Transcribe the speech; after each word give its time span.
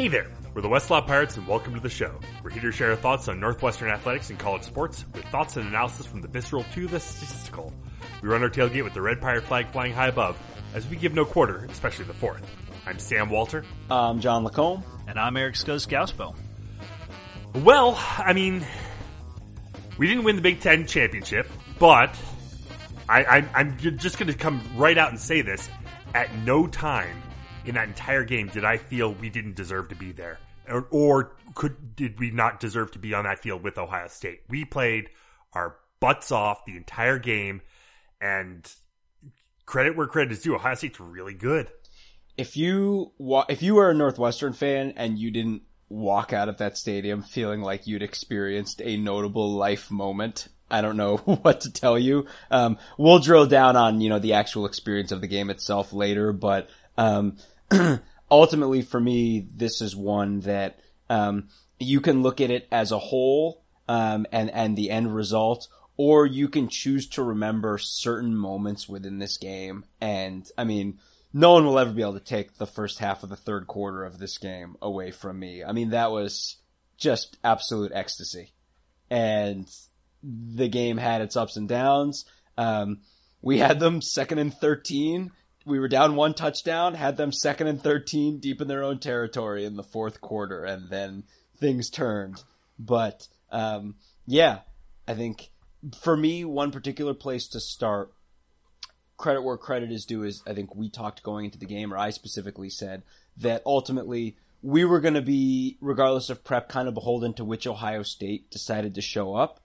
Hey 0.00 0.08
there, 0.08 0.28
we're 0.54 0.62
the 0.62 0.68
Westlaw 0.68 1.06
Pirates 1.06 1.36
and 1.36 1.46
welcome 1.46 1.74
to 1.74 1.80
the 1.80 1.90
show. 1.90 2.18
We're 2.42 2.48
here 2.48 2.62
to 2.62 2.72
share 2.72 2.88
our 2.88 2.96
thoughts 2.96 3.28
on 3.28 3.38
Northwestern 3.38 3.90
athletics 3.90 4.30
and 4.30 4.38
college 4.38 4.62
sports 4.62 5.04
with 5.12 5.26
thoughts 5.26 5.58
and 5.58 5.68
analysis 5.68 6.06
from 6.06 6.22
the 6.22 6.28
visceral 6.28 6.64
to 6.72 6.86
the 6.86 6.98
statistical. 6.98 7.70
We 8.22 8.30
run 8.30 8.42
our 8.42 8.48
tailgate 8.48 8.82
with 8.82 8.94
the 8.94 9.02
red 9.02 9.20
pirate 9.20 9.44
flag 9.44 9.68
flying 9.72 9.92
high 9.92 10.08
above 10.08 10.38
as 10.72 10.88
we 10.88 10.96
give 10.96 11.12
no 11.12 11.26
quarter, 11.26 11.66
especially 11.70 12.06
the 12.06 12.14
fourth. 12.14 12.42
I'm 12.86 12.98
Sam 12.98 13.28
Walter. 13.28 13.62
I'm 13.90 14.20
John 14.20 14.42
Lacombe. 14.42 14.82
And 15.06 15.18
I'm 15.18 15.36
Eric 15.36 15.56
Skoskauspo. 15.56 16.34
Well, 17.56 18.02
I 18.16 18.32
mean, 18.32 18.64
we 19.98 20.06
didn't 20.06 20.24
win 20.24 20.36
the 20.36 20.40
Big 20.40 20.62
Ten 20.62 20.86
championship, 20.86 21.46
but 21.78 22.16
I, 23.06 23.46
am 23.52 23.76
just 23.76 24.18
going 24.18 24.32
to 24.32 24.38
come 24.38 24.62
right 24.76 24.96
out 24.96 25.10
and 25.10 25.20
say 25.20 25.42
this. 25.42 25.68
At 26.14 26.34
no 26.36 26.66
time 26.66 27.20
in 27.64 27.74
that 27.74 27.88
entire 27.88 28.24
game 28.24 28.48
did 28.48 28.64
I 28.64 28.76
feel 28.76 29.12
we 29.14 29.30
didn't 29.30 29.56
deserve 29.56 29.88
to 29.88 29.94
be 29.94 30.12
there, 30.12 30.38
or, 30.68 30.86
or 30.90 31.32
could 31.54 31.96
did 31.96 32.18
we 32.18 32.30
not 32.30 32.60
deserve 32.60 32.92
to 32.92 32.98
be 32.98 33.14
on 33.14 33.24
that 33.24 33.38
field 33.38 33.62
with 33.62 33.78
Ohio 33.78 34.08
State? 34.08 34.40
We 34.48 34.64
played 34.64 35.10
our 35.52 35.76
butts 36.00 36.32
off 36.32 36.64
the 36.64 36.76
entire 36.76 37.18
game, 37.18 37.62
and 38.20 38.70
credit 39.66 39.96
where 39.96 40.06
credit 40.06 40.32
is 40.32 40.42
due. 40.42 40.54
Ohio 40.54 40.74
State's 40.74 41.00
really 41.00 41.34
good. 41.34 41.70
If 42.36 42.56
you 42.56 43.12
if 43.48 43.62
you 43.62 43.74
were 43.74 43.90
a 43.90 43.94
Northwestern 43.94 44.52
fan 44.52 44.94
and 44.96 45.18
you 45.18 45.30
didn't 45.30 45.62
walk 45.90 46.32
out 46.32 46.48
of 46.48 46.58
that 46.58 46.78
stadium 46.78 47.20
feeling 47.20 47.60
like 47.60 47.86
you'd 47.86 48.02
experienced 48.02 48.80
a 48.82 48.96
notable 48.96 49.52
life 49.52 49.90
moment. 49.90 50.48
I 50.70 50.80
don't 50.80 50.96
know 50.96 51.16
what 51.42 51.62
to 51.62 51.72
tell 51.72 51.98
you. 51.98 52.26
Um, 52.50 52.78
we'll 52.96 53.18
drill 53.18 53.46
down 53.46 53.76
on, 53.76 54.00
you 54.00 54.08
know, 54.08 54.20
the 54.20 54.34
actual 54.34 54.66
experience 54.66 55.12
of 55.12 55.20
the 55.20 55.26
game 55.26 55.50
itself 55.50 55.92
later, 55.92 56.32
but, 56.32 56.70
um, 56.96 57.36
ultimately 58.30 58.82
for 58.82 59.00
me, 59.00 59.46
this 59.54 59.80
is 59.80 59.94
one 59.96 60.40
that, 60.40 60.80
um, 61.08 61.48
you 61.78 62.00
can 62.00 62.22
look 62.22 62.40
at 62.40 62.50
it 62.50 62.68
as 62.70 62.92
a 62.92 62.98
whole, 62.98 63.64
um, 63.88 64.26
and, 64.32 64.50
and 64.50 64.76
the 64.76 64.90
end 64.90 65.14
result, 65.14 65.68
or 65.96 66.26
you 66.26 66.48
can 66.48 66.68
choose 66.68 67.08
to 67.08 67.22
remember 67.22 67.78
certain 67.78 68.34
moments 68.34 68.88
within 68.88 69.18
this 69.18 69.36
game. 69.36 69.84
And, 70.00 70.46
I 70.56 70.64
mean, 70.64 70.98
no 71.32 71.52
one 71.52 71.64
will 71.64 71.78
ever 71.78 71.92
be 71.92 72.02
able 72.02 72.14
to 72.14 72.20
take 72.20 72.56
the 72.56 72.66
first 72.66 72.98
half 72.98 73.22
of 73.22 73.28
the 73.28 73.36
third 73.36 73.66
quarter 73.66 74.04
of 74.04 74.18
this 74.18 74.38
game 74.38 74.76
away 74.82 75.10
from 75.10 75.38
me. 75.38 75.62
I 75.62 75.72
mean, 75.72 75.90
that 75.90 76.10
was 76.10 76.56
just 76.96 77.36
absolute 77.44 77.92
ecstasy. 77.94 78.52
And 79.10 79.68
the 80.22 80.68
game 80.68 80.96
had 80.96 81.22
its 81.22 81.36
ups 81.36 81.56
and 81.56 81.68
downs. 81.68 82.24
Um, 82.56 83.00
we 83.42 83.58
had 83.58 83.80
them 83.80 84.02
second 84.02 84.38
and 84.38 84.52
13. 84.52 85.32
We 85.66 85.78
were 85.78 85.88
down 85.88 86.16
one 86.16 86.34
touchdown, 86.34 86.94
had 86.94 87.16
them 87.16 87.32
second 87.32 87.66
and 87.66 87.82
13 87.82 88.40
deep 88.40 88.60
in 88.60 88.68
their 88.68 88.82
own 88.82 88.98
territory 88.98 89.64
in 89.64 89.76
the 89.76 89.82
fourth 89.82 90.20
quarter, 90.20 90.64
and 90.64 90.88
then 90.88 91.24
things 91.58 91.90
turned. 91.90 92.42
But, 92.78 93.28
um, 93.50 93.96
yeah, 94.26 94.60
I 95.06 95.14
think 95.14 95.50
for 96.00 96.16
me, 96.16 96.44
one 96.44 96.70
particular 96.70 97.14
place 97.14 97.48
to 97.48 97.60
start 97.60 98.12
credit 99.16 99.42
where 99.42 99.58
credit 99.58 99.92
is 99.92 100.06
due 100.06 100.22
is 100.22 100.42
I 100.46 100.54
think 100.54 100.74
we 100.74 100.88
talked 100.88 101.22
going 101.22 101.44
into 101.44 101.58
the 101.58 101.66
game, 101.66 101.92
or 101.92 101.98
I 101.98 102.10
specifically 102.10 102.70
said 102.70 103.02
that 103.36 103.62
ultimately 103.66 104.36
we 104.62 104.84
were 104.84 105.00
going 105.00 105.14
to 105.14 105.22
be, 105.22 105.78
regardless 105.80 106.30
of 106.30 106.42
prep, 106.44 106.68
kind 106.68 106.88
of 106.88 106.94
beholden 106.94 107.34
to 107.34 107.44
which 107.44 107.66
Ohio 107.66 108.02
State 108.02 108.50
decided 108.50 108.94
to 108.94 109.02
show 109.02 109.34
up. 109.34 109.60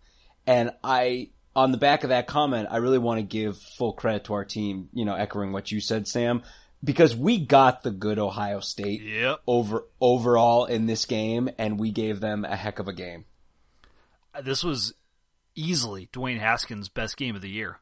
And 0.45 0.71
I, 0.83 1.29
on 1.55 1.71
the 1.71 1.77
back 1.77 2.03
of 2.03 2.09
that 2.09 2.27
comment, 2.27 2.67
I 2.69 2.77
really 2.77 2.97
want 2.97 3.19
to 3.19 3.23
give 3.23 3.57
full 3.57 3.93
credit 3.93 4.25
to 4.25 4.33
our 4.33 4.45
team, 4.45 4.89
you 4.93 5.05
know, 5.05 5.15
echoing 5.15 5.51
what 5.51 5.71
you 5.71 5.79
said, 5.79 6.07
Sam, 6.07 6.43
because 6.83 7.15
we 7.15 7.39
got 7.39 7.83
the 7.83 7.91
good 7.91 8.19
Ohio 8.19 8.59
State 8.59 9.01
yep. 9.01 9.41
over 9.47 9.85
overall 9.99 10.65
in 10.65 10.85
this 10.85 11.05
game, 11.05 11.49
and 11.57 11.79
we 11.79 11.91
gave 11.91 12.19
them 12.19 12.45
a 12.45 12.55
heck 12.55 12.79
of 12.79 12.87
a 12.87 12.93
game. 12.93 13.25
This 14.43 14.63
was 14.63 14.93
easily 15.55 16.09
Dwayne 16.11 16.39
Haskins' 16.39 16.89
best 16.89 17.15
game 17.15 17.35
of 17.35 17.41
the 17.41 17.49
year 17.49 17.79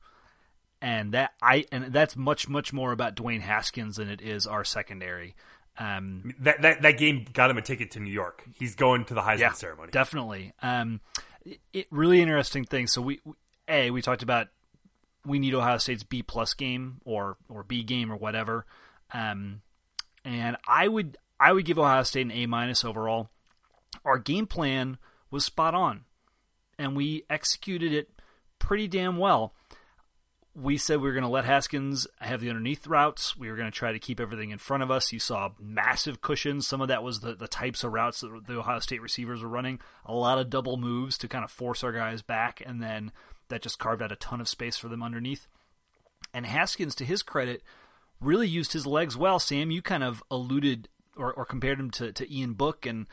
and 0.83 1.13
that 1.13 1.31
I 1.41 1.66
and 1.72 1.85
that's 1.94 2.16
much 2.16 2.50
much 2.50 2.73
more 2.73 2.91
about 2.91 3.16
Dwayne 3.16 3.39
Haskins 3.39 3.95
than 3.95 4.09
it 4.09 4.22
is 4.22 4.45
our 4.45 4.66
secondary. 4.66 5.33
Um, 5.79 6.35
that, 6.41 6.62
that 6.62 6.81
that 6.83 6.97
game 6.97 7.25
got 7.33 7.50
him 7.50 7.57
a 7.57 7.62
ticket 7.62 7.91
to 7.91 8.00
New 8.00 8.12
York. 8.12 8.44
He's 8.59 8.75
going 8.75 9.06
to 9.06 9.13
the 9.16 9.22
Heisman 9.22 9.39
yeah, 9.39 9.53
ceremony. 9.53 9.91
Definitely. 9.91 10.51
Um, 10.62 11.00
it, 11.45 11.59
it, 11.72 11.88
really 11.89 12.22
interesting 12.22 12.66
thing. 12.66 12.88
So 12.88 13.01
we, 13.01 13.22
we 13.23 13.33
a 13.73 13.91
we 13.91 14.01
talked 14.01 14.23
about 14.23 14.47
we 15.25 15.39
need 15.39 15.53
Ohio 15.53 15.78
State's 15.78 16.03
B 16.03 16.22
plus 16.22 16.53
game 16.53 17.01
or 17.06 17.38
or 17.50 17.63
B 17.63 17.84
game 17.84 18.11
or 18.11 18.16
whatever. 18.16 18.66
Um, 19.13 19.61
and 20.23 20.57
I 20.67 20.88
would 20.88 21.17
I 21.39 21.51
would 21.51 21.66
give 21.66 21.79
Ohio 21.79 22.03
State 22.03 22.25
an 22.25 22.31
A 22.31 22.45
minus 22.45 22.85
overall. 22.85 23.29
Our 24.06 24.17
game 24.17 24.47
plan 24.47 24.97
was 25.31 25.45
spot 25.45 25.73
on, 25.73 26.01
and 26.78 26.95
we 26.95 27.23
executed 27.29 27.94
it 27.94 28.09
pretty 28.59 28.88
damn 28.88 29.17
well 29.17 29.53
we 30.56 30.78
said 30.78 30.97
we 30.97 31.07
were 31.07 31.13
going 31.13 31.23
to 31.23 31.29
let 31.29 31.45
Haskins 31.45 32.06
have 32.19 32.39
the 32.39 32.50
underneath 32.50 32.85
routes. 32.85 33.35
We 33.35 33.50
were 33.50 33.56
going 33.56 33.72
to 33.72 33.78
try 33.78 33.91
to 33.91 34.00
keep 34.00 34.19
everything 34.19 34.51
in 34.51 34.59
front 34.59 34.83
of 34.83 34.91
us. 34.91 35.12
You 35.12 35.19
saw 35.19 35.50
massive 35.59 36.22
cushions. 36.22 36.67
Some 36.67 36.79
of 36.79 36.88
that 36.89 37.03
was 37.03 37.22
the, 37.22 37.33
the 37.33 37.47
types 37.47 37.83
of 37.83 37.91
routes 37.91 38.22
that 38.22 38.44
the 38.45 38.59
Ohio 38.59 38.79
State 38.79 39.01
receivers 39.01 39.41
were 39.41 39.50
running. 39.50 39.79
A 40.06 40.13
lot 40.13 40.38
of 40.38 40.51
double 40.51 40.78
moves 40.78 41.17
to 41.19 41.28
kind 41.28 41.44
of 41.44 41.50
force 41.51 41.83
our 41.83 41.91
guys 41.91 42.22
back, 42.22 42.62
and 42.63 42.81
then 42.81 43.12
that 43.50 43.62
just 43.62 43.80
carved 43.80 44.02
out 44.02 44.12
a 44.12 44.16
ton 44.16 44.42
of 44.42 44.50
space 44.50 44.78
for 44.78 44.88
them 44.88 45.04
underneath. 45.04 45.48
And 46.34 46.46
Haskins, 46.46 46.96
to 46.96 47.06
his 47.06 47.22
credit, 47.22 47.62
really 48.20 48.48
used 48.48 48.74
his 48.74 48.88
legs 48.88 49.18
well. 49.18 49.40
Sam, 49.40 49.72
you 49.72 49.81
kind 49.81 50.04
of 50.04 50.24
alluded 50.31 50.90
or, 51.16 51.34
or 51.34 51.46
compared 51.46 51.80
him 51.80 51.92
to, 51.92 52.12
to 52.12 52.34
Ian 52.34 52.54
Book, 52.54 52.86
and 52.86 53.08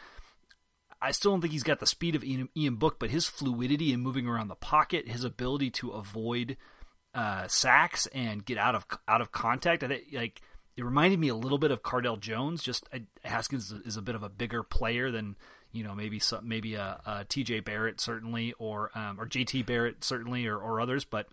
I 1.03 1.11
still 1.11 1.33
don't 1.33 1.41
think 1.41 1.53
he's 1.53 1.63
got 1.63 1.81
the 1.81 1.87
speed 1.87 2.15
of 2.15 2.25
Ian, 2.25 2.49
Ian 2.57 2.77
Book, 2.77 2.99
but 2.99 3.11
his 3.11 3.27
fluidity 3.27 3.93
in 3.93 4.01
moving 4.01 4.27
around 4.27 4.49
the 4.49 4.55
pocket, 4.55 5.09
his 5.09 5.25
ability 5.25 5.71
to 5.71 5.91
avoid– 5.91 6.57
uh, 7.15 7.49
sacks 7.49 8.07
and 8.07 8.45
get 8.45 8.59
out 8.59 8.75
of 8.75 8.87
out 9.09 9.21
of 9.21 9.33
contact. 9.33 9.83
I 9.83 9.89
think 9.89 10.05
like 10.12 10.43
it 10.77 10.85
reminded 10.85 11.19
me 11.19 11.29
a 11.29 11.35
little 11.35 11.59
bit 11.59 11.71
of 11.71 11.83
Cardale 11.83 12.21
Jones. 12.21 12.62
Just 12.62 12.89
uh, 12.93 12.99
Haskins 13.25 13.73
is 13.73 13.97
a 13.97 14.03
bit 14.03 14.15
of 14.15 14.23
a 14.23 14.29
bigger 14.29 14.62
player 14.62 15.11
than 15.11 15.37
you 15.72 15.84
know 15.84 15.94
maybe 15.94 16.19
some, 16.19 16.48
maybe 16.48 16.75
a, 16.75 17.00
a 17.06 17.25
T.J. 17.28 17.60
Barrett 17.60 18.00
certainly 18.00 18.54
or 18.58 18.91
um, 18.94 19.20
or 19.20 19.26
J.T. 19.26 19.62
Barrett 19.62 20.04
certainly 20.04 20.47
or, 20.47 20.58
or 20.58 20.81
others. 20.81 21.04
But 21.04 21.26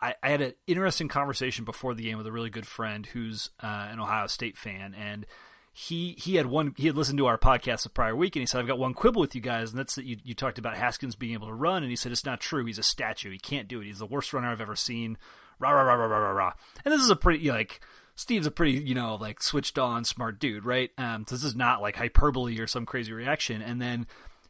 I, 0.00 0.14
I, 0.22 0.30
had 0.30 0.40
an 0.40 0.54
interesting 0.66 1.08
conversation 1.08 1.64
before 1.64 1.94
the 1.94 2.02
game 2.02 2.18
with 2.18 2.26
a 2.26 2.32
really 2.32 2.50
good 2.50 2.66
friend 2.66 3.04
who's 3.06 3.50
uh, 3.62 3.88
an 3.90 4.00
Ohio 4.00 4.26
State 4.26 4.56
fan 4.56 4.94
and 4.94 5.26
he 5.72 6.16
he 6.18 6.34
had 6.34 6.46
one 6.46 6.74
he 6.76 6.86
had 6.86 6.96
listened 6.96 7.18
to 7.18 7.26
our 7.26 7.38
podcast 7.38 7.84
the 7.84 7.90
prior 7.90 8.16
week 8.16 8.34
and 8.34 8.40
he 8.40 8.46
said 8.46 8.60
I've 8.60 8.66
got 8.66 8.78
one 8.78 8.92
quibble 8.92 9.20
with 9.20 9.34
you 9.34 9.40
guys 9.40 9.70
and 9.70 9.78
that's 9.78 9.94
that 9.94 10.04
you, 10.04 10.16
you 10.24 10.34
talked 10.34 10.58
about 10.58 10.76
Haskins 10.76 11.14
being 11.14 11.32
able 11.32 11.46
to 11.46 11.54
run 11.54 11.82
and 11.82 11.90
he 11.90 11.96
said 11.96 12.10
it's 12.10 12.24
not 12.24 12.40
true 12.40 12.64
he's 12.64 12.78
a 12.78 12.82
statue 12.82 13.30
he 13.30 13.38
can't 13.38 13.68
do 13.68 13.80
it 13.80 13.86
he's 13.86 14.00
the 14.00 14.06
worst 14.06 14.32
runner 14.32 14.48
I've 14.48 14.60
ever 14.60 14.74
seen 14.74 15.16
rah 15.60 15.70
rah 15.70 15.82
rah 15.82 15.94
rah 15.94 16.06
rah 16.06 16.18
rah 16.18 16.30
rah 16.30 16.52
and 16.84 16.92
this 16.92 17.00
is 17.00 17.10
a 17.10 17.16
pretty 17.16 17.48
like 17.50 17.80
Steve's 18.14 18.46
a 18.46 18.50
pretty 18.50 18.72
you 18.72 18.94
know 18.94 19.16
like 19.16 19.42
switched 19.42 19.78
on 19.78 20.04
smart 20.04 20.38
dude 20.38 20.64
right 20.64 20.90
um 20.98 21.24
so 21.26 21.34
this 21.34 21.44
is 21.44 21.56
not 21.56 21.80
like 21.80 21.96
hyperbole 21.96 22.58
or 22.58 22.66
some 22.66 22.86
crazy 22.86 23.12
reaction 23.12 23.62
and 23.62 23.80
then 23.80 24.06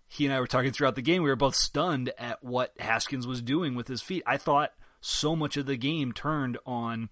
he 0.09 0.25
and 0.25 0.34
I 0.34 0.41
were 0.41 0.47
talking 0.47 0.72
throughout 0.72 0.97
the 0.97 1.03
game 1.03 1.22
we 1.22 1.31
were 1.31 1.37
both 1.37 1.54
stunned 1.54 2.12
at 2.19 2.43
what 2.43 2.72
Haskins 2.78 3.26
was 3.26 3.43
doing 3.43 3.75
with 3.75 3.88
his 3.88 4.03
feet 4.03 4.22
I 4.26 4.37
thought 4.37 4.72
so 5.00 5.34
much 5.34 5.56
of 5.56 5.66
the 5.66 5.76
game 5.76 6.12
turned 6.12 6.59
on 6.66 7.09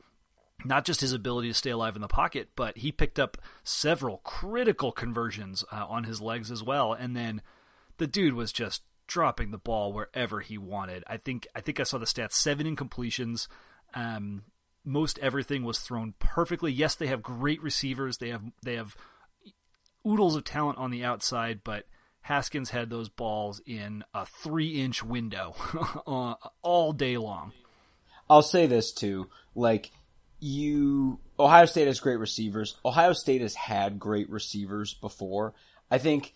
not 0.65 0.85
just 0.85 1.01
his 1.01 1.13
ability 1.13 1.49
to 1.49 1.55
stay 1.55 1.71
alive 1.71 1.95
in 1.95 2.03
the 2.03 2.09
pocket, 2.09 2.51
but 2.57 2.79
he 2.79 2.91
picked 2.91 3.19
up 3.19 3.39
several 3.63 4.19
critical 4.19 4.91
conversions 4.91 5.65
uh, 5.71 5.87
on 5.89 6.05
his 6.05 6.21
legs 6.21 6.51
as 6.51 6.63
well. 6.63 6.93
And 6.93 7.17
then 7.17 7.43
the 7.99 8.07
dude 8.07 8.35
was 8.35 8.53
just 8.53 8.83
dropping 9.07 9.51
the 9.51 9.59
ball 9.59 9.93
wherever 9.93 10.41
he 10.41 10.59
wanted. 10.59 11.05
I 11.07 11.17
think 11.17 11.47
I 11.55 11.61
think 11.61 11.79
I 11.81 11.85
saw 11.85 11.99
the 11.99 12.07
stats: 12.07 12.33
seven 12.33 12.67
incompletions. 12.67 13.47
Um, 13.95 14.43
most 14.89 15.19
everything 15.19 15.65
was 15.65 15.79
thrown 15.79 16.15
perfectly. 16.19 16.73
Yes, 16.73 16.95
they 16.95 17.07
have 17.07 17.23
great 17.23 17.63
receivers. 17.63 18.19
They 18.19 18.31
have 18.31 18.43
they 18.65 18.77
have 18.77 18.97
oodles 20.07 20.37
of 20.37 20.45
talent 20.45 20.79
on 20.79 20.91
the 20.91 21.05
outside, 21.05 21.61
but 21.63 21.85
Haskins 22.23 22.71
had 22.71 22.91
those 22.91 23.09
balls 23.09 23.61
in 23.67 24.05
a 24.15 24.27
three-inch 24.27 25.03
window 25.03 25.55
all 26.63 26.93
day 26.93 27.17
long. 27.17 27.53
I'll 28.29 28.43
say 28.43 28.67
this 28.67 28.93
too, 28.93 29.29
like 29.55 29.91
you 30.41 31.21
Ohio 31.39 31.67
State 31.67 31.87
has 31.87 32.01
great 32.01 32.19
receivers. 32.19 32.77
Ohio 32.85 33.13
State 33.13 33.41
has 33.41 33.55
had 33.55 33.99
great 33.99 34.31
receivers 34.31 34.95
before. 34.95 35.55
I 35.91 35.99
think 35.99 36.35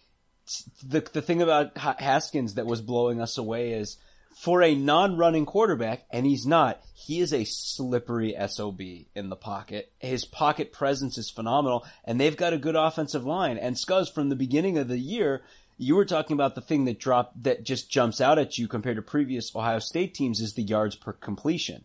the 0.82 1.00
the 1.12 1.22
thing 1.22 1.42
about 1.42 1.76
Haskins 1.76 2.54
that 2.54 2.66
was 2.66 2.80
blowing 2.80 3.20
us 3.20 3.38
away 3.38 3.72
is 3.72 3.96
for 4.34 4.62
a 4.62 4.74
non-running 4.74 5.46
quarterback, 5.46 6.04
and 6.10 6.26
he's 6.26 6.46
not. 6.46 6.80
He 6.94 7.20
is 7.20 7.32
a 7.32 7.44
slippery 7.44 8.34
sob 8.48 8.80
in 8.80 9.28
the 9.28 9.36
pocket. 9.36 9.92
His 9.98 10.24
pocket 10.24 10.72
presence 10.72 11.18
is 11.18 11.30
phenomenal, 11.30 11.84
and 12.04 12.20
they've 12.20 12.36
got 12.36 12.52
a 12.52 12.58
good 12.58 12.76
offensive 12.76 13.24
line. 13.24 13.58
And 13.58 13.76
Scuzz, 13.76 14.12
from 14.12 14.28
the 14.28 14.36
beginning 14.36 14.78
of 14.78 14.88
the 14.88 14.98
year, 14.98 15.42
you 15.78 15.96
were 15.96 16.04
talking 16.04 16.34
about 16.34 16.54
the 16.54 16.60
thing 16.60 16.84
that 16.84 16.98
drop 16.98 17.32
that 17.42 17.64
just 17.64 17.90
jumps 17.90 18.20
out 18.20 18.38
at 18.38 18.58
you 18.58 18.68
compared 18.68 18.96
to 18.96 19.02
previous 19.02 19.54
Ohio 19.54 19.78
State 19.78 20.14
teams 20.14 20.40
is 20.40 20.54
the 20.54 20.62
yards 20.62 20.96
per 20.96 21.12
completion. 21.12 21.84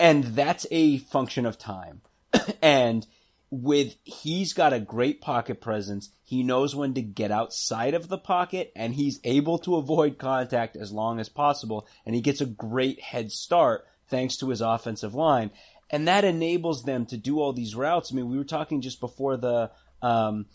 And 0.00 0.24
that's 0.24 0.66
a 0.70 0.98
function 0.98 1.46
of 1.46 1.58
time. 1.58 2.02
and 2.62 3.06
with 3.50 3.96
he's 4.04 4.52
got 4.52 4.72
a 4.72 4.80
great 4.80 5.20
pocket 5.20 5.60
presence. 5.60 6.10
He 6.24 6.42
knows 6.42 6.76
when 6.76 6.94
to 6.94 7.02
get 7.02 7.30
outside 7.30 7.94
of 7.94 8.08
the 8.08 8.18
pocket 8.18 8.72
and 8.76 8.94
he's 8.94 9.20
able 9.24 9.58
to 9.60 9.76
avoid 9.76 10.18
contact 10.18 10.76
as 10.76 10.92
long 10.92 11.18
as 11.18 11.28
possible 11.28 11.86
and 12.04 12.14
he 12.14 12.20
gets 12.20 12.40
a 12.40 12.46
great 12.46 13.00
head 13.00 13.32
start 13.32 13.86
thanks 14.08 14.36
to 14.38 14.50
his 14.50 14.60
offensive 14.60 15.14
line. 15.14 15.50
And 15.90 16.06
that 16.06 16.24
enables 16.24 16.82
them 16.82 17.06
to 17.06 17.16
do 17.16 17.40
all 17.40 17.54
these 17.54 17.74
routes. 17.74 18.12
I 18.12 18.16
mean, 18.16 18.28
we 18.28 18.36
were 18.36 18.44
talking 18.44 18.82
just 18.82 19.00
before 19.00 19.38
the 19.38 19.70
um, 20.02 20.46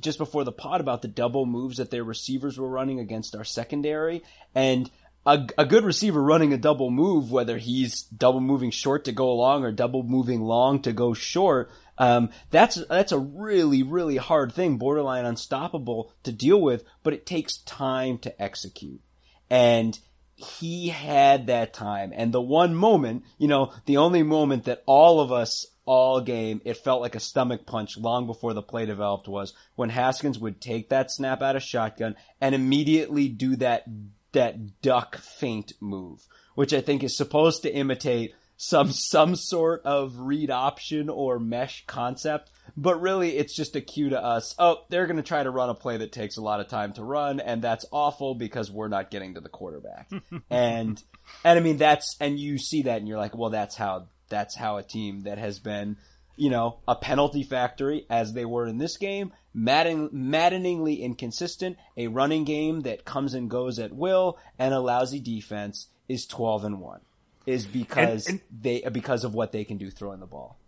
just 0.00 0.18
before 0.18 0.44
the 0.44 0.52
pod 0.52 0.80
about 0.80 1.02
the 1.02 1.08
double 1.08 1.46
moves 1.46 1.76
that 1.76 1.90
their 1.90 2.04
receivers 2.04 2.58
were 2.58 2.68
running 2.68 2.98
against 2.98 3.34
our 3.34 3.44
secondary 3.44 4.22
and 4.54 4.90
a, 5.24 5.46
a 5.56 5.64
good 5.64 5.84
receiver 5.84 6.22
running 6.22 6.52
a 6.52 6.58
double 6.58 6.90
move, 6.90 7.30
whether 7.30 7.58
he's 7.58 8.02
double 8.02 8.40
moving 8.40 8.70
short 8.70 9.04
to 9.04 9.12
go 9.12 9.34
long 9.34 9.64
or 9.64 9.72
double 9.72 10.02
moving 10.02 10.40
long 10.40 10.82
to 10.82 10.92
go 10.92 11.14
short, 11.14 11.70
um, 11.98 12.30
that's 12.50 12.84
that's 12.86 13.12
a 13.12 13.18
really 13.18 13.82
really 13.82 14.16
hard 14.16 14.52
thing, 14.52 14.78
borderline 14.78 15.24
unstoppable 15.24 16.12
to 16.24 16.32
deal 16.32 16.60
with. 16.60 16.84
But 17.02 17.12
it 17.12 17.26
takes 17.26 17.58
time 17.58 18.18
to 18.18 18.42
execute, 18.42 19.00
and 19.48 19.98
he 20.34 20.88
had 20.88 21.46
that 21.46 21.72
time. 21.72 22.12
And 22.14 22.32
the 22.32 22.40
one 22.40 22.74
moment, 22.74 23.24
you 23.38 23.46
know, 23.46 23.72
the 23.86 23.98
only 23.98 24.22
moment 24.22 24.64
that 24.64 24.82
all 24.86 25.20
of 25.20 25.30
us 25.30 25.66
all 25.84 26.20
game, 26.20 26.60
it 26.64 26.76
felt 26.76 27.00
like 27.00 27.14
a 27.14 27.20
stomach 27.20 27.66
punch 27.66 27.96
long 27.96 28.26
before 28.26 28.54
the 28.54 28.62
play 28.62 28.86
developed 28.86 29.28
was 29.28 29.52
when 29.74 29.90
Haskins 29.90 30.38
would 30.38 30.60
take 30.60 30.88
that 30.88 31.10
snap 31.10 31.42
out 31.42 31.56
of 31.56 31.62
shotgun 31.62 32.16
and 32.40 32.54
immediately 32.54 33.28
do 33.28 33.56
that 33.56 33.84
that 34.32 34.80
duck 34.82 35.16
feint 35.16 35.72
move, 35.80 36.26
which 36.54 36.72
I 36.72 36.80
think 36.80 37.02
is 37.02 37.16
supposed 37.16 37.62
to 37.62 37.72
imitate 37.72 38.34
some 38.56 38.92
some 38.92 39.34
sort 39.34 39.82
of 39.84 40.18
read 40.18 40.50
option 40.50 41.08
or 41.08 41.40
mesh 41.40 41.84
concept, 41.86 42.50
but 42.76 43.00
really 43.00 43.36
it's 43.36 43.56
just 43.56 43.74
a 43.74 43.80
cue 43.80 44.10
to 44.10 44.22
us. 44.22 44.54
Oh, 44.56 44.84
they're 44.88 45.06
going 45.06 45.16
to 45.16 45.22
try 45.22 45.42
to 45.42 45.50
run 45.50 45.68
a 45.68 45.74
play 45.74 45.96
that 45.96 46.12
takes 46.12 46.36
a 46.36 46.42
lot 46.42 46.60
of 46.60 46.68
time 46.68 46.92
to 46.92 47.02
run, 47.02 47.40
and 47.40 47.60
that's 47.60 47.84
awful 47.90 48.36
because 48.36 48.70
we're 48.70 48.86
not 48.86 49.10
getting 49.10 49.34
to 49.34 49.40
the 49.40 49.48
quarterback. 49.48 50.10
and 50.50 51.02
and 51.44 51.58
I 51.58 51.60
mean 51.60 51.76
that's 51.76 52.16
and 52.20 52.38
you 52.38 52.56
see 52.58 52.82
that 52.82 52.98
and 52.98 53.08
you're 53.08 53.18
like, 53.18 53.36
well, 53.36 53.50
that's 53.50 53.76
how 53.76 54.06
that's 54.28 54.56
how 54.56 54.76
a 54.76 54.82
team 54.84 55.22
that 55.22 55.38
has 55.38 55.58
been, 55.58 55.96
you 56.36 56.48
know, 56.48 56.78
a 56.86 56.94
penalty 56.94 57.42
factory 57.42 58.06
as 58.08 58.32
they 58.32 58.44
were 58.44 58.68
in 58.68 58.78
this 58.78 58.96
game, 58.96 59.32
madden, 59.54 60.08
maddeningly 60.12 61.02
inconsistent, 61.02 61.76
a 61.96 62.08
running 62.08 62.44
game 62.44 62.80
that 62.82 63.04
comes 63.04 63.34
and 63.34 63.50
goes 63.50 63.78
at 63.78 63.92
will, 63.92 64.38
and 64.58 64.72
a 64.74 64.80
lousy 64.80 65.20
defense 65.20 65.88
is 66.08 66.26
12 66.26 66.64
and 66.64 66.80
1 66.80 67.00
is 67.46 67.66
because 67.66 68.26
and, 68.26 68.40
and 68.40 68.62
they 68.62 68.80
because 68.92 69.24
of 69.24 69.34
what 69.34 69.52
they 69.52 69.64
can 69.64 69.78
do 69.78 69.90
throwing 69.90 70.20
the 70.20 70.26
ball. 70.26 70.58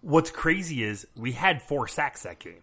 What's 0.00 0.30
crazy 0.30 0.82
is 0.82 1.06
we 1.16 1.32
had 1.32 1.62
four 1.62 1.88
sacks 1.88 2.24
that 2.24 2.38
game. 2.38 2.62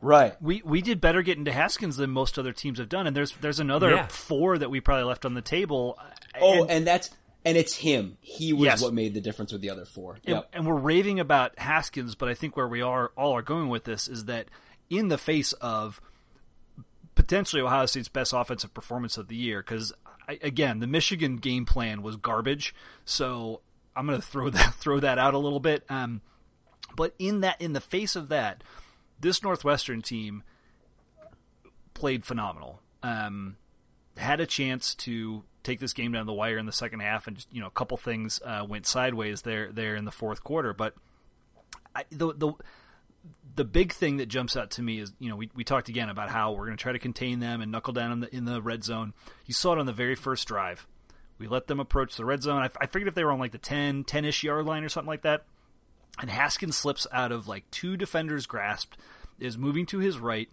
Right. 0.00 0.40
We 0.40 0.62
we 0.64 0.80
did 0.80 1.00
better 1.00 1.22
getting 1.22 1.44
to 1.46 1.52
Haskins 1.52 1.96
than 1.96 2.10
most 2.10 2.38
other 2.38 2.52
teams 2.52 2.78
have 2.78 2.88
done, 2.88 3.06
and 3.06 3.16
there's 3.16 3.32
there's 3.40 3.60
another 3.60 3.90
yeah. 3.90 4.06
four 4.08 4.58
that 4.58 4.70
we 4.70 4.80
probably 4.80 5.04
left 5.04 5.24
on 5.24 5.34
the 5.34 5.42
table. 5.42 5.98
Oh, 6.40 6.62
and, 6.62 6.70
and 6.70 6.86
that's 6.86 7.10
and 7.44 7.56
it's 7.56 7.74
him. 7.74 8.16
He 8.20 8.52
was 8.52 8.64
yes. 8.64 8.82
what 8.82 8.94
made 8.94 9.14
the 9.14 9.20
difference 9.20 9.52
with 9.52 9.60
the 9.60 9.70
other 9.70 9.84
four. 9.84 10.14
And, 10.24 10.36
yep. 10.36 10.48
and 10.52 10.66
we're 10.66 10.74
raving 10.74 11.18
about 11.18 11.58
Haskins, 11.58 12.14
but 12.14 12.28
I 12.28 12.34
think 12.34 12.56
where 12.56 12.68
we 12.68 12.80
are 12.80 13.10
all 13.16 13.32
are 13.36 13.42
going 13.42 13.68
with 13.68 13.84
this 13.84 14.06
is 14.06 14.26
that 14.26 14.48
in 14.90 15.08
the 15.08 15.18
face 15.18 15.52
of 15.54 16.00
potentially 17.14 17.62
Ohio 17.62 17.86
State's 17.86 18.08
best 18.08 18.32
offensive 18.32 18.72
performance 18.72 19.18
of 19.18 19.28
the 19.28 19.36
year, 19.36 19.60
because 19.60 19.92
again, 20.28 20.80
the 20.80 20.86
Michigan 20.86 21.36
game 21.36 21.64
plan 21.64 22.02
was 22.02 22.16
garbage. 22.16 22.74
So 23.04 23.60
I'm 23.96 24.06
going 24.06 24.20
to 24.20 24.26
throw 24.26 24.50
that 24.50 24.74
throw 24.74 25.00
that 25.00 25.18
out 25.18 25.34
a 25.34 25.38
little 25.38 25.60
bit. 25.60 25.84
Um, 25.88 26.20
but 26.96 27.14
in 27.18 27.40
that, 27.40 27.60
in 27.60 27.72
the 27.72 27.80
face 27.80 28.16
of 28.16 28.28
that, 28.28 28.62
this 29.20 29.42
Northwestern 29.42 30.02
team 30.02 30.42
played 31.94 32.24
phenomenal. 32.24 32.80
Um, 33.02 33.56
had 34.16 34.40
a 34.40 34.46
chance 34.46 34.94
to 34.96 35.44
take 35.62 35.80
this 35.80 35.92
game 35.92 36.12
down 36.12 36.26
the 36.26 36.32
wire 36.32 36.58
in 36.58 36.66
the 36.66 36.72
second 36.72 37.00
half, 37.00 37.26
and 37.26 37.36
just 37.36 37.52
you 37.52 37.60
know 37.60 37.66
a 37.66 37.72
couple 37.72 37.96
things 37.96 38.40
uh, 38.44 38.64
went 38.68 38.86
sideways 38.86 39.42
there 39.42 39.70
there 39.72 39.96
in 39.96 40.04
the 40.04 40.10
fourth 40.12 40.42
quarter. 40.42 40.72
But 40.72 40.94
I, 41.94 42.04
the 42.10 42.34
the 42.34 42.52
the 43.54 43.64
big 43.64 43.92
thing 43.92 44.18
that 44.18 44.26
jumps 44.26 44.56
out 44.56 44.70
to 44.72 44.82
me 44.82 45.00
is, 45.00 45.12
you 45.18 45.28
know, 45.28 45.36
we, 45.36 45.50
we 45.54 45.64
talked 45.64 45.88
again 45.88 46.08
about 46.08 46.30
how 46.30 46.52
we're 46.52 46.66
going 46.66 46.76
to 46.76 46.82
try 46.82 46.92
to 46.92 46.98
contain 46.98 47.40
them 47.40 47.60
and 47.60 47.72
knuckle 47.72 47.92
down 47.92 48.12
in 48.12 48.20
the 48.20 48.34
in 48.34 48.44
the 48.44 48.62
red 48.62 48.84
zone. 48.84 49.14
You 49.46 49.54
saw 49.54 49.72
it 49.72 49.78
on 49.78 49.86
the 49.86 49.92
very 49.92 50.14
first 50.14 50.46
drive. 50.46 50.86
We 51.38 51.46
let 51.46 51.66
them 51.66 51.80
approach 51.80 52.16
the 52.16 52.24
red 52.24 52.42
zone. 52.42 52.62
I, 52.62 52.70
I 52.80 52.86
figured 52.86 53.08
if 53.08 53.14
they 53.14 53.24
were 53.24 53.32
on 53.32 53.38
like 53.38 53.52
the 53.52 53.58
10, 53.58 54.04
10-ish 54.04 54.42
yard 54.42 54.66
line 54.66 54.84
or 54.84 54.88
something 54.88 55.08
like 55.08 55.22
that. 55.22 55.44
And 56.20 56.30
Haskins 56.30 56.76
slips 56.76 57.06
out 57.12 57.30
of 57.30 57.46
like 57.46 57.70
two 57.70 57.96
defenders' 57.96 58.46
grasp, 58.46 58.94
is 59.38 59.56
moving 59.56 59.86
to 59.86 59.98
his 59.98 60.18
right, 60.18 60.48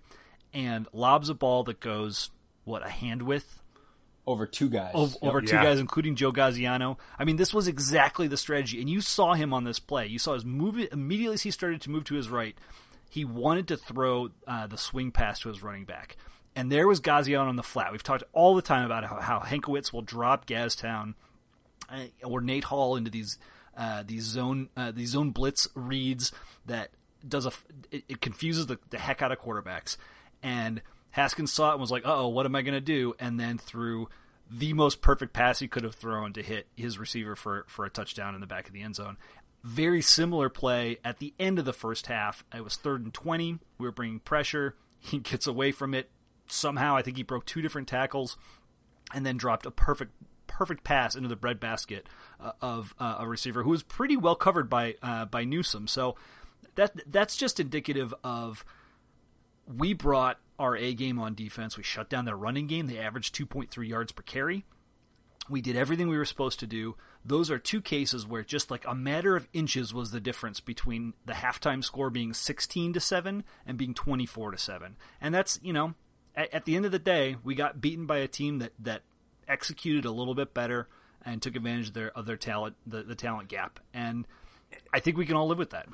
and 0.54 0.88
lobs 0.94 1.30
a 1.30 1.34
ball 1.34 1.64
that 1.64 1.80
goes, 1.80 2.30
what, 2.66 2.86
a 2.86 2.90
hand 2.90 3.24
width? 3.24 3.62
Over 4.28 4.46
two 4.46 4.70
guys. 4.70 4.92
Over, 4.94 5.40
yep. 5.40 5.50
two 5.50 5.56
yeah. 5.56 5.64
guys, 5.64 5.80
including 5.80 6.16
Joe 6.16 6.32
Gaziano. 6.32 6.98
I 7.18 7.26
mean, 7.26 7.36
this 7.36 7.54
was 7.54 7.68
exactly 7.68 8.28
the 8.28 8.38
strategy, 8.38 8.80
and 8.80 8.90
you 8.90 9.02
saw 9.02 9.34
him 9.34 9.54
on 9.54 9.64
this 9.64 9.80
play. 9.80 10.08
You 10.08 10.20
saw 10.20 10.34
his 10.34 10.46
move 10.46 10.78
immediately 10.92 11.36
as 11.36 11.42
he 11.44 11.52
started 11.52 11.82
to 11.82 11.90
move 11.90 12.06
to 12.06 12.16
his 12.16 12.30
right. 12.30 12.58
He 13.10 13.24
wanted 13.24 13.68
to 13.70 13.78
throw 13.78 14.30
uh, 14.48 14.68
the 14.68 14.78
swing 14.78 15.12
pass 15.12 15.40
to 15.42 15.50
his 15.50 15.64
running 15.64 15.86
back, 15.86 16.18
and 16.56 16.72
there 16.72 16.88
was 16.88 17.00
Gaziano 17.00 17.48
on 17.48 17.56
the 17.56 17.64
flat. 17.64 17.92
We've 17.92 18.04
talked 18.04 18.24
all 18.34 18.56
the 18.56 18.62
time 18.62 18.86
about 18.86 19.06
how, 19.06 19.20
how 19.20 19.40
Hankwitz 19.40 19.94
will 19.94 20.02
drop 20.02 20.48
Gaztown 20.48 21.14
uh, 21.90 22.06
or 22.24 22.42
Nate 22.42 22.66
Hall 22.66 22.96
into 22.96 23.12
these 23.12 23.38
uh, 23.78 24.04
these 24.06 24.24
zone 24.24 24.70
uh, 24.76 24.92
these 24.92 25.10
zone 25.10 25.32
blitz 25.32 25.68
reads 25.76 26.32
that 26.66 26.92
does 27.28 27.46
a 27.46 27.52
it, 27.92 28.04
it 28.10 28.22
confuses 28.22 28.68
the, 28.68 28.80
the 28.90 28.98
heck 28.98 29.22
out 29.22 29.32
of 29.32 29.40
quarterbacks 29.40 29.98
and 30.42 30.82
Haskins 31.16 31.54
saw 31.54 31.70
it 31.70 31.74
and 31.76 31.82
was 31.82 31.92
like, 31.92 32.04
"Oh, 32.04 32.28
what 32.28 32.46
am 32.46 32.58
I 32.58 32.62
going 32.62 32.74
to 32.74 32.82
do?" 32.82 33.16
And 33.22 33.40
then 33.40 33.58
threw 33.58 34.10
the 34.52 34.74
most 34.74 35.02
perfect 35.02 35.32
pass 35.32 35.60
he 35.60 35.68
could 35.70 35.86
have 35.86 35.96
thrown 35.96 36.34
to 36.34 36.44
hit 36.44 36.68
his 36.76 37.00
receiver 37.00 37.38
for 37.38 37.64
for 37.70 37.86
a 37.86 37.90
touchdown 37.90 38.36
in 38.36 38.42
the 38.42 38.48
back 38.48 38.68
of 38.68 38.74
the 38.74 38.82
end 38.82 38.98
zone. 38.98 39.16
Very 39.64 40.02
similar 40.02 40.50
play 40.50 40.98
at 41.06 41.20
the 41.20 41.34
end 41.40 41.58
of 41.58 41.64
the 41.64 41.72
first 41.72 42.08
half. 42.08 42.44
It 42.54 42.66
was 42.66 42.76
third 42.76 43.02
and 43.02 43.14
twenty. 43.14 43.60
We 43.78 43.88
were 43.88 43.94
bringing 43.94 44.20
pressure. 44.20 44.76
He 45.00 45.20
gets 45.20 45.46
away 45.46 45.72
from 45.72 45.94
it 45.94 46.10
somehow. 46.48 46.96
I 46.96 47.04
think 47.04 47.16
he 47.16 47.22
broke 47.22 47.46
two 47.46 47.62
different 47.62 47.88
tackles, 47.88 48.38
and 49.14 49.24
then 49.24 49.38
dropped 49.38 49.68
a 49.68 49.72
perfect 49.72 50.12
perfect 50.48 50.84
pass 50.84 51.16
into 51.16 51.30
the 51.30 51.36
breadbasket 51.36 52.08
uh, 52.42 52.54
of 52.60 52.94
uh, 53.00 53.18
a 53.20 53.28
receiver 53.28 53.62
who 53.64 53.70
was 53.70 53.84
pretty 53.84 54.18
well 54.18 54.36
covered 54.36 54.70
by 54.70 54.96
uh, 55.02 55.26
by 55.26 55.46
Newsome. 55.46 55.88
So 55.88 56.16
that 56.74 57.00
that's 57.10 57.38
just 57.38 57.60
indicative 57.60 58.14
of 58.24 58.66
we 59.68 59.94
brought 59.94 60.40
our 60.60 60.76
A 60.76 60.94
game 60.94 61.20
on 61.20 61.36
defense. 61.36 61.78
We 61.78 61.84
shut 61.84 62.10
down 62.10 62.26
their 62.26 62.36
running 62.36 62.68
game. 62.68 62.88
They 62.88 63.00
averaged 63.00 63.36
2.3 63.36 63.88
yards 63.88 64.12
per 64.12 64.24
carry. 64.24 64.66
We 65.48 65.62
did 65.62 65.76
everything 65.76 66.08
we 66.08 66.18
were 66.18 66.26
supposed 66.26 66.60
to 66.62 66.68
do. 66.68 66.96
Those 67.24 67.52
are 67.52 67.60
two 67.60 67.82
cases 67.82 68.26
where 68.26 68.44
just 68.44 68.72
like 68.72 68.86
a 68.88 68.96
matter 68.96 69.36
of 69.36 69.48
inches 69.54 69.94
was 69.94 70.12
the 70.12 70.20
difference 70.20 70.60
between 70.60 71.14
the 71.26 71.34
halftime 71.34 71.84
score 71.84 72.10
being 72.10 72.34
16 72.34 72.94
to 72.94 73.00
7 73.00 73.44
and 73.66 73.78
being 73.78 73.94
24 73.94 74.52
to 74.52 74.58
7. 74.58 74.96
And 75.22 75.34
that's, 75.34 75.60
you 75.62 75.74
know, 75.74 75.94
at, 76.36 76.54
at 76.54 76.66
the 76.66 76.76
end 76.76 76.86
of 76.86 76.92
the 76.92 77.00
day, 77.00 77.38
we 77.44 77.54
got 77.54 77.82
beaten 77.82 78.06
by 78.06 78.18
a 78.18 78.28
team 78.28 78.60
that 78.60 78.74
that 78.80 79.02
executed 79.48 80.06
a 80.06 80.12
little 80.12 80.34
bit 80.34 80.54
better 80.54 80.88
and 81.24 81.42
took 81.42 81.56
advantage 81.56 81.90
of 81.90 81.94
their 81.94 82.18
of 82.18 82.26
their 82.26 82.38
talent 82.38 82.76
the, 82.86 83.04
the 83.04 83.16
talent 83.16 83.48
gap. 83.48 83.80
And 83.94 84.26
I 84.94 85.00
think 85.00 85.18
we 85.18 85.26
can 85.26 85.36
all 85.36 85.48
live 85.48 85.60
with 85.60 85.72
that. 85.72 85.88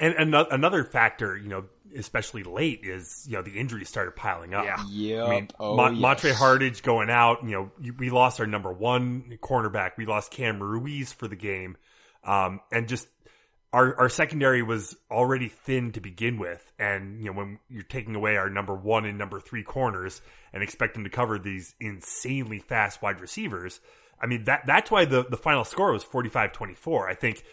And 0.00 0.34
another 0.34 0.82
factor, 0.82 1.36
you 1.36 1.50
know, 1.50 1.66
especially 1.94 2.42
late, 2.42 2.80
is 2.84 3.26
you 3.28 3.36
know 3.36 3.42
the 3.42 3.58
injuries 3.58 3.90
started 3.90 4.16
piling 4.16 4.54
up. 4.54 4.64
Yeah, 4.64 4.82
yep. 4.88 5.26
I 5.26 5.30
mean, 5.30 5.48
oh, 5.60 5.76
Mo- 5.76 5.90
yes. 5.90 6.00
Montre 6.00 6.32
Hardage 6.32 6.82
going 6.82 7.10
out. 7.10 7.44
You 7.44 7.50
know, 7.50 7.92
we 7.98 8.08
lost 8.08 8.40
our 8.40 8.46
number 8.46 8.72
one 8.72 9.36
cornerback. 9.42 9.98
We 9.98 10.06
lost 10.06 10.30
Cam 10.30 10.62
Ruiz 10.62 11.12
for 11.12 11.28
the 11.28 11.36
game, 11.36 11.76
um, 12.24 12.60
and 12.72 12.88
just 12.88 13.08
our 13.74 13.94
our 14.00 14.08
secondary 14.08 14.62
was 14.62 14.96
already 15.10 15.48
thin 15.48 15.92
to 15.92 16.00
begin 16.00 16.38
with. 16.38 16.72
And 16.78 17.20
you 17.20 17.26
know, 17.26 17.36
when 17.36 17.58
you're 17.68 17.82
taking 17.82 18.14
away 18.16 18.36
our 18.36 18.48
number 18.48 18.74
one 18.74 19.04
and 19.04 19.18
number 19.18 19.38
three 19.38 19.62
corners 19.62 20.22
and 20.54 20.62
expecting 20.62 21.04
to 21.04 21.10
cover 21.10 21.38
these 21.38 21.74
insanely 21.78 22.58
fast 22.58 23.02
wide 23.02 23.20
receivers, 23.20 23.80
I 24.18 24.28
mean 24.28 24.44
that 24.44 24.62
that's 24.66 24.90
why 24.90 25.04
the 25.04 25.24
the 25.24 25.36
final 25.36 25.64
score 25.64 25.92
was 25.92 26.04
45-24. 26.04 27.06
I 27.06 27.14
think 27.14 27.44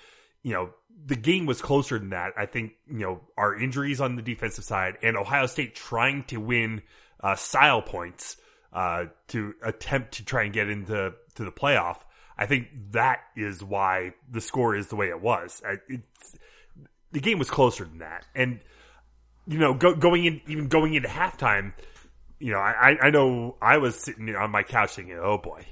you 0.43 0.53
know 0.53 0.69
the 1.05 1.15
game 1.15 1.45
was 1.45 1.61
closer 1.61 1.99
than 1.99 2.09
that. 2.09 2.33
I 2.37 2.45
think 2.45 2.73
you 2.87 2.99
know 2.99 3.21
our 3.37 3.55
injuries 3.55 4.01
on 4.01 4.15
the 4.15 4.21
defensive 4.21 4.63
side 4.63 4.97
and 5.03 5.17
Ohio 5.17 5.45
State 5.45 5.75
trying 5.75 6.23
to 6.25 6.37
win 6.37 6.81
uh, 7.21 7.35
style 7.35 7.81
points 7.81 8.37
uh, 8.73 9.05
to 9.29 9.53
attempt 9.63 10.15
to 10.15 10.25
try 10.25 10.43
and 10.43 10.53
get 10.53 10.69
into 10.69 11.13
to 11.35 11.45
the 11.45 11.51
playoff. 11.51 11.97
I 12.37 12.45
think 12.45 12.67
that 12.91 13.21
is 13.35 13.63
why 13.63 14.13
the 14.29 14.41
score 14.41 14.75
is 14.75 14.87
the 14.87 14.95
way 14.95 15.09
it 15.09 15.21
was. 15.21 15.61
the 17.11 17.19
game 17.19 17.39
was 17.39 17.49
closer 17.49 17.85
than 17.85 17.99
that, 17.99 18.25
and 18.35 18.59
you 19.47 19.57
know, 19.57 19.73
go, 19.73 19.95
going 19.95 20.25
in 20.25 20.41
even 20.47 20.67
going 20.67 20.93
into 20.93 21.07
halftime, 21.07 21.73
you 22.39 22.51
know, 22.51 22.59
I, 22.59 22.97
I 23.01 23.09
know 23.09 23.55
I 23.61 23.77
was 23.77 23.95
sitting 23.95 24.35
on 24.35 24.51
my 24.51 24.63
couch 24.63 24.95
thinking, 24.95 25.17
"Oh 25.19 25.37
boy, 25.37 25.65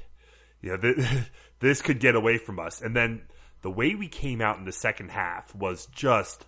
you 0.62 0.72
know, 0.72 0.78
this, 0.78 1.08
this 1.60 1.82
could 1.82 2.00
get 2.00 2.16
away 2.16 2.38
from 2.38 2.60
us," 2.60 2.82
and 2.82 2.96
then 2.96 3.22
the 3.62 3.72
way 3.72 3.96
we 3.96 4.08
came 4.08 4.42
out 4.42 4.58
in 4.58 4.66
the 4.66 4.72
second 4.72 5.10
half 5.10 5.54
was 5.56 5.88
just 5.88 6.46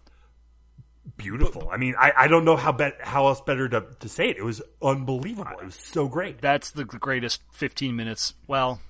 beautiful. 1.16 1.70
I 1.72 1.78
mean, 1.78 1.96
I, 1.98 2.12
I 2.16 2.28
don't 2.28 2.46
know 2.46 2.58
how 2.58 2.72
bet 2.72 2.98
how 3.02 3.28
else 3.28 3.42
better 3.42 3.70
to, 3.70 3.86
to 4.00 4.10
say 4.10 4.30
it. 4.30 4.38
It 4.38 4.44
was 4.44 4.62
unbelievable. 4.82 5.58
It 5.60 5.66
was 5.66 5.76
so 5.76 6.08
great. 6.08 6.42
That's 6.42 6.72
the 6.72 6.86
greatest 6.86 7.42
15 7.54 7.96
minutes. 7.96 8.34
Well, 8.46 8.82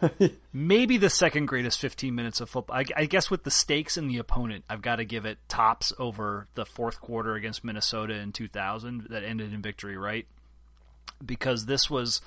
maybe 0.52 0.96
the 0.96 1.10
second 1.10 1.46
greatest 1.46 1.80
15 1.80 2.14
minutes 2.14 2.40
of 2.40 2.48
football. 2.48 2.76
I, 2.76 2.84
I 2.96 3.04
guess 3.04 3.30
with 3.30 3.44
the 3.44 3.50
stakes 3.50 3.96
and 3.96 4.08
the 4.08 4.18
opponent, 4.18 4.64
I've 4.68 4.82
got 4.82 4.96
to 4.96 5.04
give 5.04 5.24
it 5.24 5.38
tops 5.48 5.92
over 5.98 6.48
the 6.54 6.64
fourth 6.64 7.00
quarter 7.00 7.34
against 7.34 7.64
Minnesota 7.64 8.14
in 8.14 8.32
2000 8.32 9.08
that 9.10 9.24
ended 9.24 9.52
in 9.52 9.62
victory, 9.62 9.96
right? 9.96 10.26
Because 11.24 11.66
this 11.66 11.90
was 11.90 12.20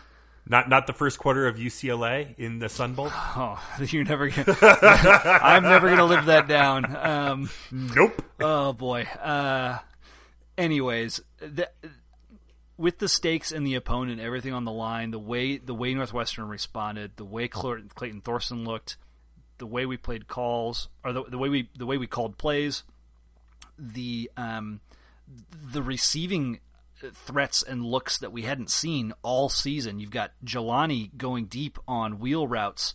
Not 0.47 0.69
not 0.69 0.87
the 0.87 0.93
first 0.93 1.19
quarter 1.19 1.47
of 1.47 1.57
UCLA 1.57 2.37
in 2.37 2.59
the 2.59 2.67
Sun 2.67 2.95
Bowl. 2.95 3.09
oh, 3.11 3.61
you're 3.87 4.03
never 4.03 4.29
gonna. 4.29 4.57
I'm 5.41 5.63
never 5.63 5.89
gonna 5.89 6.05
live 6.05 6.25
that 6.25 6.47
down. 6.47 6.95
Um, 6.95 7.49
Nope. 7.71 8.21
Oh 8.39 8.73
boy. 8.73 9.03
Uh, 9.03 9.77
anyways, 10.57 11.21
the, 11.39 11.69
with 12.77 12.97
the 12.97 13.07
stakes 13.07 13.51
and 13.51 13.65
the 13.65 13.75
opponent, 13.75 14.19
everything 14.19 14.53
on 14.53 14.65
the 14.65 14.71
line, 14.71 15.11
the 15.11 15.19
way 15.19 15.57
the 15.57 15.75
way 15.75 15.93
Northwestern 15.93 16.47
responded, 16.47 17.11
the 17.17 17.25
way 17.25 17.47
Clayton 17.47 18.21
Thorson 18.21 18.65
looked, 18.65 18.97
the 19.59 19.67
way 19.67 19.85
we 19.85 19.95
played 19.95 20.27
calls, 20.27 20.89
or 21.05 21.13
the, 21.13 21.23
the 21.25 21.37
way 21.37 21.49
we 21.49 21.69
the 21.77 21.85
way 21.85 21.97
we 21.97 22.07
called 22.07 22.37
plays, 22.39 22.83
the 23.77 24.29
um, 24.35 24.81
the 25.53 25.83
receiving 25.83 26.59
threats 27.13 27.63
and 27.63 27.85
looks 27.85 28.17
that 28.19 28.31
we 28.31 28.43
hadn't 28.43 28.69
seen 28.69 29.13
all 29.21 29.49
season. 29.49 29.99
You've 29.99 30.11
got 30.11 30.31
Jelani 30.45 31.15
going 31.17 31.45
deep 31.45 31.77
on 31.87 32.19
wheel 32.19 32.47
routes 32.47 32.93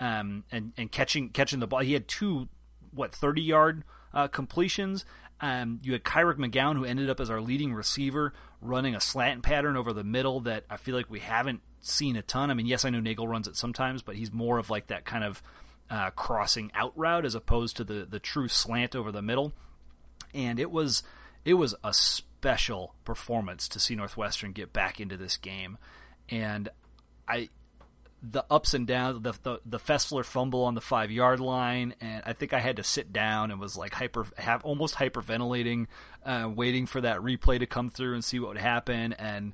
um, 0.00 0.44
and 0.50 0.72
and 0.76 0.90
catching 0.90 1.28
catching 1.30 1.60
the 1.60 1.66
ball. 1.66 1.80
He 1.80 1.92
had 1.92 2.08
two 2.08 2.48
what 2.92 3.14
thirty 3.14 3.42
yard 3.42 3.84
uh, 4.12 4.28
completions. 4.28 5.04
Um, 5.40 5.80
you 5.82 5.92
had 5.92 6.04
Kyric 6.04 6.36
McGowan, 6.36 6.76
who 6.76 6.84
ended 6.84 7.10
up 7.10 7.18
as 7.18 7.28
our 7.28 7.40
leading 7.40 7.74
receiver, 7.74 8.32
running 8.60 8.94
a 8.94 9.00
slant 9.00 9.42
pattern 9.42 9.76
over 9.76 9.92
the 9.92 10.04
middle 10.04 10.40
that 10.40 10.64
I 10.70 10.76
feel 10.76 10.94
like 10.94 11.10
we 11.10 11.18
haven't 11.18 11.62
seen 11.80 12.16
a 12.16 12.22
ton. 12.22 12.50
I 12.50 12.54
mean, 12.54 12.66
yes, 12.66 12.84
I 12.84 12.90
know 12.90 13.00
Nagel 13.00 13.26
runs 13.26 13.48
it 13.48 13.56
sometimes, 13.56 14.02
but 14.02 14.14
he's 14.14 14.32
more 14.32 14.58
of 14.58 14.70
like 14.70 14.86
that 14.88 15.04
kind 15.04 15.24
of 15.24 15.42
uh, 15.90 16.10
crossing 16.10 16.70
out 16.74 16.92
route 16.96 17.24
as 17.24 17.34
opposed 17.34 17.76
to 17.76 17.84
the 17.84 18.06
the 18.08 18.20
true 18.20 18.48
slant 18.48 18.96
over 18.96 19.12
the 19.12 19.22
middle. 19.22 19.52
And 20.32 20.58
it 20.58 20.70
was 20.70 21.02
it 21.44 21.54
was 21.54 21.74
a 21.82 21.92
special 22.42 22.92
performance 23.04 23.68
to 23.68 23.78
see 23.78 23.94
Northwestern 23.94 24.50
get 24.50 24.72
back 24.72 25.00
into 25.00 25.16
this 25.16 25.36
game, 25.36 25.78
and 26.28 26.68
I 27.28 27.48
the 28.20 28.44
ups 28.50 28.74
and 28.74 28.84
downs, 28.84 29.22
the, 29.22 29.32
the 29.44 29.60
the 29.64 29.78
Fessler 29.78 30.24
fumble 30.24 30.64
on 30.64 30.74
the 30.74 30.80
five 30.80 31.12
yard 31.12 31.38
line, 31.38 31.94
and 32.00 32.24
I 32.26 32.32
think 32.32 32.52
I 32.52 32.58
had 32.58 32.76
to 32.76 32.82
sit 32.82 33.12
down 33.12 33.52
and 33.52 33.60
was 33.60 33.76
like 33.76 33.94
hyper, 33.94 34.26
have 34.36 34.64
almost 34.64 34.96
hyperventilating, 34.96 35.86
uh, 36.26 36.50
waiting 36.52 36.86
for 36.86 37.00
that 37.00 37.20
replay 37.20 37.60
to 37.60 37.66
come 37.66 37.90
through 37.90 38.14
and 38.14 38.24
see 38.24 38.40
what 38.40 38.48
would 38.48 38.58
happen. 38.58 39.12
And 39.12 39.52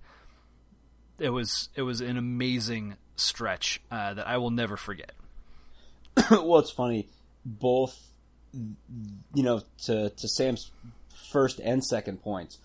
it 1.19 1.29
was 1.29 1.69
it 1.75 1.83
was 1.83 2.01
an 2.01 2.17
amazing 2.17 2.97
stretch 3.17 3.83
uh, 3.91 4.15
that 4.15 4.27
I 4.27 4.39
will 4.39 4.51
never 4.51 4.79
forget. 4.79 5.13
well, 6.31 6.59
it's 6.61 6.71
funny. 6.71 7.11
Both, 7.45 7.99
you 8.55 9.43
know, 9.43 9.61
to 9.85 10.09
to 10.09 10.29
Sam's 10.29 10.71
first 11.31 11.61
and 11.61 11.85
second 11.85 12.23
points, 12.23 12.59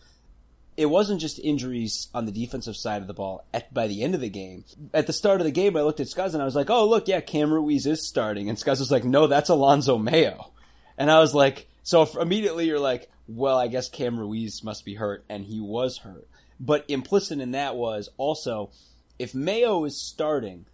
it 0.76 0.88
wasn't 0.88 1.22
just 1.22 1.40
injuries 1.40 2.10
on 2.14 2.26
the 2.26 2.32
defensive 2.32 2.76
side 2.76 3.02
of 3.02 3.08
the 3.08 3.14
ball 3.14 3.46
at, 3.54 3.74
by 3.74 3.88
the 3.88 4.02
end 4.02 4.16
of 4.16 4.22
the 4.22 4.30
game. 4.30 4.64
At 4.94 5.08
the 5.08 5.14
start 5.14 5.42
of 5.42 5.46
the 5.46 5.52
game, 5.52 5.78
I 5.78 5.82
looked 5.82 6.00
at 6.00 6.08
Scuzz 6.08 6.34
and 6.34 6.42
I 6.42 6.46
was 6.46 6.56
like, 6.56 6.70
oh, 6.70 6.88
look, 6.88 7.08
yeah, 7.08 7.22
Cam 7.22 7.54
Ruiz 7.54 7.86
is 7.86 8.08
starting. 8.08 8.50
And 8.50 8.58
Scuzz 8.58 8.80
was 8.80 8.92
like, 8.92 9.04
no, 9.04 9.28
that's 9.28 9.50
Alonzo 9.50 9.98
Mayo. 9.98 10.52
And 10.98 11.12
I 11.12 11.20
was 11.20 11.36
like, 11.36 11.68
so 11.84 12.08
immediately 12.20 12.66
you're 12.66 12.80
like, 12.80 13.10
well, 13.28 13.58
I 13.58 13.68
guess 13.68 13.90
Cam 13.90 14.20
Ruiz 14.20 14.64
must 14.64 14.86
be 14.86 14.96
hurt. 14.96 15.24
And 15.30 15.46
he 15.46 15.60
was 15.60 16.00
hurt. 16.00 16.28
But 16.60 16.86
implicit 16.88 17.40
in 17.40 17.52
that 17.52 17.76
was 17.76 18.10
also, 18.18 18.72
if 19.20 19.36
Mayo 19.36 19.86
is 19.86 20.02
starting, 20.02 20.66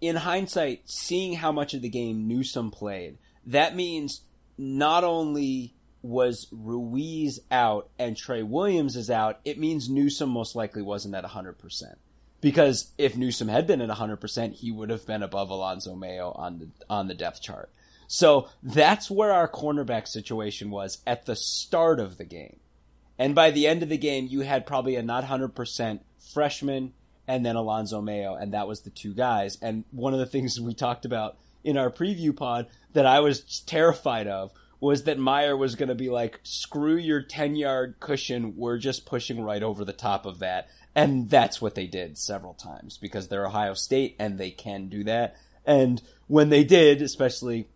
in 0.00 0.16
hindsight, 0.16 0.82
seeing 0.84 1.34
how 1.34 1.52
much 1.52 1.72
of 1.72 1.82
the 1.82 1.88
game 1.88 2.28
Newsome 2.28 2.70
played, 2.70 3.16
that 3.46 3.74
means 3.74 4.22
not 4.58 5.04
only 5.04 5.74
was 6.06 6.46
Ruiz 6.52 7.40
out 7.50 7.90
and 7.98 8.16
Trey 8.16 8.42
Williams 8.42 8.96
is 8.96 9.10
out, 9.10 9.40
it 9.44 9.58
means 9.58 9.88
Newsome 9.88 10.30
most 10.30 10.54
likely 10.54 10.82
wasn't 10.82 11.14
at 11.14 11.24
100%. 11.24 11.54
Because 12.40 12.92
if 12.98 13.16
Newsome 13.16 13.48
had 13.48 13.66
been 13.66 13.80
at 13.80 13.88
100%, 13.88 14.54
he 14.54 14.70
would 14.70 14.90
have 14.90 15.06
been 15.06 15.22
above 15.22 15.50
Alonzo 15.50 15.94
Mayo 15.94 16.32
on 16.32 16.58
the, 16.58 16.68
on 16.88 17.08
the 17.08 17.14
depth 17.14 17.42
chart. 17.42 17.70
So 18.08 18.48
that's 18.62 19.10
where 19.10 19.32
our 19.32 19.48
cornerback 19.48 20.06
situation 20.06 20.70
was 20.70 20.98
at 21.06 21.26
the 21.26 21.34
start 21.34 21.98
of 21.98 22.18
the 22.18 22.24
game. 22.24 22.60
And 23.18 23.34
by 23.34 23.50
the 23.50 23.66
end 23.66 23.82
of 23.82 23.88
the 23.88 23.98
game, 23.98 24.26
you 24.28 24.40
had 24.40 24.66
probably 24.66 24.96
a 24.96 25.02
not 25.02 25.24
100% 25.24 26.00
freshman 26.32 26.92
and 27.26 27.44
then 27.44 27.56
Alonzo 27.56 28.00
Mayo, 28.00 28.34
and 28.34 28.52
that 28.54 28.68
was 28.68 28.82
the 28.82 28.90
two 28.90 29.12
guys. 29.12 29.58
And 29.60 29.84
one 29.90 30.12
of 30.12 30.20
the 30.20 30.26
things 30.26 30.60
we 30.60 30.74
talked 30.74 31.04
about 31.04 31.36
in 31.64 31.76
our 31.76 31.90
preview 31.90 32.36
pod 32.36 32.68
that 32.92 33.06
I 33.06 33.20
was 33.20 33.40
terrified 33.66 34.28
of 34.28 34.52
was 34.80 35.04
that 35.04 35.18
Meyer 35.18 35.56
was 35.56 35.74
going 35.74 35.88
to 35.88 35.94
be 35.94 36.10
like, 36.10 36.40
screw 36.42 36.96
your 36.96 37.22
10 37.22 37.56
yard 37.56 37.96
cushion, 38.00 38.56
we're 38.56 38.78
just 38.78 39.06
pushing 39.06 39.42
right 39.42 39.62
over 39.62 39.84
the 39.84 39.92
top 39.92 40.26
of 40.26 40.40
that. 40.40 40.68
And 40.94 41.28
that's 41.28 41.60
what 41.60 41.74
they 41.74 41.86
did 41.86 42.16
several 42.16 42.54
times 42.54 42.98
because 42.98 43.28
they're 43.28 43.46
Ohio 43.46 43.74
State 43.74 44.16
and 44.18 44.38
they 44.38 44.50
can 44.50 44.88
do 44.88 45.04
that. 45.04 45.36
And 45.66 46.00
when 46.26 46.48
they 46.48 46.64
did, 46.64 47.02
especially 47.02 47.68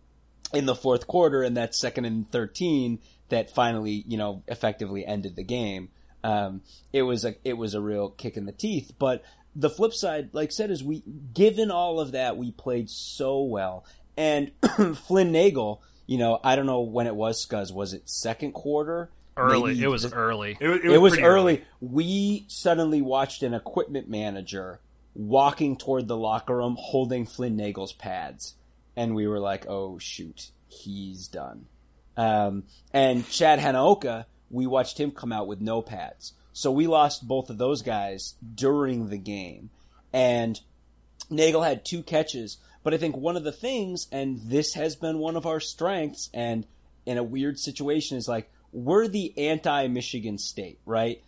in 0.53 0.65
the 0.65 0.75
fourth 0.75 1.07
quarter 1.07 1.43
and 1.43 1.57
that 1.57 1.75
second 1.75 2.05
and 2.05 2.29
13 2.31 2.99
that 3.29 3.53
finally, 3.53 4.03
you 4.07 4.17
know, 4.17 4.43
effectively 4.47 5.05
ended 5.05 5.35
the 5.35 5.43
game, 5.43 5.89
um, 6.23 6.61
it 6.93 7.03
was 7.03 7.25
a, 7.25 7.35
it 7.43 7.53
was 7.53 7.73
a 7.73 7.81
real 7.81 8.09
kick 8.09 8.37
in 8.37 8.45
the 8.45 8.51
teeth. 8.51 8.91
But 8.97 9.23
the 9.55 9.69
flip 9.69 9.93
side, 9.93 10.29
like 10.33 10.49
I 10.49 10.51
said, 10.51 10.71
is 10.71 10.83
we, 10.83 11.03
given 11.33 11.71
all 11.71 11.99
of 11.99 12.13
that, 12.13 12.37
we 12.37 12.51
played 12.51 12.89
so 12.89 13.41
well. 13.43 13.85
And 14.17 14.51
Flynn 14.95 15.31
Nagel, 15.31 15.81
you 16.11 16.17
know, 16.17 16.39
I 16.43 16.57
don't 16.57 16.65
know 16.65 16.81
when 16.81 17.07
it 17.07 17.15
was, 17.15 17.45
Scuzz. 17.45 17.71
Was 17.73 17.93
it 17.93 18.09
second 18.09 18.51
quarter? 18.51 19.09
Early. 19.37 19.73
Maybe 19.73 19.83
it 19.83 19.87
was 19.87 20.11
early. 20.11 20.57
It, 20.59 20.67
was- 20.67 20.79
It 20.83 21.01
was 21.01 21.13
pretty 21.13 21.23
early. 21.25 21.63
We 21.79 22.43
suddenly 22.49 23.01
watched 23.01 23.43
an 23.43 23.53
equipment 23.53 24.09
manager 24.09 24.81
walking 25.15 25.77
toward 25.77 26.09
the 26.09 26.17
locker 26.17 26.57
room 26.57 26.75
holding 26.77 27.25
Flynn 27.25 27.55
Nagel's 27.55 27.93
pads. 27.93 28.55
And 28.97 29.15
we 29.15 29.25
were 29.27 29.39
like, 29.39 29.65
oh 29.69 29.99
shoot, 29.99 30.49
he's 30.67 31.29
done. 31.29 31.67
Um, 32.17 32.63
and 32.91 33.25
Chad 33.29 33.59
Hanaoka, 33.59 34.25
we 34.49 34.67
watched 34.67 34.99
him 34.99 35.11
come 35.11 35.31
out 35.31 35.47
with 35.47 35.61
no 35.61 35.81
pads. 35.81 36.33
So 36.51 36.71
we 36.73 36.87
lost 36.87 37.25
both 37.25 37.49
of 37.49 37.57
those 37.57 37.81
guys 37.83 38.35
during 38.55 39.07
the 39.07 39.17
game. 39.17 39.69
And 40.11 40.59
Nagel 41.29 41.61
had 41.63 41.85
two 41.85 42.03
catches, 42.03 42.57
but 42.83 42.93
I 42.93 42.97
think 42.97 43.15
one 43.15 43.37
of 43.37 43.43
the 43.43 43.51
things, 43.51 44.07
and 44.11 44.39
this 44.39 44.73
has 44.73 44.95
been 44.95 45.19
one 45.19 45.35
of 45.35 45.45
our 45.45 45.59
strengths, 45.59 46.29
and 46.33 46.65
in 47.05 47.17
a 47.17 47.23
weird 47.23 47.59
situation, 47.59 48.17
is 48.17 48.27
like 48.27 48.49
we're 48.71 49.07
the 49.07 49.37
anti-Michigan 49.37 50.37
State, 50.37 50.79
right? 50.85 51.21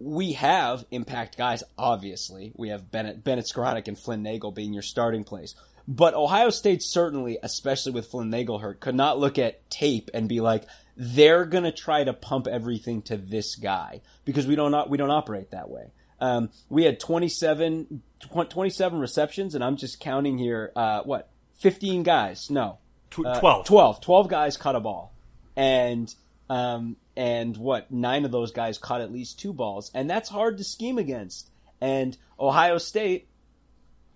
We 0.00 0.32
have 0.32 0.84
impact 0.90 1.36
guys, 1.36 1.62
obviously. 1.76 2.52
We 2.54 2.68
have 2.68 2.90
Bennett, 2.90 3.24
Bennett 3.24 3.46
Skowronek 3.46 3.88
and 3.88 3.98
Flynn 3.98 4.22
Nagel 4.22 4.52
being 4.52 4.72
your 4.72 4.82
starting 4.82 5.24
place. 5.24 5.54
But 5.88 6.14
Ohio 6.14 6.50
State 6.50 6.82
certainly, 6.82 7.38
especially 7.42 7.92
with 7.92 8.08
Flynn 8.08 8.30
Nagel 8.30 8.58
hurt, 8.58 8.80
could 8.80 8.94
not 8.94 9.18
look 9.18 9.38
at 9.38 9.70
tape 9.70 10.10
and 10.12 10.28
be 10.28 10.40
like, 10.40 10.64
they're 10.96 11.46
gonna 11.46 11.72
try 11.72 12.04
to 12.04 12.12
pump 12.12 12.46
everything 12.46 13.02
to 13.02 13.16
this 13.16 13.54
guy 13.54 14.02
because 14.24 14.46
we 14.46 14.56
don't 14.56 14.90
we 14.90 14.98
don't 14.98 15.10
operate 15.10 15.52
that 15.52 15.70
way. 15.70 15.92
Um, 16.20 16.50
we 16.68 16.84
had 16.84 16.98
27, 17.00 18.02
27 18.30 18.98
receptions, 18.98 19.54
and 19.54 19.62
I'm 19.62 19.76
just 19.76 20.00
counting 20.00 20.38
here. 20.38 20.72
Uh, 20.74 21.02
what? 21.02 21.28
15 21.58 22.02
guys? 22.02 22.50
No, 22.50 22.78
Uh, 23.24 23.38
12. 23.40 23.66
12. 23.66 24.00
12 24.00 24.28
guys 24.28 24.56
caught 24.56 24.76
a 24.76 24.80
ball, 24.80 25.12
and 25.56 26.12
um, 26.50 26.96
and 27.16 27.56
what? 27.56 27.90
Nine 27.90 28.24
of 28.24 28.30
those 28.30 28.52
guys 28.52 28.78
caught 28.78 29.00
at 29.00 29.12
least 29.12 29.38
two 29.38 29.52
balls, 29.52 29.90
and 29.94 30.08
that's 30.08 30.28
hard 30.28 30.58
to 30.58 30.64
scheme 30.64 30.98
against. 30.98 31.50
And 31.80 32.16
Ohio 32.38 32.78
State 32.78 33.28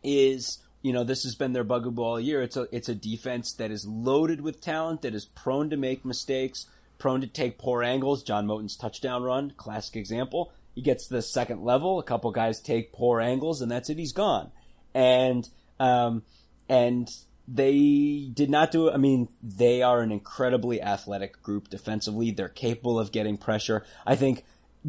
is 0.02 0.58
you 0.82 0.92
know 0.92 1.04
this 1.04 1.22
has 1.22 1.34
been 1.34 1.52
their 1.52 1.64
bugaboo 1.64 2.02
all 2.02 2.20
year. 2.20 2.42
It's 2.42 2.56
a 2.56 2.66
it's 2.72 2.88
a 2.88 2.94
defense 2.94 3.52
that 3.54 3.70
is 3.70 3.86
loaded 3.86 4.40
with 4.40 4.60
talent, 4.60 5.02
that 5.02 5.14
is 5.14 5.24
prone 5.24 5.70
to 5.70 5.76
make 5.76 6.04
mistakes, 6.04 6.66
prone 6.98 7.20
to 7.20 7.26
take 7.26 7.58
poor 7.58 7.82
angles. 7.82 8.22
John 8.22 8.46
Moten's 8.46 8.76
touchdown 8.76 9.22
run, 9.22 9.52
classic 9.56 9.96
example. 9.96 10.52
He 10.74 10.82
gets 10.82 11.08
to 11.08 11.14
the 11.14 11.22
second 11.22 11.62
level, 11.62 11.98
a 11.98 12.02
couple 12.02 12.30
guys 12.30 12.60
take 12.60 12.92
poor 12.92 13.20
angles, 13.20 13.60
and 13.60 13.70
that's 13.70 13.90
it. 13.90 13.98
He's 13.98 14.12
gone. 14.12 14.50
And 14.94 15.48
um, 15.78 16.22
and 16.68 17.08
they 17.48 18.30
did 18.32 18.50
not 18.50 18.70
do 18.70 18.88
it. 18.88 18.94
I 18.94 18.96
mean, 18.96 19.28
they 19.42 19.82
are 19.82 20.00
an 20.00 20.12
incredibly 20.12 20.80
athletic 20.80 21.42
group 21.42 21.68
defensively. 21.68 22.30
They're 22.30 22.48
capable 22.48 22.98
of 22.98 23.12
getting 23.12 23.36
pressure. 23.36 23.84
I 24.06 24.16
think 24.16 24.44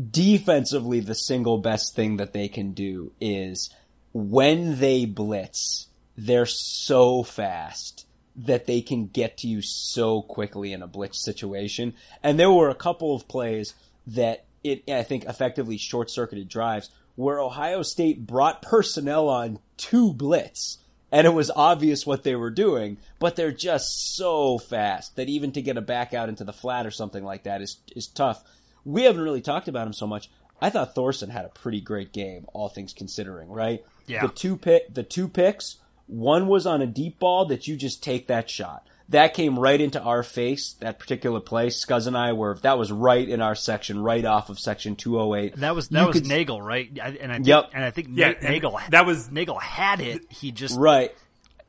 defensively, 0.10 1.00
the 1.00 1.16
single 1.16 1.58
best 1.58 1.96
thing 1.96 2.18
that 2.18 2.34
they 2.34 2.48
can 2.48 2.74
do 2.74 3.12
is 3.20 3.70
when 4.14 4.80
they 4.80 5.06
blitz, 5.06 5.88
they're 6.16 6.46
so 6.46 7.24
fast 7.24 8.06
that 8.36 8.66
they 8.66 8.82
can 8.82 9.08
get 9.08 9.38
to 9.38 9.48
you 9.48 9.62
so 9.62 10.22
quickly 10.22 10.74
in 10.74 10.82
a 10.82 10.88
blitz 10.88 11.24
situation. 11.24 11.94
And 12.22 12.40
there 12.40 12.52
were 12.52 12.70
a 12.70 12.76
couple 12.76 13.16
of 13.16 13.28
plays 13.28 13.74
that 14.08 14.46
it, 14.64 14.90
I 14.90 15.04
think, 15.04 15.26
effectively 15.26 15.78
short 15.78 16.10
circuited 16.10 16.50
drives 16.50 16.90
where 17.16 17.40
Ohio 17.40 17.84
State 17.84 18.26
brought 18.26 18.62
personnel 18.62 19.30
on 19.30 19.60
to 19.78 20.14
blitz. 20.14 20.80
And 21.12 21.28
it 21.28 21.34
was 21.34 21.52
obvious 21.56 22.08
what 22.08 22.24
they 22.24 22.36
were 22.36 22.50
doing, 22.50 22.98
but 23.20 23.36
they're 23.36 23.52
just 23.52 24.16
so 24.16 24.58
fast 24.58 25.16
that 25.16 25.30
even 25.30 25.52
to 25.52 25.62
get 25.62 25.78
a 25.78 25.82
back 25.82 26.14
out 26.16 26.28
into 26.28 26.44
the 26.44 26.52
flat 26.52 26.88
or 26.88 26.92
something 26.92 27.24
like 27.24 27.44
that 27.44 27.62
is, 27.62 27.78
is 27.96 28.08
tough. 28.08 28.44
We 28.84 29.04
haven't 29.04 29.22
really 29.22 29.42
talked 29.42 29.68
about 29.68 29.86
him 29.86 29.94
so 29.94 30.08
much. 30.08 30.32
I 30.60 30.72
thought 30.72 30.96
Thorson 30.96 31.30
had 31.30 31.46
a 31.46 31.50
pretty 31.50 31.82
great 31.82 32.14
game, 32.14 32.48
all 32.54 32.68
things 32.68 32.94
considering, 32.94 33.50
right? 33.50 33.86
Yeah. 34.08 34.26
The 34.26 34.34
two 34.34 34.58
pick, 34.58 34.92
the 34.92 35.04
two 35.04 35.28
picks, 35.28 35.78
one 36.08 36.48
was 36.48 36.66
on 36.66 36.82
a 36.82 36.88
deep 36.88 37.20
ball 37.20 37.46
that 37.46 37.68
you 37.68 37.76
just 37.76 38.04
take 38.04 38.28
that 38.28 38.50
shot 38.50 38.88
that 39.10 39.34
came 39.34 39.60
right 39.60 39.80
into 39.80 40.02
our 40.02 40.24
face. 40.24 40.74
That 40.80 41.00
particular 41.00 41.40
play, 41.40 41.68
Scuzz 41.68 42.08
and 42.08 42.18
I 42.18 42.34
were 42.34 42.56
that 42.62 42.78
was 42.78 42.92
right 42.92 43.28
in 43.28 43.42
our 43.42 43.56
section, 43.56 44.00
right 44.02 44.24
off 44.26 44.50
of 44.50 44.60
section 44.60 44.96
two 44.96 45.18
hundred 45.18 45.38
eight. 45.38 45.56
That 45.58 45.76
was 45.76 45.90
that 45.90 46.02
you 46.02 46.08
was 46.08 46.14
could, 46.16 46.28
Nagel, 46.28 46.62
right? 46.62 46.90
And 46.90 47.32
I 47.32 47.36
think, 47.36 47.48
yep. 47.48 47.70
and 47.74 47.84
I 47.84 47.92
think 47.92 48.10
yeah, 48.12 48.34
Nagel 48.42 48.80
that 48.90 49.06
was 49.06 49.32
Nagel 49.32 49.60
had 49.60 50.00
it. 50.00 50.32
He 50.32 50.52
just 50.52 50.78
right. 50.78 51.14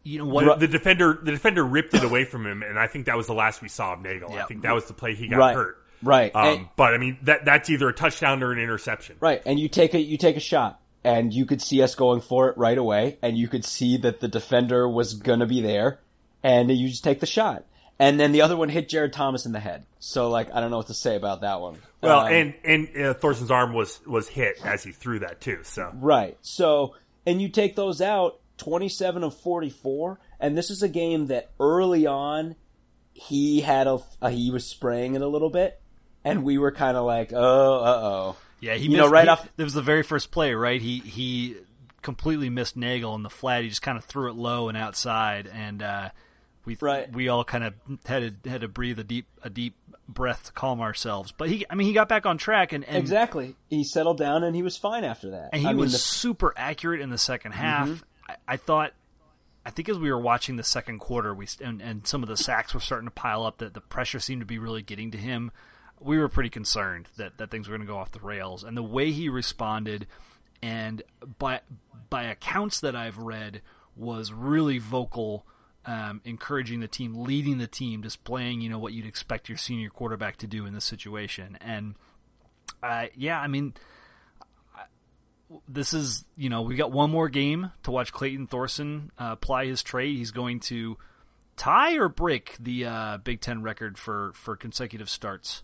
You 0.07 0.19
know 0.19 0.26
what? 0.26 0.61
The, 0.61 0.67
the, 0.67 0.73
defender, 0.73 1.19
the 1.23 1.31
defender 1.31 1.64
ripped 1.64 1.95
it 1.95 2.05
away 2.05 2.26
from 2.26 2.47
him, 2.47 2.62
and 2.62 2.79
I 2.79 2.88
think 2.88 3.07
that 3.07 3.17
was 3.17 3.26
the 3.26 3.33
last 3.33 3.62
we 3.62 3.69
saw 3.69 3.95
of 3.95 4.03
Nagel. 4.03 4.33
Yep. 4.33 4.45
I 4.45 4.47
think 4.47 4.62
that 4.62 4.75
was 4.75 4.85
the 4.85 4.93
play 4.93 5.14
he 5.14 5.29
got 5.29 5.38
right. 5.38 5.57
hurt. 5.57 5.79
Right. 6.03 6.31
Um, 6.35 6.47
and, 6.47 6.69
but 6.76 6.93
I 6.93 6.99
mean, 6.99 7.19
that 7.23 7.47
that's 7.47 7.71
either 7.71 7.88
a 7.88 7.95
touchdown 7.95 8.43
or 8.43 8.53
an 8.53 8.59
interception. 8.59 9.17
Right. 9.19 9.41
And 9.47 9.59
you 9.59 9.69
take 9.71 9.95
a 9.95 9.99
you 9.99 10.19
take 10.19 10.37
a 10.37 10.41
shot, 10.41 10.79
and 11.03 11.33
you 11.33 11.47
could 11.47 11.62
see 11.62 11.83
us 11.83 11.95
going 11.95 12.21
for 12.21 12.50
it 12.50 12.59
right 12.59 12.76
away, 12.76 13.19
and 13.23 13.38
you 13.38 13.49
could 13.49 13.64
see 13.64 13.97
that 13.99 14.21
the 14.21 14.29
defender 14.29 14.87
was 14.87 15.14
gonna 15.14 15.47
be 15.47 15.62
there, 15.62 16.00
and 16.45 16.71
you 16.71 16.89
just 16.89 17.03
take 17.03 17.19
the 17.19 17.27
shot 17.27 17.65
and 17.99 18.19
then 18.19 18.33
the 18.33 18.43
other 18.43 18.57
one 18.57 18.69
hit 18.69 18.89
Jared 18.89 19.13
Thomas 19.13 19.47
in 19.47 19.53
the 19.53 19.61
head. 19.61 19.87
So 19.99 20.29
like 20.29 20.53
I 20.53 20.61
don't 20.61 20.71
know 20.71 20.79
what 20.79 20.89
to 20.89 20.95
say 20.95 21.17
about 21.17 21.43
that 21.43 21.61
one. 21.61 21.79
Well, 22.01 22.21
um, 22.21 22.33
and 22.33 22.55
and 22.65 22.97
uh, 22.97 23.15
Thorson's 23.15 23.51
arm 23.51 23.73
was 23.73 24.01
was 24.07 24.29
hit 24.29 24.59
as 24.65 24.83
he 24.83 24.93
threw 24.93 25.21
that 25.21 25.41
too. 25.41 25.61
So 25.63 25.91
right. 25.95 26.37
So 26.43 26.95
and 27.27 27.41
you 27.41 27.49
take 27.49 27.77
those 27.77 28.01
out, 28.01 28.41
twenty 28.59 28.89
seven 28.89 29.23
of 29.23 29.37
forty 29.37 29.71
four, 29.71 30.19
and 30.41 30.57
this 30.59 30.71
is 30.71 30.83
a 30.83 30.89
game 30.89 31.27
that 31.27 31.51
early 31.61 32.07
on 32.07 32.57
he 33.13 33.61
had 33.61 33.87
a 33.87 34.01
uh, 34.21 34.29
he 34.29 34.51
was 34.51 34.67
spraying 34.67 35.15
it 35.15 35.23
a 35.23 35.29
little 35.29 35.51
bit, 35.51 35.81
and 36.25 36.43
we 36.45 36.59
were 36.59 36.73
kind 36.73 36.97
of 36.97 37.05
like, 37.05 37.33
oh, 37.33 37.75
uh 37.85 38.01
oh. 38.03 38.37
Yeah, 38.61 38.75
he 38.75 38.85
you 38.85 38.91
missed, 38.91 38.99
know 39.05 39.11
right 39.11 39.25
he, 39.25 39.29
off. 39.29 39.49
It 39.57 39.63
was 39.63 39.75
the 39.75 39.83
very 39.83 40.03
first 40.03 40.31
play, 40.31 40.55
right? 40.55 40.81
He 40.81 40.99
he 40.99 41.57
completely 42.03 42.51
missed 42.51 42.77
Nagel 42.77 43.15
in 43.15 43.23
the 43.23 43.31
flat. 43.31 43.63
He 43.63 43.69
just 43.69 43.83
kind 43.83 43.97
of 43.97 44.05
threw 44.05 44.31
it 44.31 44.35
low 44.35 44.69
and 44.69 44.77
outside, 44.77 45.47
and. 45.47 45.81
uh 45.81 46.11
we 46.64 46.76
right. 46.80 47.12
we 47.12 47.28
all 47.28 47.44
kind 47.44 47.64
of 47.64 47.75
had 48.06 48.42
to 48.42 48.50
had 48.50 48.61
to 48.62 48.68
breathe 48.68 48.99
a 48.99 49.04
deep 49.04 49.26
a 49.42 49.50
deep 49.50 49.76
breath 50.09 50.44
to 50.44 50.52
calm 50.52 50.80
ourselves. 50.80 51.33
But 51.33 51.49
he, 51.49 51.66
I 51.68 51.75
mean, 51.75 51.87
he 51.87 51.92
got 51.92 52.09
back 52.09 52.26
on 52.26 52.38
track 52.38 52.73
and, 52.73 52.85
and 52.85 52.97
exactly 52.97 53.56
he 53.68 53.85
settled 53.85 54.18
down 54.18 54.44
and 54.44 54.54
he 54.54 54.62
was 54.62 54.76
fine 54.76 55.04
after 55.04 55.30
that. 55.30 55.50
And 55.52 55.62
he 55.62 55.68
I 55.68 55.75
was 55.75 55.87
mean, 55.87 55.92
the... 55.92 55.99
super 55.99 56.52
accurate 56.56 57.00
in 57.00 57.11
the 57.11 57.18
second 57.18 57.52
half. 57.52 57.88
Mm-hmm. 57.88 58.30
I, 58.30 58.37
I, 58.49 58.56
thought. 58.56 58.92
I 59.66 59.71
think 59.71 59.88
as 59.88 59.99
we 59.99 60.11
were 60.11 60.21
watching 60.21 60.56
the 60.56 60.62
second 60.62 60.99
quarter, 60.99 61.35
we 61.35 61.47
and, 61.62 61.80
and 61.80 62.06
some 62.06 62.23
of 62.23 62.28
the 62.28 62.37
sacks 62.37 62.75
were 62.75 62.80
starting 62.80 63.09
to 63.09 63.14
pile 63.14 63.44
up. 63.44 63.59
That 63.59 63.75
the 63.75 63.80
pressure 63.80 64.21
seemed 64.21 64.40
to 64.42 64.47
be 64.47 64.59
really 64.59 64.83
getting 64.83 65.11
to 65.12 65.18
him. 65.18 65.50
We 66.00 66.18
were 66.18 66.28
pretty 66.28 66.50
concerned 66.50 67.09
that, 67.16 67.38
that 67.38 67.50
things 67.50 67.68
were 67.68 67.76
going 67.76 67.87
to 67.87 67.90
go 67.92 67.99
off 67.99 68.11
the 68.11 68.21
rails. 68.21 68.62
And 68.62 68.76
the 68.76 68.83
way 68.83 69.11
he 69.11 69.28
responded, 69.28 70.06
and 70.62 71.02
by 71.38 71.61
by 72.11 72.25
accounts 72.25 72.80
that 72.80 72.94
I've 72.94 73.18
read, 73.18 73.62
was 73.97 74.33
really 74.33 74.78
vocal 74.78 75.47
um, 75.87 76.21
encouraging 76.25 76.81
the 76.81 76.88
team, 76.88 77.14
leading 77.14 77.59
the 77.59 77.67
team, 77.67 78.00
displaying 78.00 78.61
you 78.61 78.69
know 78.69 78.79
what 78.79 78.93
you'd 78.93 79.07
expect 79.07 79.49
your 79.49 79.59
senior 79.59 79.91
quarterback 79.91 80.37
to 80.38 80.47
do 80.47 80.67
in 80.67 80.75
this 80.75 80.85
situation. 80.85 81.59
And 81.61 81.95
uh, 82.82 83.06
yeah, 83.17 83.41
I 83.41 83.47
mean, 83.47 83.75
this 85.69 85.95
is 85.95 86.25
you 86.37 86.49
know 86.49 86.63
we 86.63 86.76
got 86.76 86.93
one 86.93 87.11
more 87.11 87.28
game 87.28 87.73
to 87.82 87.91
watch 87.91 88.13
Clayton 88.13 88.47
Thorson 88.47 89.11
uh, 89.19 89.30
apply 89.32 89.67
his 89.67 89.82
trade. 89.82 90.17
He's 90.17 90.30
going 90.30 90.61
to 90.61 90.97
tie 91.56 91.95
or 91.97 92.08
break 92.08 92.56
the 92.58 92.87
uh, 92.87 93.19
Big 93.19 93.41
Ten 93.41 93.63
record 93.63 93.99
for 93.99 94.32
for 94.35 94.56
consecutive 94.56 95.08
starts. 95.08 95.63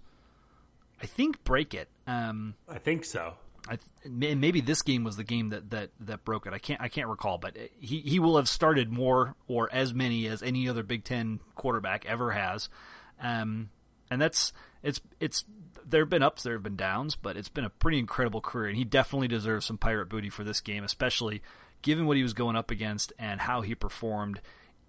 I 1.03 1.07
think 1.07 1.43
break 1.45 1.73
it. 1.73 1.89
Um, 2.07 2.55
I 2.69 2.79
think 2.79 3.05
so. 3.05 3.35
I, 3.69 3.79
maybe 4.09 4.61
this 4.61 4.83
game 4.83 5.05
was 5.05 5.17
the 5.17 5.25
game 5.25 5.51
that, 5.51 5.71
that, 5.71 5.91
that 6.01 6.25
broke 6.25 6.47
it. 6.47 6.53
I 6.53 6.59
can't 6.59 6.81
I 6.81 6.89
can't 6.89 7.09
recall, 7.09 7.39
but 7.39 7.57
he, 7.79 8.01
he 8.01 8.19
will 8.19 8.37
have 8.37 8.49
started 8.49 8.91
more 8.91 9.35
or 9.49 9.69
as 9.73 9.93
many 9.93 10.27
as 10.27 10.43
any 10.43 10.69
other 10.69 10.83
Big 10.83 11.05
Ten 11.05 11.41
quarterback 11.55 12.07
ever 12.07 12.33
has, 12.33 12.69
um, 13.21 13.71
and 14.11 14.21
that's 14.21 14.53
it's 14.83 15.01
it's 15.19 15.45
there 15.85 16.03
have 16.03 16.11
been 16.11 16.23
ups, 16.23 16.43
there 16.43 16.55
have 16.55 16.63
been 16.63 16.77
downs, 16.77 17.17
but 17.17 17.37
it's 17.37 17.49
been 17.49 17.65
a 17.65 17.71
pretty 17.71 17.99
incredible 17.99 18.41
career, 18.41 18.69
and 18.69 18.79
he 18.79 18.85
definitely 18.85 19.29
deserves 19.29 19.67
some 19.67 19.79
pirate 19.79 20.09
booty 20.09 20.31
for 20.31 20.45
this 20.45 20.61
game, 20.61 20.85
especially 20.85 21.43
given 21.83 22.07
what 22.07 22.17
he 22.17 22.23
was 22.23 22.33
going 22.33 22.57
up 22.57 22.71
against 22.71 23.13
and 23.19 23.41
how 23.41 23.61
he 23.61 23.75
performed 23.75 24.41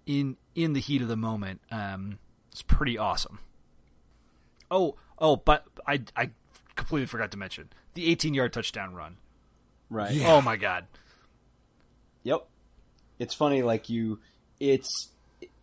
in 0.06 0.36
in 0.54 0.72
the 0.72 0.80
heat 0.80 1.02
of 1.02 1.08
the 1.08 1.16
moment. 1.16 1.60
Um, 1.70 2.18
it's 2.50 2.62
pretty 2.62 2.98
awesome. 2.98 3.38
Oh 4.70 4.96
oh, 5.18 5.36
but 5.36 5.64
I 5.86 6.02
I 6.16 6.30
completely 6.74 7.06
forgot 7.06 7.30
to 7.32 7.36
mention 7.36 7.70
the 7.94 8.10
18 8.10 8.34
yard 8.34 8.52
touchdown 8.52 8.94
run. 8.94 9.16
Right. 9.90 10.12
Yeah. 10.12 10.32
Oh 10.32 10.40
my 10.40 10.56
god. 10.56 10.86
Yep. 12.24 12.46
It's 13.18 13.34
funny, 13.34 13.62
like 13.62 13.88
you, 13.88 14.18
it's 14.58 15.10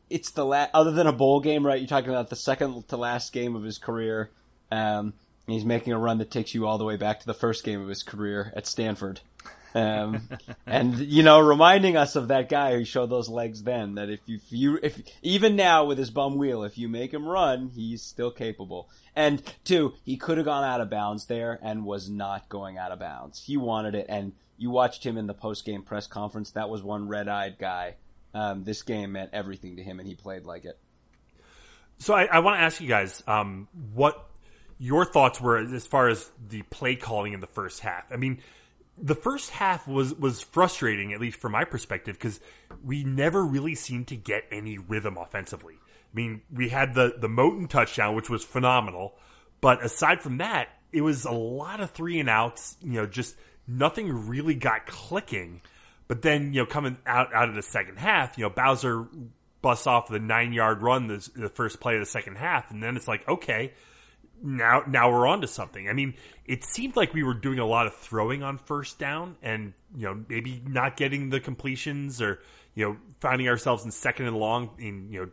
it's 0.10 0.32
the 0.32 0.46
last 0.46 0.72
other 0.74 0.92
than 0.92 1.08
a 1.08 1.13
bowl 1.13 1.39
game, 1.39 1.65
right? 1.65 1.80
You're 1.80 1.88
talking 1.88 2.10
about 2.10 2.30
the 2.30 2.36
second 2.36 2.88
to 2.88 2.98
last 2.98 3.34
game 3.34 3.56
of 3.56 3.63
his 3.63 3.78
career. 3.78 4.30
Um, 4.72 5.13
he's 5.48 5.65
making 5.65 5.94
a 5.94 6.00
run 6.00 6.20
that 6.20 6.32
takes 6.32 6.54
you 6.54 6.68
all 6.68 6.78
the 6.78 6.86
way 6.86 6.96
back 6.96 7.20
to 7.20 7.26
the 7.26 7.34
first 7.34 7.63
game 7.63 7.82
of 7.82 7.88
his 7.88 8.04
career 8.04 8.54
at 8.56 8.68
Stanford. 8.68 9.22
Um, 9.75 10.27
and 10.65 10.97
you 10.97 11.23
know, 11.23 11.39
reminding 11.39 11.95
us 11.95 12.15
of 12.15 12.29
that 12.29 12.49
guy 12.49 12.73
who 12.73 12.84
showed 12.84 13.10
those 13.10 13.29
legs 13.29 13.63
then. 13.63 13.95
That 13.95 14.10
if 14.10 14.19
you, 14.25 14.38
if 14.38 14.51
you, 14.51 14.79
if 14.82 15.01
even 15.21 15.55
now 15.55 15.86
with 15.86 15.97
his 15.97 16.10
bum 16.10 16.38
wheel, 16.38 16.63
if 16.63 16.77
you 16.77 16.88
make 16.88 17.13
him 17.13 17.27
run, 17.27 17.71
he's 17.73 18.01
still 18.01 18.32
capable. 18.32 18.89
And 19.15 19.41
two, 19.63 19.93
he 20.03 20.17
could 20.17 20.38
have 20.38 20.45
gone 20.45 20.63
out 20.63 20.82
of 20.82 20.89
bounds 20.89 21.25
there 21.25 21.60
and 21.62 21.86
was 21.86 22.10
not 22.10 22.49
going 22.49 22.77
out 22.77 22.91
of 22.91 22.99
bounds. 22.99 23.43
He 23.43 23.58
wanted 23.58 23.95
it, 23.95 24.05
and 24.10 24.34
you 24.58 24.69
watched 24.69 25.05
him 25.05 25.17
in 25.17 25.27
the 25.27 25.34
post 25.34 25.65
game 25.65 25.84
press 25.84 26.08
conference. 26.08 26.51
That 26.51 26.69
was 26.69 26.84
one 26.84 27.08
red 27.08 27.27
eyed 27.27 27.58
guy. 27.58 27.95
Um, 28.34 28.63
this 28.63 28.84
game 28.84 29.13
meant 29.13 29.32
everything 29.34 29.77
to 29.77 29.84
him, 29.84 29.99
and 29.99 30.08
he 30.08 30.15
played 30.15 30.45
like 30.45 30.65
it. 30.65 30.77
So 31.99 32.13
I, 32.13 32.25
I 32.25 32.39
want 32.39 32.58
to 32.58 32.62
ask 32.62 32.79
you 32.79 32.88
guys 32.88 33.21
um, 33.27 33.67
what 33.93 34.29
your 34.77 35.05
thoughts 35.05 35.41
were 35.41 35.58
as 35.58 35.86
far 35.86 36.08
as 36.08 36.29
the 36.47 36.62
play 36.63 36.95
calling 36.95 37.34
in 37.34 37.41
the 37.41 37.47
first 37.47 37.82
half. 37.82 38.05
I 38.12 38.15
mean 38.15 38.39
the 39.02 39.16
first 39.16 39.50
half 39.50 39.88
was 39.88 40.14
was 40.14 40.42
frustrating, 40.42 41.14
at 41.14 41.22
least 41.22 41.40
from 41.40 41.54
my 41.54 41.64
perspective, 41.64 42.18
because 42.18 42.40
we 42.84 43.04
never 43.04 43.44
really 43.44 43.76
seemed 43.76 44.08
to 44.08 44.16
get 44.16 44.44
any 44.52 44.78
rhythm 44.78 45.18
offensively. 45.18 45.76
I 45.82 46.16
mean, 46.16 46.42
we 46.54 46.70
had 46.70 46.94
the 46.94 47.16
the 47.18 47.28
Moten 47.28 47.70
touchdown, 47.70 48.16
which 48.16 48.30
was 48.30 48.44
phenomenal, 48.44 49.16
but 49.62 49.84
aside 49.84 50.22
from 50.22 50.38
that, 50.38 50.70
it 50.92 51.02
was 51.02 51.26
a 51.26 51.32
lot 51.32 51.80
of 51.80 51.92
three 51.92 52.20
and 52.20 52.30
outs. 52.30 52.78
You 52.82 52.94
know, 52.94 53.06
just 53.06 53.36
nothing 53.68 54.28
really 54.28 54.56
got 54.56 54.88
clicking. 54.88 55.62
But 56.08 56.24
then, 56.24 56.54
you 56.54 56.62
know, 56.62 56.66
coming 56.66 56.98
out 57.06 57.34
out 57.34 57.50
of 57.50 57.56
the 57.56 57.62
second 57.62 57.98
half, 57.98 58.38
you 58.38 58.44
know, 58.44 58.50
Bowser 58.50 59.08
busts 59.62 59.88
off 59.88 60.08
the 60.08 60.20
nine 60.20 60.54
yard 60.54 60.82
run 60.82 61.08
the, 61.08 61.30
the 61.36 61.50
first 61.50 61.80
play 61.80 61.96
of 61.96 62.00
the 62.00 62.06
second 62.06 62.38
half, 62.38 62.72
and 62.72 62.82
then 62.82 62.96
it's 62.96 63.08
like, 63.08 63.28
okay, 63.28 63.74
now 64.41 64.84
now 64.88 65.12
we're 65.12 65.28
on 65.28 65.41
to 65.41 65.47
something. 65.47 65.89
I 65.89 65.93
mean, 65.93 66.15
it 66.45 66.63
seemed 66.63 66.95
like 66.95 67.13
we 67.13 67.23
were 67.23 67.34
doing 67.34 67.60
a 67.60 67.65
lot 67.65 67.88
of 67.88 67.95
throwing 67.95 68.43
on 68.43 68.58
first 68.58 68.99
down 68.99 69.36
and, 69.41 69.73
you 69.95 70.06
know, 70.06 70.23
maybe 70.28 70.62
not 70.65 70.97
getting 70.97 71.30
the 71.30 71.39
completions 71.39 72.21
or, 72.21 72.39
you 72.75 72.86
know, 72.86 72.97
finding 73.19 73.47
ourselves 73.47 73.86
in 73.86 73.91
second 73.91 74.28
and 74.28 74.38
long 74.38 74.71
in, 74.80 75.12
you 75.12 75.21
know, 75.21 75.30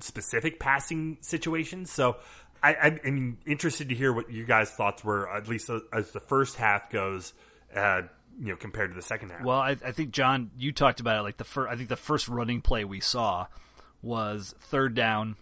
specific 0.00 0.58
passing 0.58 1.18
situations. 1.20 1.90
So 1.90 2.16
I, 2.62 3.00
mean, 3.04 3.38
interested 3.46 3.88
to 3.88 3.94
hear 3.94 4.12
what 4.12 4.30
you 4.30 4.44
guys' 4.44 4.70
thoughts 4.70 5.02
were, 5.02 5.28
at 5.30 5.48
least 5.48 5.70
as 5.92 6.10
the 6.10 6.20
first 6.20 6.56
half 6.56 6.90
goes, 6.90 7.32
uh, 7.74 8.02
you 8.38 8.48
know, 8.48 8.56
compared 8.56 8.90
to 8.90 8.94
the 8.94 9.02
second 9.02 9.30
half. 9.30 9.42
Well, 9.42 9.58
I, 9.58 9.76
I 9.84 9.92
think 9.92 10.10
John, 10.10 10.50
you 10.58 10.72
talked 10.72 11.00
about 11.00 11.18
it. 11.18 11.22
Like 11.22 11.36
the 11.36 11.44
first, 11.44 11.72
I 11.72 11.76
think 11.76 11.88
the 11.88 11.96
first 11.96 12.28
running 12.28 12.60
play 12.60 12.84
we 12.84 13.00
saw 13.00 13.46
was 14.02 14.54
third 14.60 14.94
down 14.94 15.36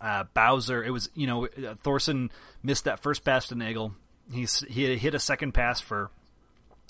uh, 0.00 0.24
Bowser, 0.34 0.82
it 0.84 0.90
was 0.90 1.10
you 1.14 1.26
know 1.26 1.46
uh, 1.46 1.74
Thorson 1.82 2.30
missed 2.62 2.84
that 2.84 3.00
first 3.00 3.24
pass 3.24 3.48
to 3.48 3.54
Nagel. 3.54 3.94
He's 4.32 4.60
he 4.68 4.96
hit 4.96 5.14
a 5.14 5.20
second 5.20 5.52
pass 5.52 5.80
for 5.80 6.10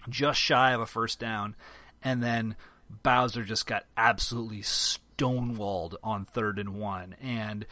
just 0.09 0.41
shy 0.41 0.73
of 0.73 0.81
a 0.81 0.87
first 0.87 1.19
down, 1.19 1.57
and 2.03 2.23
then 2.23 2.57
Bowser 3.03 3.45
just 3.45 3.67
got 3.67 3.85
absolutely 3.97 4.63
stonewalled 4.63 5.95
on 6.03 6.25
third 6.25 6.59
and 6.59 6.75
one. 6.75 7.17
And 7.21 7.67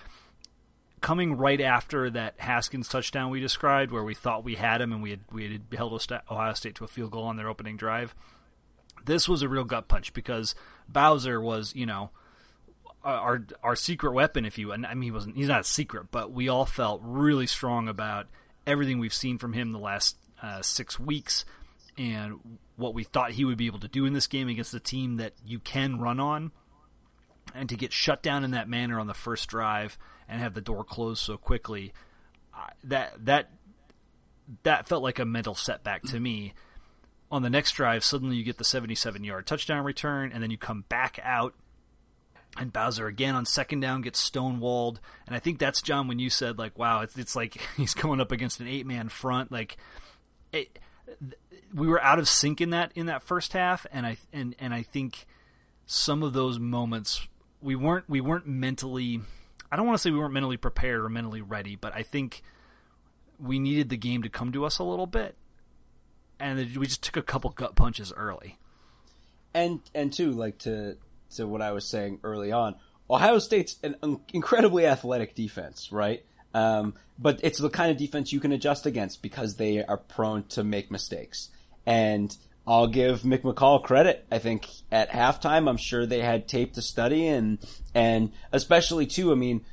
coming 1.00 1.36
right 1.36 1.60
after 1.60 2.10
that 2.10 2.34
Haskins 2.38 2.88
touchdown 2.88 3.30
we 3.30 3.40
described, 3.40 3.92
where 3.92 4.04
we 4.04 4.14
thought 4.14 4.44
we 4.44 4.56
had 4.56 4.80
him 4.80 4.92
and 4.92 5.02
we 5.02 5.10
had 5.10 5.20
we 5.32 5.50
had 5.50 5.62
held 5.76 5.92
Ohio 6.30 6.52
State 6.54 6.74
to 6.76 6.84
a 6.84 6.88
field 6.88 7.12
goal 7.12 7.24
on 7.24 7.36
their 7.36 7.48
opening 7.48 7.76
drive. 7.76 8.14
This 9.04 9.28
was 9.28 9.42
a 9.42 9.48
real 9.48 9.64
gut 9.64 9.88
punch 9.88 10.12
because 10.12 10.54
Bowser 10.88 11.40
was 11.40 11.74
you 11.74 11.86
know 11.86 12.10
our 13.06 13.46
our 13.62 13.76
secret 13.76 14.12
weapon, 14.12 14.44
if 14.44 14.58
you 14.58 14.72
and 14.72 14.84
I 14.84 14.94
mean 14.94 15.04
he 15.04 15.10
wasn't 15.10 15.36
he's 15.36 15.48
not 15.48 15.60
a 15.60 15.64
secret, 15.64 16.08
but 16.10 16.32
we 16.32 16.48
all 16.48 16.66
felt 16.66 17.00
really 17.04 17.46
strong 17.46 17.88
about 17.88 18.26
everything 18.66 18.98
we've 18.98 19.14
seen 19.14 19.38
from 19.38 19.52
him 19.52 19.72
the 19.72 19.78
last 19.78 20.16
uh, 20.42 20.60
six 20.60 20.98
weeks 20.98 21.44
and 21.96 22.58
what 22.76 22.94
we 22.94 23.04
thought 23.04 23.30
he 23.30 23.44
would 23.44 23.56
be 23.56 23.66
able 23.66 23.78
to 23.78 23.88
do 23.88 24.04
in 24.04 24.12
this 24.12 24.26
game 24.26 24.48
against 24.48 24.74
a 24.74 24.80
team 24.80 25.16
that 25.16 25.32
you 25.44 25.58
can 25.58 25.98
run 25.98 26.20
on, 26.20 26.50
and 27.54 27.68
to 27.68 27.76
get 27.76 27.92
shut 27.92 28.22
down 28.22 28.44
in 28.44 28.50
that 28.50 28.68
manner 28.68 29.00
on 29.00 29.06
the 29.06 29.14
first 29.14 29.48
drive 29.48 29.96
and 30.28 30.40
have 30.40 30.54
the 30.54 30.60
door 30.60 30.84
closed 30.84 31.22
so 31.22 31.36
quickly, 31.36 31.92
uh, 32.54 32.66
that 32.84 33.14
that 33.24 33.50
that 34.62 34.88
felt 34.88 35.02
like 35.02 35.18
a 35.18 35.24
mental 35.24 35.54
setback 35.54 36.02
to 36.02 36.20
me. 36.20 36.54
On 37.28 37.42
the 37.42 37.50
next 37.50 37.72
drive, 37.72 38.04
suddenly 38.04 38.36
you 38.36 38.44
get 38.44 38.56
the 38.56 38.64
77 38.64 39.24
yard 39.24 39.46
touchdown 39.46 39.84
return, 39.84 40.30
and 40.32 40.42
then 40.42 40.50
you 40.50 40.58
come 40.58 40.84
back 40.88 41.18
out 41.24 41.54
and 42.58 42.72
Bowser 42.72 43.06
again 43.06 43.34
on 43.34 43.46
second 43.46 43.80
down 43.80 44.02
gets 44.02 44.30
stonewalled, 44.30 44.98
and 45.26 45.36
I 45.36 45.38
think 45.38 45.58
that's 45.58 45.82
John 45.82 46.08
when 46.08 46.18
you 46.18 46.30
said 46.30 46.58
like, 46.58 46.78
"Wow, 46.78 47.00
it's 47.02 47.16
it's 47.16 47.36
like 47.36 47.60
he's 47.76 47.94
going 47.94 48.20
up 48.20 48.32
against 48.32 48.60
an 48.60 48.68
eight 48.68 48.86
man 48.86 49.08
front." 49.08 49.52
Like, 49.52 49.76
it, 50.52 50.78
we 51.74 51.86
were 51.86 52.00
out 52.00 52.18
of 52.18 52.28
sync 52.28 52.60
in 52.60 52.70
that 52.70 52.92
in 52.94 53.06
that 53.06 53.22
first 53.22 53.52
half, 53.52 53.86
and 53.92 54.06
I 54.06 54.16
and 54.32 54.54
and 54.58 54.72
I 54.74 54.82
think 54.82 55.26
some 55.86 56.22
of 56.22 56.32
those 56.32 56.58
moments 56.58 57.26
we 57.60 57.76
weren't 57.76 58.08
we 58.08 58.20
weren't 58.20 58.46
mentally. 58.46 59.20
I 59.70 59.76
don't 59.76 59.86
want 59.86 59.98
to 59.98 60.02
say 60.02 60.10
we 60.10 60.18
weren't 60.18 60.34
mentally 60.34 60.56
prepared 60.56 61.00
or 61.00 61.08
mentally 61.08 61.42
ready, 61.42 61.76
but 61.76 61.94
I 61.94 62.02
think 62.02 62.42
we 63.38 63.58
needed 63.58 63.88
the 63.88 63.96
game 63.96 64.22
to 64.22 64.28
come 64.28 64.52
to 64.52 64.64
us 64.64 64.78
a 64.78 64.84
little 64.84 65.06
bit, 65.06 65.36
and 66.38 66.58
we 66.76 66.86
just 66.86 67.02
took 67.02 67.16
a 67.16 67.22
couple 67.22 67.50
gut 67.50 67.74
punches 67.74 68.12
early. 68.16 68.58
And 69.52 69.80
and 69.94 70.12
two, 70.12 70.32
like 70.32 70.58
to 70.60 70.96
to 71.34 71.46
what 71.46 71.62
I 71.62 71.72
was 71.72 71.86
saying 71.86 72.20
early 72.22 72.52
on, 72.52 72.76
Ohio 73.08 73.38
State's 73.38 73.76
an 73.82 74.20
incredibly 74.32 74.86
athletic 74.86 75.34
defense, 75.34 75.92
right? 75.92 76.24
Um, 76.54 76.94
but 77.18 77.40
it's 77.42 77.58
the 77.58 77.70
kind 77.70 77.90
of 77.90 77.96
defense 77.96 78.32
you 78.32 78.40
can 78.40 78.52
adjust 78.52 78.86
against 78.86 79.22
because 79.22 79.56
they 79.56 79.84
are 79.84 79.96
prone 79.96 80.44
to 80.48 80.64
make 80.64 80.90
mistakes. 80.90 81.50
And 81.84 82.36
I'll 82.66 82.88
give 82.88 83.20
Mick 83.20 83.42
McCall 83.42 83.82
credit. 83.82 84.26
I 84.30 84.38
think 84.38 84.66
at 84.90 85.10
halftime, 85.10 85.68
I'm 85.68 85.76
sure 85.76 86.04
they 86.04 86.20
had 86.20 86.48
tape 86.48 86.74
to 86.74 86.82
study 86.82 87.28
and, 87.28 87.58
and 87.94 88.32
especially 88.52 89.06
too, 89.06 89.30
I 89.30 89.34
mean, 89.36 89.64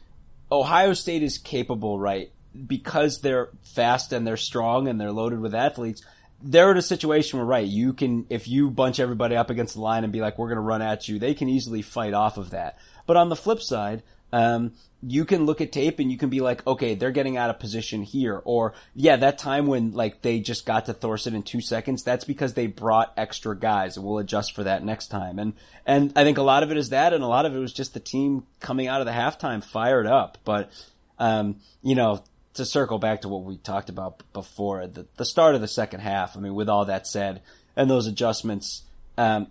Ohio 0.52 0.94
State 0.94 1.24
is 1.24 1.38
capable, 1.39 2.00
right? 2.00 2.32
Because 2.68 3.22
they're 3.22 3.50
fast 3.63 4.13
and 4.13 4.28
they're 4.28 4.38
strong 4.38 4.88
and 4.88 5.02
they're 5.02 5.12
loaded 5.12 5.39
with 5.39 5.56
athletes. 5.56 6.04
They're 6.45 6.71
in 6.71 6.77
a 6.77 6.82
situation 6.82 7.39
where, 7.39 7.45
right, 7.45 7.65
you 7.65 7.93
can, 7.93 8.25
if 8.29 8.49
you 8.49 8.69
bunch 8.69 8.99
everybody 8.99 9.36
up 9.36 9.49
against 9.49 9.75
the 9.75 9.82
line 9.82 10.03
and 10.03 10.12
be 10.12 10.19
like, 10.19 10.38
we're 10.38 10.49
going 10.49 10.58
to 10.58 10.62
run 10.62 10.82
at 10.82 11.08
you, 11.08 11.17
they 11.17 11.34
can 11.34 11.47
easily 11.47 11.82
fight 11.82 12.13
off 12.13 12.38
of 12.38 12.49
that. 12.49 12.77
But 13.08 13.15
on 13.15 13.29
the 13.29 13.36
flip 13.38 13.62
side, 13.62 14.03
um, 14.34 14.73
you 15.01 15.25
can 15.25 15.45
look 15.45 15.62
at 15.62 15.71
tape 15.71 15.99
and 15.99 16.12
you 16.12 16.17
can 16.17 16.29
be 16.29 16.41
like, 16.41 16.65
okay, 16.67 16.95
they're 16.95 17.12
getting 17.12 17.38
out 17.38 17.49
of 17.49 17.60
position 17.60 18.03
here. 18.03 18.41
Or, 18.43 18.73
yeah, 18.93 19.15
that 19.15 19.38
time 19.38 19.67
when, 19.67 19.91
like, 19.91 20.21
they 20.21 20.39
just 20.39 20.65
got 20.65 20.86
to 20.88 20.93
Thorson 20.93 21.36
in 21.36 21.43
two 21.43 21.62
seconds, 21.62 22.03
that's 22.03 22.25
because 22.25 22.53
they 22.53 22.67
brought 22.67 23.13
extra 23.15 23.58
guys 23.58 23.95
and 23.95 24.06
we'll 24.06 24.17
adjust 24.17 24.53
for 24.53 24.63
that 24.63 24.84
next 24.84 25.08
time. 25.08 25.39
And, 25.39 25.53
and 25.86 26.12
I 26.15 26.23
think 26.23 26.38
a 26.38 26.43
lot 26.43 26.63
of 26.63 26.71
it 26.71 26.77
is 26.77 26.89
that 26.89 27.13
and 27.13 27.23
a 27.23 27.27
lot 27.27 27.45
of 27.45 27.56
it 27.56 27.60
was 27.60 27.73
just 27.73 27.93
the 27.93 27.99
team 27.99 28.45
coming 28.60 28.88
out 28.88 29.01
of 29.01 29.08
the 29.08 29.13
halftime 29.13 29.63
fired 29.63 30.08
up. 30.08 30.38
But, 30.43 30.71
um, 31.19 31.58
you 31.82 31.95
know, 31.95 32.23
to 32.56 32.66
circle 32.66 33.00
back 33.00 33.22
to 33.22 33.30
what 33.30 33.44
we 33.44 33.58
talked 33.58 33.89
about 33.89 34.22
before, 34.34 34.88
the, 34.88 35.08
the 35.18 35.26
start 35.26 35.56
of 35.56 35.62
the 35.62 35.68
second 35.68 36.02
half, 36.02 36.38
I 36.38 36.39
mean, 36.39 36.56
with 36.56 36.70
all 36.70 36.86
that 36.86 37.08
said, 37.08 37.42
and 37.76 37.89
those 37.89 38.08
adjustments, 38.08 38.84
um, 39.18 39.48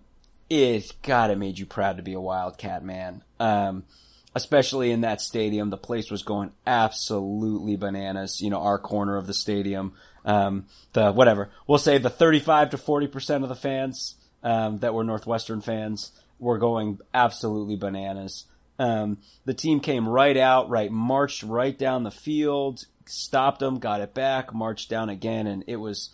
it, 0.48 0.92
God, 1.02 1.30
it 1.30 1.38
made 1.38 1.58
you 1.58 1.66
proud 1.66 1.96
to 1.96 2.02
be 2.02 2.12
a 2.12 2.20
Wildcat, 2.20 2.84
man. 2.84 3.22
Um, 3.40 3.84
especially 4.34 4.90
in 4.90 5.02
that 5.02 5.20
stadium. 5.20 5.70
The 5.70 5.76
place 5.76 6.10
was 6.10 6.22
going 6.22 6.52
absolutely 6.66 7.76
bananas. 7.76 8.40
You 8.40 8.50
know, 8.50 8.60
our 8.60 8.78
corner 8.78 9.16
of 9.16 9.26
the 9.26 9.34
stadium, 9.34 9.92
um, 10.24 10.66
the 10.92 11.12
whatever 11.12 11.50
we'll 11.66 11.78
say 11.78 11.98
the 11.98 12.10
35 12.10 12.70
to 12.70 12.78
40 12.78 13.06
percent 13.08 13.42
of 13.42 13.48
the 13.48 13.56
fans 13.56 14.16
um, 14.42 14.78
that 14.78 14.94
were 14.94 15.04
Northwestern 15.04 15.60
fans 15.60 16.12
were 16.38 16.58
going 16.58 16.98
absolutely 17.14 17.76
bananas. 17.76 18.46
Um, 18.78 19.18
the 19.44 19.54
team 19.54 19.80
came 19.80 20.08
right 20.08 20.36
out, 20.36 20.68
right, 20.68 20.90
marched 20.90 21.42
right 21.42 21.76
down 21.76 22.02
the 22.02 22.10
field, 22.10 22.86
stopped 23.12 23.60
them, 23.60 23.78
got 23.78 24.00
it 24.00 24.14
back, 24.14 24.54
marched 24.54 24.88
down 24.90 25.08
again, 25.08 25.46
and 25.46 25.64
it 25.66 25.76
was, 25.76 26.10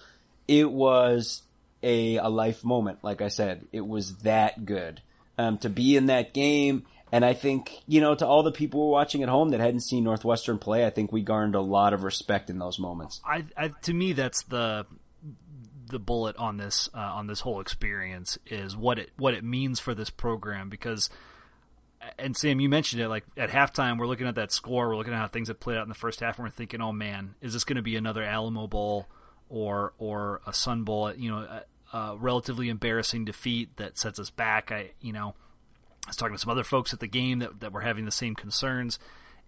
it 0.47 0.71
was 0.71 1.43
a, 1.83 2.17
a 2.17 2.29
life 2.29 2.65
moment. 2.65 2.99
Like 3.03 3.23
I 3.23 3.29
said, 3.29 3.67
it 3.73 3.87
was 3.87 4.17
that 4.19 4.65
good. 4.65 5.03
Um, 5.37 5.59
to 5.59 5.71
be 5.71 5.97
in 5.97 6.07
that 6.07 6.35
game 6.35 6.85
and 7.11 7.25
I 7.25 7.35
think, 7.35 7.73
you 7.87 8.01
know, 8.01 8.15
to 8.15 8.27
all 8.27 8.43
the 8.43 8.53
people 8.53 8.81
who 8.81 8.87
were 8.87 8.93
watching 8.93 9.23
at 9.23 9.29
home 9.29 9.51
that 9.51 9.61
hadn't 9.61 9.81
seen 9.81 10.05
Northwestern 10.05 10.59
play, 10.59 10.87
I 10.87 10.91
think 10.91 11.11
we 11.11 11.23
garnered 11.23 11.55
a 11.55 11.61
lot 11.61 11.95
of 11.95 12.03
respect 12.03 12.51
in 12.51 12.59
those 12.59 12.79
moments. 12.79 13.21
I, 13.25 13.45
I 13.57 13.69
to 13.83 13.95
me, 13.95 14.13
that's 14.13 14.43
the 14.45 14.87
the 15.87 15.99
bullet 15.99 16.37
on 16.37 16.59
this 16.59 16.91
uh, 16.95 16.99
on 16.99 17.27
this 17.27 17.41
whole 17.41 17.61
experience 17.61 18.37
is 18.47 18.77
what 18.77 18.99
it 18.99 19.11
what 19.17 19.35
it 19.35 19.45
means 19.45 19.81
for 19.81 19.95
this 19.95 20.11
program 20.11 20.69
because. 20.69 21.11
And 22.19 22.37
Sam, 22.37 22.61
you 22.61 22.69
mentioned 22.69 23.03
it. 23.03 23.09
Like 23.09 23.25
at 23.37 23.51
halftime, 23.51 23.99
we're 23.99 24.07
looking 24.07 24.27
at 24.27 24.37
that 24.37 24.53
score. 24.53 24.89
We're 24.89 24.97
looking 24.97 25.13
at 25.13 25.19
how 25.19 25.29
things 25.29 25.49
have 25.49 25.61
played 25.61 25.77
out 25.77 25.83
in 25.83 25.89
the 25.89 25.95
first 25.95 26.21
half, 26.21 26.39
and 26.39 26.47
we're 26.47 26.51
thinking, 26.51 26.81
"Oh 26.81 26.93
man, 26.93 27.35
is 27.41 27.53
this 27.53 27.65
going 27.65 27.77
to 27.77 27.83
be 27.83 27.97
another 27.97 28.23
Alamo 28.23 28.67
Bowl 28.67 29.07
or 29.49 29.95
or 29.99 30.41
a 30.47 30.53
Sun 30.53 30.85
Bowl? 30.85 31.13
You 31.15 31.31
know, 31.31 31.39
a, 31.93 31.97
a 31.97 32.17
relatively 32.17 32.69
embarrassing 32.69 33.25
defeat 33.25 33.77
that 33.77 33.99
sets 33.99 34.19
us 34.19 34.31
back." 34.31 34.71
I, 34.73 34.91
you 35.01 35.13
know, 35.13 35.35
I 36.07 36.11
was 36.11 36.17
talking 36.17 36.35
to 36.35 36.41
some 36.41 36.51
other 36.51 36.65
folks 36.65 36.93
at 36.93 37.01
the 37.01 37.07
game 37.07 37.41
that, 37.41 37.61
that 37.61 37.73
were 37.73 37.83
having 37.83 38.05
the 38.05 38.11
same 38.11 38.35
concerns, 38.35 38.99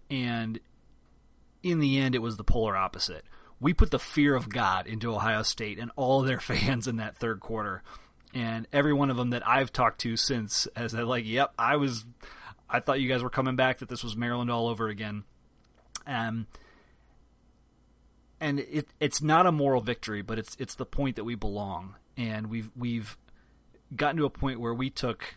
and 0.09 0.59
in 1.63 1.79
the 1.79 1.99
end, 1.99 2.15
it 2.15 2.21
was 2.21 2.37
the 2.37 2.43
polar 2.43 2.75
opposite. 2.75 3.25
We 3.59 3.73
put 3.73 3.91
the 3.91 3.99
fear 3.99 4.35
of 4.35 4.49
God 4.49 4.87
into 4.87 5.13
Ohio 5.13 5.43
State 5.43 5.77
and 5.77 5.91
all 5.95 6.21
their 6.21 6.39
fans 6.41 6.87
in 6.87 6.97
that 6.97 7.15
third 7.15 7.39
quarter, 7.39 7.83
and 8.33 8.67
every 8.71 8.93
one 8.93 9.09
of 9.09 9.17
them 9.17 9.31
that 9.31 9.47
I've 9.47 9.71
talked 9.71 10.01
to 10.01 10.15
since 10.17 10.67
has 10.75 10.91
said, 10.91 11.05
like, 11.05 11.25
"Yep, 11.25 11.53
I 11.57 11.75
was, 11.77 12.05
I 12.71 12.79
thought 12.79 13.01
you 13.01 13.09
guys 13.09 13.21
were 13.21 13.29
coming 13.29 13.55
back. 13.55 13.79
That 13.79 13.89
this 13.89 14.03
was 14.03 14.15
Maryland 14.15 14.49
all 14.49 14.67
over 14.67 14.87
again." 14.87 15.23
Um, 16.07 16.47
and 18.39 18.59
it, 18.59 18.87
it's 18.99 19.21
not 19.21 19.45
a 19.45 19.51
moral 19.51 19.81
victory, 19.81 20.21
but 20.21 20.39
it's 20.39 20.57
it's 20.59 20.75
the 20.75 20.85
point 20.85 21.15
that 21.15 21.23
we 21.23 21.35
belong, 21.35 21.95
and 22.17 22.47
we've 22.47 22.71
we've 22.75 23.17
gotten 23.95 24.17
to 24.17 24.25
a 24.25 24.29
point 24.29 24.59
where 24.59 24.73
we 24.73 24.89
took 24.89 25.35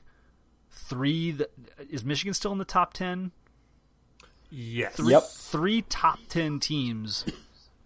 three. 0.71 1.31
That, 1.33 1.51
is 1.91 2.05
Michigan 2.05 2.33
still 2.35 2.53
in 2.53 2.59
the 2.59 2.65
top 2.65 2.95
ten? 2.95 3.33
Yes. 4.51 4.97
Three, 4.97 5.13
Yep. 5.13 5.23
Three 5.25 5.83
top 5.83 6.19
ten 6.29 6.61
teams 6.61 7.27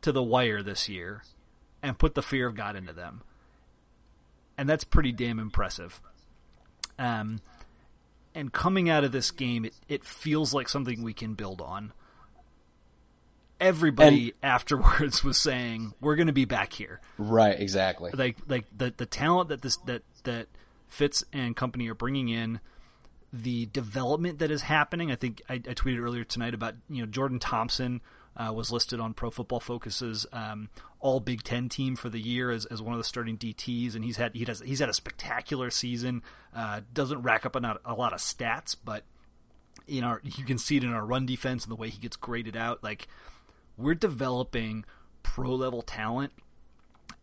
to 0.02 0.12
the 0.12 0.22
wire 0.22 0.62
this 0.62 0.88
year, 0.88 1.24
and 1.82 1.98
put 1.98 2.14
the 2.14 2.22
fear 2.22 2.46
of 2.46 2.54
God 2.54 2.76
into 2.76 2.92
them, 2.92 3.22
and 4.56 4.68
that's 4.68 4.84
pretty 4.84 5.10
damn 5.10 5.40
impressive. 5.40 6.00
Um, 6.96 7.40
and 8.34 8.52
coming 8.52 8.88
out 8.88 9.04
of 9.04 9.12
this 9.12 9.30
game, 9.30 9.64
it, 9.64 9.74
it 9.88 10.04
feels 10.04 10.54
like 10.54 10.68
something 10.68 11.02
we 11.02 11.14
can 11.14 11.34
build 11.34 11.60
on. 11.60 11.92
Everybody 13.60 14.34
afterwards 14.42 15.24
was 15.24 15.36
saying, 15.36 15.94
"We're 16.00 16.16
going 16.16 16.28
to 16.28 16.32
be 16.32 16.44
back 16.44 16.72
here." 16.72 17.00
Right, 17.16 17.58
exactly. 17.58 18.12
like 18.14 18.38
like 18.46 18.66
the 18.76 18.94
the 18.96 19.06
talent 19.06 19.48
that 19.48 19.62
this 19.62 19.76
that 19.78 20.02
that 20.24 20.46
Fitz 20.88 21.24
and 21.32 21.56
company 21.56 21.88
are 21.88 21.94
bringing 21.94 22.28
in, 22.28 22.60
the 23.32 23.66
development 23.66 24.38
that 24.38 24.50
is 24.50 24.62
happening. 24.62 25.10
I 25.10 25.16
think 25.16 25.42
I, 25.48 25.54
I 25.54 25.58
tweeted 25.58 25.98
earlier 25.98 26.24
tonight 26.24 26.54
about 26.54 26.74
you 26.88 27.02
know 27.02 27.06
Jordan 27.06 27.38
Thompson 27.38 28.00
uh, 28.38 28.52
was 28.52 28.70
listed 28.70 29.00
on 29.00 29.14
Pro 29.14 29.30
Football 29.30 29.60
Focus's 29.60 30.26
um, 30.32 30.68
All 31.00 31.20
Big 31.20 31.42
Ten 31.42 31.68
team 31.68 31.96
for 31.96 32.08
the 32.08 32.20
year 32.20 32.50
as, 32.50 32.64
as 32.66 32.80
one 32.80 32.94
of 32.94 32.98
the 32.98 33.04
starting 33.04 33.36
DTS, 33.36 33.94
and 33.94 34.04
he's 34.04 34.16
had 34.16 34.34
he 34.34 34.44
does 34.44 34.60
he's 34.60 34.78
had 34.78 34.88
a 34.88 34.94
spectacular 34.94 35.70
season. 35.70 36.22
Uh, 36.54 36.82
doesn't 36.92 37.22
rack 37.22 37.44
up 37.44 37.56
a, 37.56 37.60
not 37.60 37.80
a 37.84 37.94
lot 37.94 38.12
of 38.12 38.20
stats, 38.20 38.76
but 38.82 39.04
in 39.88 40.04
our 40.04 40.20
you 40.22 40.44
can 40.44 40.58
see 40.58 40.76
it 40.76 40.84
in 40.84 40.92
our 40.92 41.04
run 41.04 41.26
defense 41.26 41.64
and 41.64 41.72
the 41.72 41.76
way 41.76 41.88
he 41.88 41.98
gets 41.98 42.16
graded 42.16 42.56
out. 42.56 42.82
Like 42.82 43.08
we're 43.76 43.94
developing 43.94 44.84
pro 45.22 45.54
level 45.54 45.82
talent 45.82 46.32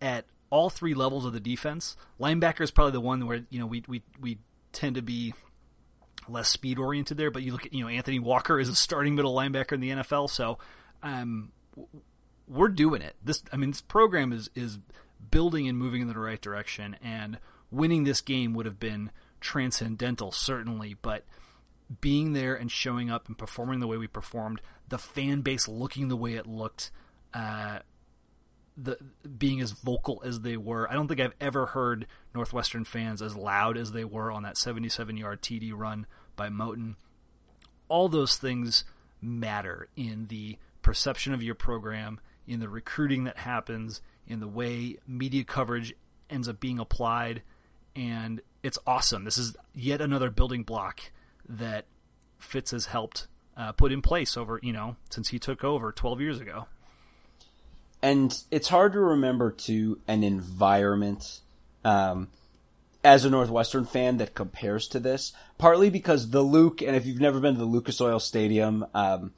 at 0.01 0.25
all 0.49 0.69
three 0.69 0.93
levels 0.93 1.25
of 1.25 1.33
the 1.33 1.39
defense. 1.39 1.95
Linebacker 2.19 2.61
is 2.61 2.71
probably 2.71 2.91
the 2.91 3.01
one 3.01 3.25
where 3.25 3.45
you 3.49 3.59
know 3.59 3.67
we 3.67 3.83
we 3.87 4.03
we 4.19 4.37
tend 4.73 4.95
to 4.95 5.01
be 5.01 5.33
less 6.27 6.49
speed 6.49 6.77
oriented 6.77 7.17
there. 7.17 7.31
But 7.31 7.43
you 7.43 7.53
look 7.53 7.65
at 7.65 7.73
you 7.73 7.83
know 7.83 7.89
Anthony 7.89 8.19
Walker 8.19 8.59
is 8.59 8.67
a 8.67 8.75
starting 8.75 9.15
middle 9.15 9.33
linebacker 9.33 9.73
in 9.73 9.79
the 9.79 9.91
NFL, 9.91 10.29
so 10.29 10.57
um, 11.05 11.51
we're 12.47 12.67
doing 12.67 13.01
it. 13.01 13.15
This 13.23 13.43
I 13.53 13.57
mean 13.57 13.71
this 13.71 13.81
program 13.81 14.33
is 14.33 14.49
is 14.55 14.79
building 15.31 15.67
and 15.67 15.77
moving 15.77 16.01
in 16.01 16.07
the 16.07 16.19
right 16.19 16.41
direction, 16.41 16.97
and 17.01 17.39
winning 17.71 18.03
this 18.03 18.21
game 18.21 18.53
would 18.53 18.65
have 18.65 18.79
been 18.79 19.11
transcendental 19.39 20.31
certainly, 20.31 20.95
but 21.01 21.23
being 22.01 22.33
there 22.33 22.55
and 22.55 22.71
showing 22.71 23.11
up 23.11 23.27
and 23.27 23.37
performing 23.37 23.79
the 23.79 23.87
way 23.87 23.97
we 23.97 24.07
performed, 24.07 24.59
the 24.89 24.97
fan 24.97 25.41
base 25.41 25.67
looking 25.67 26.07
the 26.07 26.17
way 26.17 26.33
it 26.33 26.47
looked, 26.47 26.89
uh, 27.33 27.79
the 28.75 28.97
being 29.37 29.61
as 29.61 29.71
vocal 29.71 30.21
as 30.25 30.41
they 30.41 30.57
were. 30.57 30.89
I 30.89 30.93
don't 30.93 31.07
think 31.07 31.19
I've 31.19 31.35
ever 31.39 31.67
heard 31.67 32.07
Northwestern 32.33 32.83
fans 32.83 33.21
as 33.21 33.35
loud 33.35 33.77
as 33.77 33.91
they 33.91 34.03
were 34.03 34.31
on 34.31 34.41
that 34.43 34.57
77 34.57 35.15
yard 35.17 35.43
TD 35.43 35.71
run 35.75 36.07
by 36.35 36.49
Moten. 36.49 36.95
All 37.87 38.09
those 38.09 38.37
things 38.37 38.83
matter 39.21 39.87
in 39.95 40.27
the 40.27 40.57
perception 40.85 41.33
of 41.33 41.41
your 41.41 41.55
program, 41.55 42.19
in 42.47 42.59
the 42.59 42.69
recruiting 42.69 43.23
that 43.23 43.37
happens, 43.37 44.01
in 44.27 44.39
the 44.39 44.47
way 44.47 44.97
media 45.07 45.43
coverage 45.43 45.95
ends 46.29 46.47
up 46.47 46.59
being 46.59 46.77
applied, 46.77 47.41
and 47.95 48.39
it's 48.61 48.77
awesome. 48.85 49.23
This 49.23 49.39
is 49.39 49.57
yet 49.73 49.99
another 49.99 50.29
building 50.29 50.61
block 50.61 51.01
that 51.49 51.85
Fitz 52.37 52.69
has 52.69 52.85
helped 52.85 53.25
uh, 53.57 53.71
put 53.71 53.91
in 53.91 54.03
place 54.03 54.37
over 54.37 54.59
you 54.61 54.73
know 54.73 54.95
since 55.09 55.29
he 55.29 55.39
took 55.39 55.63
over 55.63 55.91
12 55.91 56.21
years 56.21 56.39
ago. 56.39 56.67
And 58.03 58.37
it's 58.51 58.67
hard 58.67 58.93
to 58.93 58.99
remember 58.99 59.49
to 59.49 59.99
an 60.07 60.23
environment 60.23 61.39
um, 61.83 62.27
as 63.03 63.25
a 63.25 63.31
Northwestern 63.31 63.85
fan 63.85 64.17
that 64.17 64.35
compares 64.35 64.87
to 64.89 64.99
this. 64.99 65.33
Partly 65.57 65.89
because 65.89 66.29
the 66.29 66.43
Luke, 66.43 66.83
and 66.83 66.95
if 66.95 67.07
you've 67.07 67.21
never 67.21 67.39
been 67.39 67.55
to 67.55 67.59
the 67.59 67.65
Lucas 67.65 67.99
Oil 67.99 68.19
Stadium, 68.19 68.85
um, 68.93 69.31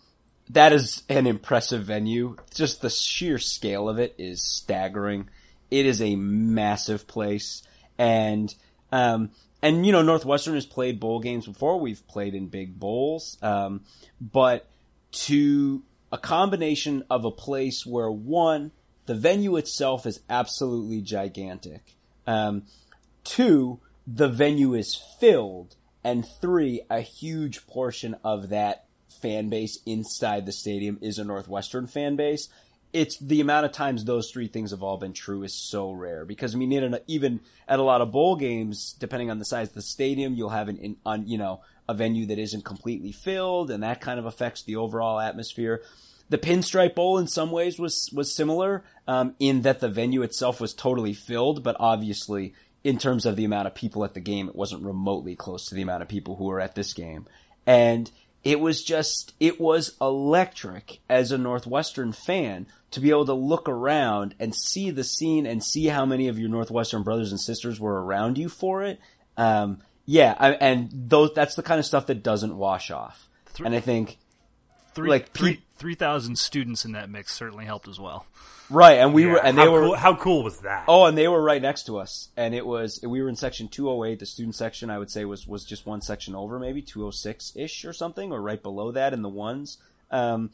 that 0.50 0.74
is 0.74 1.04
an 1.10 1.28
impressive 1.28 1.84
venue. 1.84 2.38
Just 2.54 2.82
the 2.82 2.90
sheer 2.90 3.38
scale 3.38 3.90
of 3.90 4.00
it 4.00 4.16
is 4.18 4.42
staggering. 4.42 5.30
It 5.70 5.86
is 5.86 6.02
a 6.02 6.16
massive 6.16 7.08
place, 7.08 7.64
and 7.98 8.54
um, 8.92 9.32
and 9.62 9.86
you 9.86 9.92
know 9.92 10.02
Northwestern 10.02 10.56
has 10.56 10.66
played 10.66 11.00
bowl 11.00 11.20
games 11.20 11.46
before. 11.46 11.80
We've 11.80 12.06
played 12.08 12.36
in 12.36 12.48
big 12.48 12.80
bowls, 12.80 13.38
um, 13.42 13.82
but 14.22 14.68
to 15.12 15.84
a 16.12 16.18
combination 16.18 17.04
of 17.10 17.26
a 17.26 17.32
place 17.32 17.86
where 17.86 18.10
one, 18.10 18.72
the 19.06 19.16
venue 19.16 19.58
itself 19.58 20.06
is 20.06 20.22
absolutely 20.30 21.02
gigantic. 21.02 21.96
Um, 22.26 22.64
two, 23.26 23.82
the 24.06 24.30
venue 24.30 24.74
is 24.74 24.96
filled, 25.20 25.76
and 26.04 26.26
three, 26.26 26.82
a 26.90 27.02
huge 27.02 27.68
portion 27.68 28.16
of 28.24 28.50
that 28.50 28.87
fan 29.22 29.50
base 29.50 29.80
inside 29.86 30.46
the 30.46 30.52
stadium 30.52 30.98
is 31.02 31.18
a 31.18 31.24
Northwestern 31.24 31.88
fan 31.88 32.16
base. 32.16 32.50
It's 32.94 33.18
the 33.20 33.42
amount 33.42 33.66
of 33.66 33.74
times 33.74 34.06
those 34.06 34.32
three 34.32 34.48
things 34.48 34.72
have 34.72 34.82
all 34.82 34.98
been 34.98 35.14
true 35.14 35.44
is 35.44 35.54
so 35.54 35.92
rare 35.92 36.26
because 36.26 36.56
I 36.56 36.58
mean, 36.58 36.98
even 37.08 37.42
at 37.68 37.80
a 37.80 37.84
lot 37.84 38.02
of 38.02 38.12
bowl 38.12 38.38
games, 38.38 38.96
depending 38.98 39.30
on 39.30 39.40
the 39.40 39.46
size 39.46 39.70
of 39.70 39.76
the 39.76 39.82
stadium, 39.82 40.36
you'll 40.36 40.50
have 40.50 40.70
an 40.70 40.78
in, 40.78 40.96
on 41.06 41.28
you 41.28 41.38
know 41.38 41.62
a 41.90 41.94
venue 41.94 42.26
that 42.28 42.40
isn't 42.40 42.66
completely 42.66 43.12
filled, 43.12 43.72
and 43.72 43.84
that 43.84 44.02
kind 44.02 44.20
of 44.20 44.26
affects 44.26 44.64
the 44.64 44.76
overall 44.76 45.20
atmosphere. 45.20 45.82
The 46.30 46.38
Pinstripe 46.38 46.96
Bowl, 46.96 47.18
in 47.18 47.28
some 47.28 47.52
ways, 47.52 47.80
was 47.80 48.10
was 48.14 48.36
similar 48.36 48.84
um, 49.08 49.36
in 49.40 49.62
that 49.62 49.80
the 49.80 49.90
venue 49.90 50.22
itself 50.22 50.60
was 50.60 50.74
totally 50.74 51.14
filled, 51.14 51.64
but 51.64 51.76
obviously, 51.80 52.54
in 52.84 52.98
terms 52.98 53.26
of 53.26 53.36
the 53.36 53.46
amount 53.46 53.68
of 53.68 53.76
people 53.76 54.04
at 54.04 54.14
the 54.14 54.20
game, 54.20 54.48
it 54.48 54.56
wasn't 54.56 54.84
remotely 54.84 55.36
close 55.36 55.66
to 55.68 55.76
the 55.76 55.82
amount 55.82 56.02
of 56.02 56.08
people 56.08 56.36
who 56.36 56.46
were 56.46 56.60
at 56.60 56.76
this 56.76 56.94
game. 56.94 57.26
And 57.66 58.10
it 58.48 58.62
was 58.62 58.82
just, 58.82 59.34
it 59.42 59.60
was 59.60 59.98
electric 60.00 61.00
as 61.10 61.34
a 61.34 61.38
Northwestern 61.38 62.14
fan 62.14 62.66
to 62.92 63.02
be 63.02 63.10
able 63.10 63.26
to 63.26 63.34
look 63.34 63.68
around 63.68 64.36
and 64.40 64.56
see 64.56 64.90
the 64.90 65.04
scene 65.04 65.46
and 65.46 65.62
see 65.62 65.88
how 65.88 66.06
many 66.06 66.30
of 66.30 66.40
your 66.40 66.48
Northwestern 66.48 67.04
brothers 67.04 67.32
and 67.32 67.42
sisters 67.42 67.78
were 67.78 68.02
around 68.02 68.38
you 68.38 68.48
for 68.48 68.84
it. 68.84 69.02
Um, 69.36 69.82
yeah, 70.06 70.34
I, 70.40 70.52
and 70.54 70.90
those, 70.94 71.34
that's 71.36 71.56
the 71.56 71.62
kind 71.62 71.78
of 71.78 71.86
stuff 71.86 72.06
that 72.08 72.24
doesn't 72.24 72.56
wash 72.56 72.90
off. 72.90 73.28
And 73.66 73.76
I 73.76 73.82
think, 73.82 74.18
Three, 74.94 75.10
like, 75.10 75.34
three, 75.34 75.56
pe- 75.56 75.62
3,000 75.80 76.40
students 76.40 76.86
in 76.86 76.94
that 76.94 77.10
mix 77.10 77.34
certainly 77.34 77.66
helped 77.66 77.90
as 77.90 78.00
well. 78.00 78.26
Right, 78.70 78.94
and 79.00 79.14
we 79.14 79.26
Yeah, 79.26 79.32
were, 79.34 79.44
and 79.44 79.58
they 79.58 79.68
were, 79.68 79.82
cool, 79.82 79.96
how 79.96 80.16
cool 80.16 80.44
was 80.44 80.60
that? 80.60 80.86
Oh, 80.88 81.06
and 81.06 81.18
they 81.18 81.28
were 81.28 81.42
right 81.42 81.62
next 81.62 81.86
to 81.88 81.98
us, 81.98 82.30
and 82.38 82.54
it 82.54 82.66
was 82.66 83.00
we 83.04 83.22
were 83.22 83.30
in 83.30 83.36
section 83.36 83.68
208. 83.68 84.20
The 84.20 84.26
student 84.26 84.56
section, 84.56 84.90
I 84.90 85.00
would 85.00 85.12
say, 85.12 85.26
was 85.26 85.48
was 85.48 85.66
just 85.66 85.86
one 85.86 86.02
section 86.02 86.36
over, 86.36 86.60
maybe 86.60 86.82
206 86.82 87.54
ish 87.56 87.86
or 87.86 87.94
something, 87.94 88.32
or 88.32 88.42
right 88.42 88.62
below 88.62 88.92
that 88.92 89.14
in 89.14 89.22
the 89.22 89.30
ones. 89.30 89.78
Um, 90.12 90.52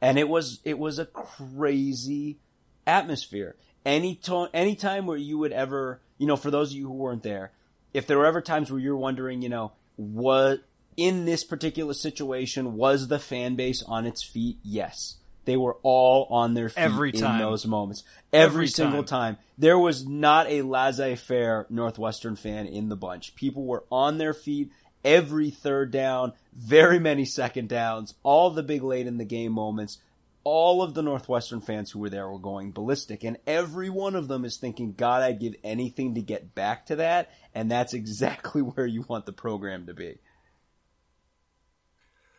and 0.00 0.18
it 0.18 0.28
was 0.28 0.60
it 0.64 0.78
was 0.78 0.98
a 0.98 1.06
crazy 1.06 2.38
atmosphere. 2.86 3.56
Any 3.84 4.14
to- 4.16 4.48
any 4.52 4.74
time 4.74 5.06
where 5.06 5.16
you 5.16 5.38
would 5.38 5.52
ever, 5.52 6.00
you 6.18 6.26
know, 6.26 6.36
for 6.36 6.50
those 6.50 6.70
of 6.72 6.76
you 6.78 6.86
who 6.88 6.94
weren't 6.94 7.22
there, 7.22 7.52
if 7.94 8.06
there 8.06 8.18
were 8.18 8.26
ever 8.26 8.40
times 8.40 8.70
where 8.70 8.80
you're 8.80 8.96
wondering, 8.96 9.42
you 9.42 9.48
know, 9.48 9.72
what 9.96 10.62
in 10.96 11.24
this 11.24 11.44
particular 11.44 11.94
situation 11.94 12.74
was 12.74 13.08
the 13.08 13.18
fan 13.18 13.54
base 13.54 13.82
on 13.86 14.06
its 14.06 14.22
feet? 14.24 14.58
Yes. 14.62 15.16
They 15.46 15.56
were 15.56 15.78
all 15.82 16.26
on 16.30 16.54
their 16.54 16.68
feet 16.68 16.82
Every 16.82 17.10
in 17.10 17.38
those 17.38 17.66
moments. 17.66 18.02
Every, 18.32 18.44
Every 18.44 18.66
single 18.66 19.04
time. 19.04 19.36
time. 19.36 19.44
There 19.56 19.78
was 19.78 20.06
not 20.06 20.48
a 20.48 20.62
laissez-faire 20.62 21.66
Northwestern 21.70 22.36
fan 22.36 22.66
in 22.66 22.90
the 22.90 22.96
bunch. 22.96 23.34
People 23.36 23.64
were 23.64 23.84
on 23.90 24.18
their 24.18 24.34
feet 24.34 24.70
every 25.04 25.50
third 25.50 25.92
down, 25.92 26.32
very 26.52 26.98
many 26.98 27.24
second 27.24 27.68
downs, 27.68 28.14
all 28.24 28.50
the 28.50 28.62
big 28.62 28.82
late 28.82 29.06
in 29.06 29.18
the 29.18 29.24
game 29.24 29.52
moments. 29.52 29.98
All 30.42 30.82
of 30.82 30.94
the 30.94 31.02
Northwestern 31.02 31.60
fans 31.60 31.90
who 31.90 31.98
were 31.98 32.10
there 32.10 32.28
were 32.28 32.38
going 32.38 32.70
ballistic, 32.70 33.24
and 33.24 33.36
every 33.48 33.90
one 33.90 34.14
of 34.14 34.28
them 34.28 34.44
is 34.44 34.58
thinking, 34.58 34.92
God, 34.92 35.22
I'd 35.22 35.40
give 35.40 35.54
anything 35.64 36.14
to 36.14 36.20
get 36.20 36.54
back 36.54 36.86
to 36.86 36.96
that, 36.96 37.32
and 37.54 37.70
that's 37.70 37.94
exactly 37.94 38.62
where 38.62 38.86
you 38.86 39.04
want 39.08 39.26
the 39.26 39.32
program 39.32 39.86
to 39.86 39.94
be. 39.94 40.18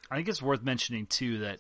I 0.10 0.16
think 0.16 0.30
it's 0.30 0.42
worth 0.42 0.64
mentioning 0.64 1.06
too 1.06 1.40
that 1.40 1.60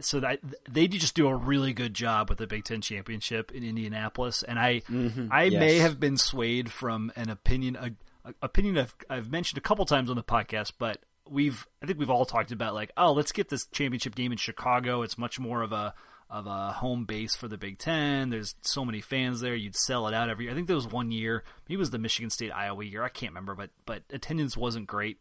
so 0.00 0.20
that 0.20 0.40
they 0.68 0.88
just 0.88 1.14
do 1.14 1.28
a 1.28 1.34
really 1.34 1.72
good 1.72 1.94
job 1.94 2.28
with 2.28 2.38
the 2.38 2.46
Big 2.46 2.64
Ten 2.64 2.80
championship 2.80 3.52
in 3.52 3.64
Indianapolis, 3.64 4.42
and 4.42 4.58
I 4.58 4.80
mm-hmm. 4.80 5.28
I 5.30 5.50
may 5.50 5.78
have 5.78 5.98
been 5.98 6.16
swayed 6.16 6.70
from 6.70 7.12
an 7.16 7.30
opinion 7.30 7.76
a, 7.76 7.90
a 8.28 8.34
opinion 8.42 8.78
I've 8.78 8.94
I've 9.08 9.30
mentioned 9.30 9.58
a 9.58 9.62
couple 9.62 9.84
times 9.86 10.10
on 10.10 10.16
the 10.16 10.22
podcast, 10.22 10.72
but 10.78 10.98
we've 11.28 11.66
I 11.82 11.86
think 11.86 11.98
we've 11.98 12.10
all 12.10 12.24
talked 12.24 12.52
about 12.52 12.74
like 12.74 12.92
oh 12.96 13.12
let's 13.12 13.32
get 13.32 13.48
this 13.48 13.66
championship 13.66 14.14
game 14.14 14.32
in 14.32 14.38
Chicago. 14.38 15.02
It's 15.02 15.18
much 15.18 15.38
more 15.38 15.62
of 15.62 15.72
a 15.72 15.94
of 16.30 16.46
a 16.46 16.72
home 16.72 17.04
base 17.04 17.34
for 17.34 17.48
the 17.48 17.58
Big 17.58 17.78
Ten. 17.78 18.30
There's 18.30 18.54
so 18.62 18.84
many 18.84 19.00
fans 19.00 19.40
there. 19.40 19.54
You'd 19.54 19.74
sell 19.74 20.06
it 20.06 20.14
out 20.14 20.30
every. 20.30 20.48
I 20.48 20.54
think 20.54 20.68
there 20.68 20.76
was 20.76 20.86
one 20.86 21.10
year. 21.10 21.42
Maybe 21.68 21.74
it 21.74 21.78
was 21.78 21.90
the 21.90 21.98
Michigan 21.98 22.30
State 22.30 22.52
Iowa 22.52 22.84
year. 22.84 23.02
I 23.02 23.08
can't 23.08 23.32
remember, 23.32 23.54
but 23.54 23.70
but 23.84 24.02
attendance 24.10 24.56
wasn't 24.56 24.86
great. 24.86 25.18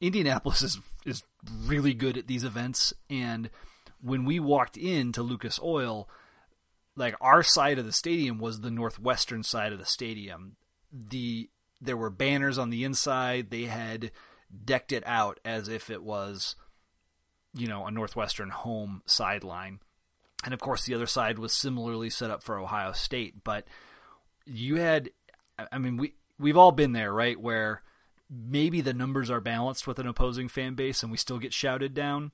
Indianapolis 0.00 0.62
is 0.62 0.80
is 1.04 1.22
really 1.64 1.94
good 1.94 2.16
at 2.16 2.26
these 2.26 2.44
events. 2.44 2.92
And 3.10 3.50
when 4.00 4.24
we 4.24 4.40
walked 4.40 4.76
into 4.76 5.22
Lucas 5.22 5.60
Oil 5.62 6.08
like 6.96 7.16
our 7.20 7.42
side 7.42 7.78
of 7.78 7.84
the 7.84 7.92
stadium 7.92 8.38
was 8.38 8.60
the 8.60 8.70
northwestern 8.70 9.42
side 9.42 9.72
of 9.72 9.78
the 9.78 9.84
stadium. 9.84 10.56
The 10.92 11.50
there 11.80 11.96
were 11.96 12.10
banners 12.10 12.56
on 12.56 12.70
the 12.70 12.84
inside. 12.84 13.50
They 13.50 13.64
had 13.64 14.12
decked 14.64 14.92
it 14.92 15.02
out 15.06 15.40
as 15.44 15.68
if 15.68 15.90
it 15.90 16.02
was 16.02 16.56
you 17.52 17.66
know 17.66 17.86
a 17.86 17.90
northwestern 17.90 18.50
home 18.50 19.02
sideline. 19.06 19.80
And 20.44 20.54
of 20.54 20.60
course 20.60 20.84
the 20.84 20.94
other 20.94 21.06
side 21.06 21.38
was 21.38 21.52
similarly 21.52 22.10
set 22.10 22.30
up 22.30 22.42
for 22.42 22.58
Ohio 22.58 22.92
State. 22.92 23.42
But 23.42 23.66
you 24.46 24.76
had 24.76 25.10
I- 25.58 25.78
mean 25.78 25.96
we 25.96 26.14
we've 26.38 26.56
all 26.56 26.72
been 26.72 26.92
there 26.92 27.12
right 27.12 27.40
where 27.40 27.82
maybe 28.30 28.80
the 28.80 28.94
numbers 28.94 29.30
are 29.30 29.40
balanced 29.40 29.86
with 29.86 29.98
an 29.98 30.06
opposing 30.06 30.48
fan 30.48 30.74
base 30.74 31.02
and 31.02 31.12
we 31.12 31.18
still 31.18 31.38
get 31.38 31.52
shouted 31.52 31.94
down. 31.94 32.32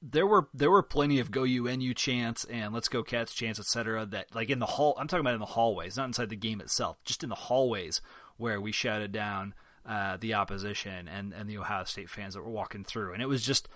There 0.00 0.26
were 0.26 0.48
there 0.52 0.70
were 0.70 0.82
plenty 0.82 1.20
of 1.20 1.30
go 1.30 1.44
UNU 1.44 1.94
chants 1.94 2.44
and 2.44 2.74
let's 2.74 2.88
go 2.88 3.04
Cats 3.04 3.34
chants, 3.34 3.60
etc. 3.60 4.04
That 4.06 4.34
like 4.34 4.50
in 4.50 4.58
the 4.58 4.66
hall, 4.66 4.96
I'm 4.98 5.06
talking 5.06 5.20
about 5.20 5.34
in 5.34 5.40
the 5.40 5.46
hallways, 5.46 5.96
not 5.96 6.06
inside 6.06 6.28
the 6.28 6.36
game 6.36 6.60
itself, 6.60 6.98
just 7.04 7.22
in 7.22 7.28
the 7.28 7.36
hallways 7.36 8.00
where 8.36 8.60
we 8.60 8.72
shouted 8.72 9.12
down 9.12 9.54
uh, 9.86 10.16
the 10.16 10.34
opposition 10.34 11.06
and 11.06 11.32
and 11.32 11.48
the 11.48 11.58
Ohio 11.58 11.84
State 11.84 12.10
fans 12.10 12.34
that 12.34 12.42
were 12.42 12.50
walking 12.50 12.82
through, 12.82 13.12
and 13.12 13.22
it 13.22 13.28
was 13.28 13.44
just 13.44 13.68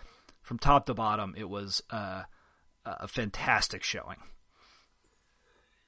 from 0.43 0.59
top 0.59 0.87
to 0.87 0.95
bottom, 0.95 1.35
it 1.37 1.49
was 1.49 1.83
uh, 1.91 2.23
a 2.85 3.09
fantastic 3.09 3.83
showing. 3.83 4.19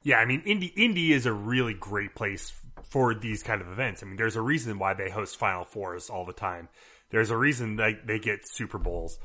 Yeah, 0.03 0.16
I 0.16 0.25
mean, 0.25 0.42
Indy 0.44 0.66
Indy 0.77 1.12
is 1.12 1.27
a 1.27 1.33
really 1.33 1.75
great 1.75 2.14
place 2.14 2.53
for 2.83 3.14
these 3.14 3.43
kind 3.43 3.61
of 3.61 3.69
events. 3.69 4.03
I 4.03 4.07
mean, 4.07 4.17
there's 4.17 4.37
a 4.37 4.43
reason 4.43 4.79
why 4.79 4.95
they 4.95 5.11
host 5.11 5.37
Final 5.37 5.64
Fours 5.64 6.11
all 6.11 6.25
the 6.25 6.33
time. 6.33 6.69
There's 7.11 7.31
a 7.31 7.37
reason 7.37 7.77
that 7.77 8.07
they 8.07 8.19
get 8.19 8.47
Super 8.47 8.79
Bowls. 8.79 9.19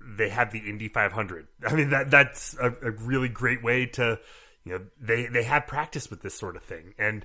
They 0.00 0.28
have 0.28 0.52
the 0.52 0.58
Indy 0.58 0.88
500. 0.88 1.46
I 1.66 1.74
mean, 1.74 1.90
that 1.90 2.10
that's 2.10 2.56
a, 2.60 2.68
a 2.82 2.90
really 2.90 3.28
great 3.28 3.62
way 3.62 3.86
to, 3.86 4.18
you 4.64 4.72
know, 4.72 4.86
they 5.00 5.26
they 5.26 5.42
have 5.44 5.66
practice 5.66 6.10
with 6.10 6.22
this 6.22 6.34
sort 6.34 6.56
of 6.56 6.62
thing, 6.62 6.94
and 6.98 7.24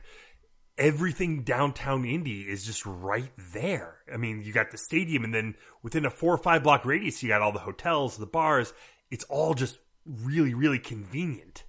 everything 0.77 1.43
downtown 1.43 2.05
Indy 2.05 2.41
is 2.41 2.65
just 2.65 2.85
right 2.85 3.31
there. 3.53 3.97
I 4.11 4.17
mean, 4.17 4.41
you 4.43 4.53
got 4.53 4.71
the 4.71 4.77
stadium, 4.77 5.23
and 5.23 5.33
then 5.33 5.55
within 5.83 6.05
a 6.05 6.09
four 6.09 6.33
or 6.33 6.37
five 6.37 6.63
block 6.63 6.85
radius, 6.85 7.21
you 7.21 7.29
got 7.29 7.41
all 7.41 7.51
the 7.51 7.59
hotels, 7.59 8.17
the 8.17 8.25
bars. 8.25 8.73
It's 9.09 9.25
all 9.25 9.53
just 9.53 9.77
really, 10.05 10.53
really 10.53 10.79
convenient 10.79 11.63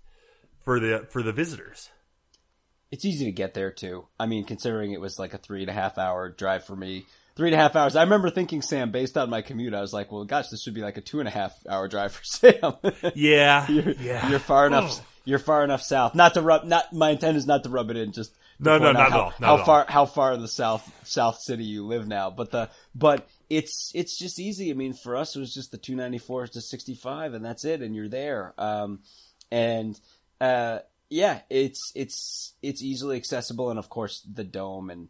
for 0.60 0.80
the 0.80 1.06
for 1.10 1.22
the 1.22 1.32
visitors. 1.32 1.90
It's 2.92 3.04
easy 3.04 3.24
to 3.24 3.32
get 3.32 3.54
there 3.54 3.72
too. 3.72 4.06
I 4.20 4.26
mean, 4.26 4.44
considering 4.44 4.92
it 4.92 5.00
was 5.00 5.18
like 5.18 5.34
a 5.34 5.38
three 5.38 5.62
and 5.62 5.70
a 5.70 5.72
half 5.72 5.98
hour 5.98 6.28
drive 6.28 6.64
for 6.64 6.76
me, 6.76 7.06
three 7.34 7.48
and 7.48 7.54
a 7.54 7.58
half 7.58 7.74
hours. 7.74 7.96
I 7.96 8.02
remember 8.02 8.30
thinking, 8.30 8.62
Sam, 8.62 8.92
based 8.92 9.16
on 9.18 9.30
my 9.30 9.42
commute, 9.42 9.74
I 9.74 9.80
was 9.80 9.92
like, 9.92 10.12
well, 10.12 10.24
gosh, 10.24 10.48
this 10.48 10.62
should 10.62 10.74
be 10.74 10.82
like 10.82 10.98
a 10.98 11.00
two 11.00 11.18
and 11.18 11.26
a 11.26 11.32
half 11.32 11.54
hour 11.68 11.88
drive 11.88 12.12
for 12.12 12.22
Sam. 12.24 12.74
Yeah, 13.14 13.66
you're, 13.70 13.92
yeah. 13.92 14.28
you're 14.28 14.38
far 14.38 14.66
enough. 14.68 15.00
You're 15.24 15.38
far 15.38 15.64
enough 15.64 15.82
south. 15.82 16.14
Not 16.14 16.34
to 16.34 16.42
rub. 16.42 16.64
Not 16.64 16.92
my 16.92 17.10
intent 17.10 17.36
is 17.36 17.46
not 17.46 17.64
to 17.64 17.70
rub 17.70 17.90
it 17.90 17.96
in. 17.96 18.12
Just 18.12 18.36
No, 18.58 18.76
no, 18.78 18.92
not 18.92 18.96
out 19.00 19.06
at 19.06 19.12
how, 19.12 19.18
all, 19.20 19.32
not 19.38 19.46
how 19.46 19.54
at 19.54 19.58
all. 19.60 19.64
far 19.66 19.86
how 19.88 20.06
far 20.06 20.32
in 20.34 20.40
the 20.42 20.48
south 20.48 20.92
south 21.04 21.38
city 21.38 21.64
you 21.64 21.86
live 21.86 22.06
now. 22.06 22.28
But 22.30 22.50
the 22.50 22.70
but 22.94 23.26
it's 23.48 23.92
it's 23.94 24.18
just 24.18 24.38
easy. 24.40 24.70
I 24.70 24.74
mean, 24.74 24.92
for 24.92 25.16
us, 25.16 25.34
it 25.34 25.38
was 25.40 25.54
just 25.54 25.70
the 25.70 25.78
two 25.78 25.94
ninety 25.96 26.18
four 26.18 26.46
to 26.46 26.60
sixty 26.60 26.94
five, 26.94 27.34
and 27.34 27.44
that's 27.44 27.64
it, 27.64 27.80
and 27.82 27.94
you're 27.96 28.08
there. 28.08 28.52
Um, 28.58 29.00
and 29.50 29.98
uh, 30.40 30.80
yeah, 31.12 31.40
it's 31.50 31.92
it's 31.94 32.54
it's 32.62 32.82
easily 32.82 33.16
accessible, 33.16 33.70
and 33.70 33.78
of 33.78 33.88
course 33.88 34.26
the 34.32 34.44
dome 34.44 34.90
and 34.90 35.08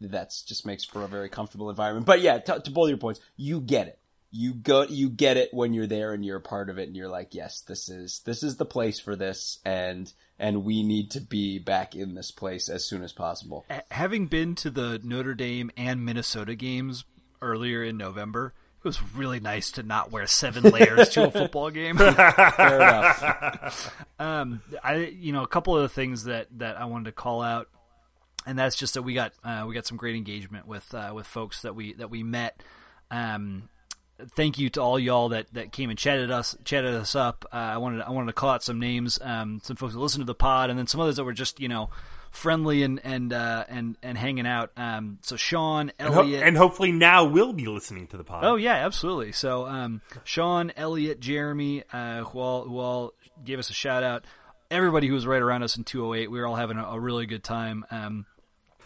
that's 0.00 0.42
just 0.42 0.66
makes 0.66 0.84
for 0.84 1.02
a 1.02 1.08
very 1.08 1.28
comfortable 1.28 1.70
environment. 1.70 2.06
But 2.06 2.20
yeah, 2.20 2.38
to, 2.38 2.60
to 2.60 2.70
both 2.70 2.88
your 2.88 2.98
points, 2.98 3.20
you 3.36 3.60
get 3.60 3.88
it. 3.88 3.98
You 4.30 4.52
go, 4.52 4.82
you 4.82 5.08
get 5.08 5.38
it 5.38 5.54
when 5.54 5.72
you're 5.72 5.86
there 5.86 6.12
and 6.12 6.22
you're 6.22 6.36
a 6.36 6.42
part 6.42 6.68
of 6.68 6.78
it, 6.78 6.88
and 6.88 6.96
you're 6.96 7.08
like, 7.08 7.34
yes, 7.34 7.62
this 7.62 7.88
is 7.88 8.20
this 8.26 8.42
is 8.42 8.56
the 8.56 8.66
place 8.66 9.00
for 9.00 9.16
this, 9.16 9.58
and 9.64 10.12
and 10.38 10.64
we 10.64 10.82
need 10.82 11.10
to 11.12 11.20
be 11.20 11.58
back 11.58 11.96
in 11.96 12.14
this 12.14 12.30
place 12.30 12.68
as 12.68 12.84
soon 12.84 13.02
as 13.02 13.12
possible. 13.12 13.64
Having 13.90 14.26
been 14.26 14.54
to 14.56 14.70
the 14.70 15.00
Notre 15.02 15.34
Dame 15.34 15.70
and 15.76 16.04
Minnesota 16.04 16.54
games 16.54 17.04
earlier 17.40 17.82
in 17.82 17.96
November, 17.96 18.52
it 18.86 18.90
was 18.90 19.02
really 19.16 19.40
nice 19.40 19.72
to 19.72 19.82
not 19.82 20.12
wear 20.12 20.28
seven 20.28 20.62
layers 20.62 21.08
to 21.08 21.26
a 21.26 21.30
football 21.30 21.70
game. 21.70 21.98
Fair 21.98 22.76
enough. 22.76 23.92
um, 24.20 24.62
I, 24.82 25.12
you 25.18 25.32
know, 25.32 25.42
a 25.42 25.48
couple 25.48 25.76
of 25.76 25.82
the 25.82 25.88
things 25.88 26.24
that, 26.24 26.46
that 26.58 26.80
I 26.80 26.84
wanted 26.84 27.06
to 27.06 27.12
call 27.12 27.42
out, 27.42 27.68
and 28.46 28.56
that's 28.56 28.76
just 28.76 28.94
that 28.94 29.02
we 29.02 29.12
got 29.12 29.32
uh, 29.42 29.64
we 29.66 29.74
got 29.74 29.86
some 29.86 29.96
great 29.96 30.14
engagement 30.14 30.68
with 30.68 30.94
uh, 30.94 31.10
with 31.12 31.26
folks 31.26 31.62
that 31.62 31.74
we 31.74 31.94
that 31.94 32.10
we 32.10 32.22
met. 32.22 32.62
Um, 33.10 33.68
thank 34.36 34.56
you 34.56 34.70
to 34.70 34.80
all 34.80 35.00
y'all 35.00 35.30
that, 35.30 35.52
that 35.54 35.72
came 35.72 35.90
and 35.90 35.98
chatted 35.98 36.30
us 36.30 36.56
chatted 36.64 36.94
us 36.94 37.16
up. 37.16 37.44
Uh, 37.52 37.56
I 37.56 37.78
wanted 37.78 38.02
I 38.02 38.10
wanted 38.10 38.28
to 38.28 38.34
call 38.34 38.50
out 38.50 38.62
some 38.62 38.78
names, 38.78 39.18
um, 39.20 39.60
some 39.64 39.74
folks 39.74 39.94
that 39.94 39.98
listened 39.98 40.22
to 40.22 40.26
the 40.26 40.34
pod, 40.36 40.70
and 40.70 40.78
then 40.78 40.86
some 40.86 41.00
others 41.00 41.16
that 41.16 41.24
were 41.24 41.32
just 41.32 41.58
you 41.58 41.66
know 41.66 41.90
friendly 42.36 42.82
and 42.82 43.00
and 43.02 43.32
uh, 43.32 43.64
and 43.68 43.96
and 44.02 44.16
hanging 44.16 44.46
out. 44.46 44.70
Um, 44.76 45.18
so 45.22 45.36
Sean 45.36 45.90
And, 45.98 46.14
ho- 46.14 46.22
and 46.22 46.56
hopefully 46.56 46.92
now 46.92 47.24
we'll 47.24 47.52
be 47.52 47.66
listening 47.66 48.06
to 48.08 48.16
the 48.16 48.24
pod. 48.24 48.44
Oh 48.44 48.56
yeah, 48.56 48.74
absolutely. 48.74 49.32
So 49.32 49.66
um, 49.66 50.02
Sean, 50.24 50.72
Elliot, 50.76 51.18
Jeremy, 51.20 51.82
uh, 51.92 52.24
who 52.24 52.38
all 52.38 52.64
who 52.64 52.78
all 52.78 53.14
gave 53.44 53.58
us 53.58 53.70
a 53.70 53.74
shout 53.74 54.02
out. 54.04 54.24
Everybody 54.70 55.06
who 55.08 55.14
was 55.14 55.26
right 55.26 55.40
around 55.42 55.62
us 55.62 55.76
in 55.76 55.84
208, 55.84 56.28
we 56.30 56.40
were 56.40 56.46
all 56.46 56.56
having 56.56 56.76
a, 56.76 56.84
a 56.84 56.98
really 57.00 57.26
good 57.26 57.44
time. 57.44 57.84
Um, 57.90 58.26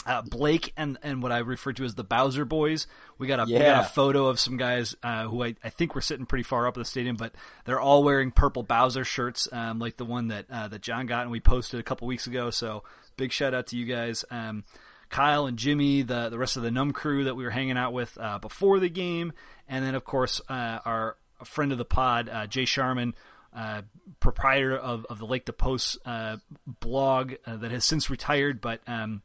uh, 0.07 0.23
Blake 0.23 0.73
and, 0.77 0.99
and 1.03 1.23
what 1.23 1.31
I 1.31 1.39
refer 1.39 1.73
to 1.75 1.85
as 1.85 1.95
the 1.95 2.05
Bowser 2.05 2.45
Boys. 2.47 2.87
We 3.19 3.27
got 3.27 3.41
a 3.41 3.45
we 3.45 3.53
got 3.59 3.85
a 3.85 3.89
photo 3.89 4.27
of 4.27 4.41
some 4.41 4.57
guys 4.57 4.95
uh, 5.03 5.25
who 5.25 5.43
I, 5.45 5.55
I 5.63 5.69
think 5.71 5.95
were 5.95 6.01
sitting 6.01 6.25
pretty 6.27 6.43
far 6.43 6.67
up 6.67 6.77
in 6.77 6.81
the 6.81 6.87
stadium, 6.87 7.17
but 7.17 7.35
they're 7.67 7.81
all 7.81 8.03
wearing 8.03 8.31
purple 8.31 8.63
Bowser 8.63 9.05
shirts, 9.05 9.47
um, 9.53 9.79
like 9.79 9.97
the 9.99 10.07
one 10.07 10.29
that 10.29 10.47
uh, 10.51 10.69
that 10.69 10.81
John 10.83 11.05
got 11.07 11.23
and 11.23 11.31
we 11.31 11.41
posted 11.41 11.81
a 11.81 11.83
couple 11.83 12.07
weeks 12.09 12.27
ago. 12.27 12.49
So 12.51 12.83
big 13.21 13.33
shout 13.33 13.53
out 13.53 13.67
to 13.67 13.77
you 13.77 13.85
guys. 13.85 14.25
Um, 14.31 14.65
Kyle 15.11 15.47
and 15.47 15.59
Jimmy, 15.59 16.03
the 16.03 16.31
the 16.31 16.39
rest 16.39 16.57
of 16.57 16.63
the 16.63 16.71
Numb 16.71 16.93
crew 16.93 17.25
that 17.25 17.37
we 17.37 17.45
were 17.45 17.51
hanging 17.51 17.77
out 17.77 17.93
with 17.93 18.17
uh, 18.19 18.39
before 18.39 18.81
the 18.81 18.89
game, 18.89 19.33
and 19.69 19.85
then 19.85 19.95
of 19.95 20.05
course 20.05 20.41
uh, 20.49 20.79
our 20.85 21.17
friend 21.45 21.71
of 21.71 21.79
the 21.79 21.85
pod, 21.85 22.31
uh, 22.31 22.47
Jay 22.47 22.65
Sharman, 22.65 23.15
uh, 23.55 23.83
proprietor 24.21 24.77
of, 24.77 25.05
of 25.11 25.19
the 25.19 25.27
Lake 25.27 25.45
the 25.45 25.53
Posts 25.53 25.99
uh, 26.07 26.39
blog 26.67 27.35
uh, 27.47 27.57
that 27.57 27.71
has 27.71 27.85
since 27.85 28.09
retired, 28.09 28.63
but 28.63 28.81
um, 28.87 29.21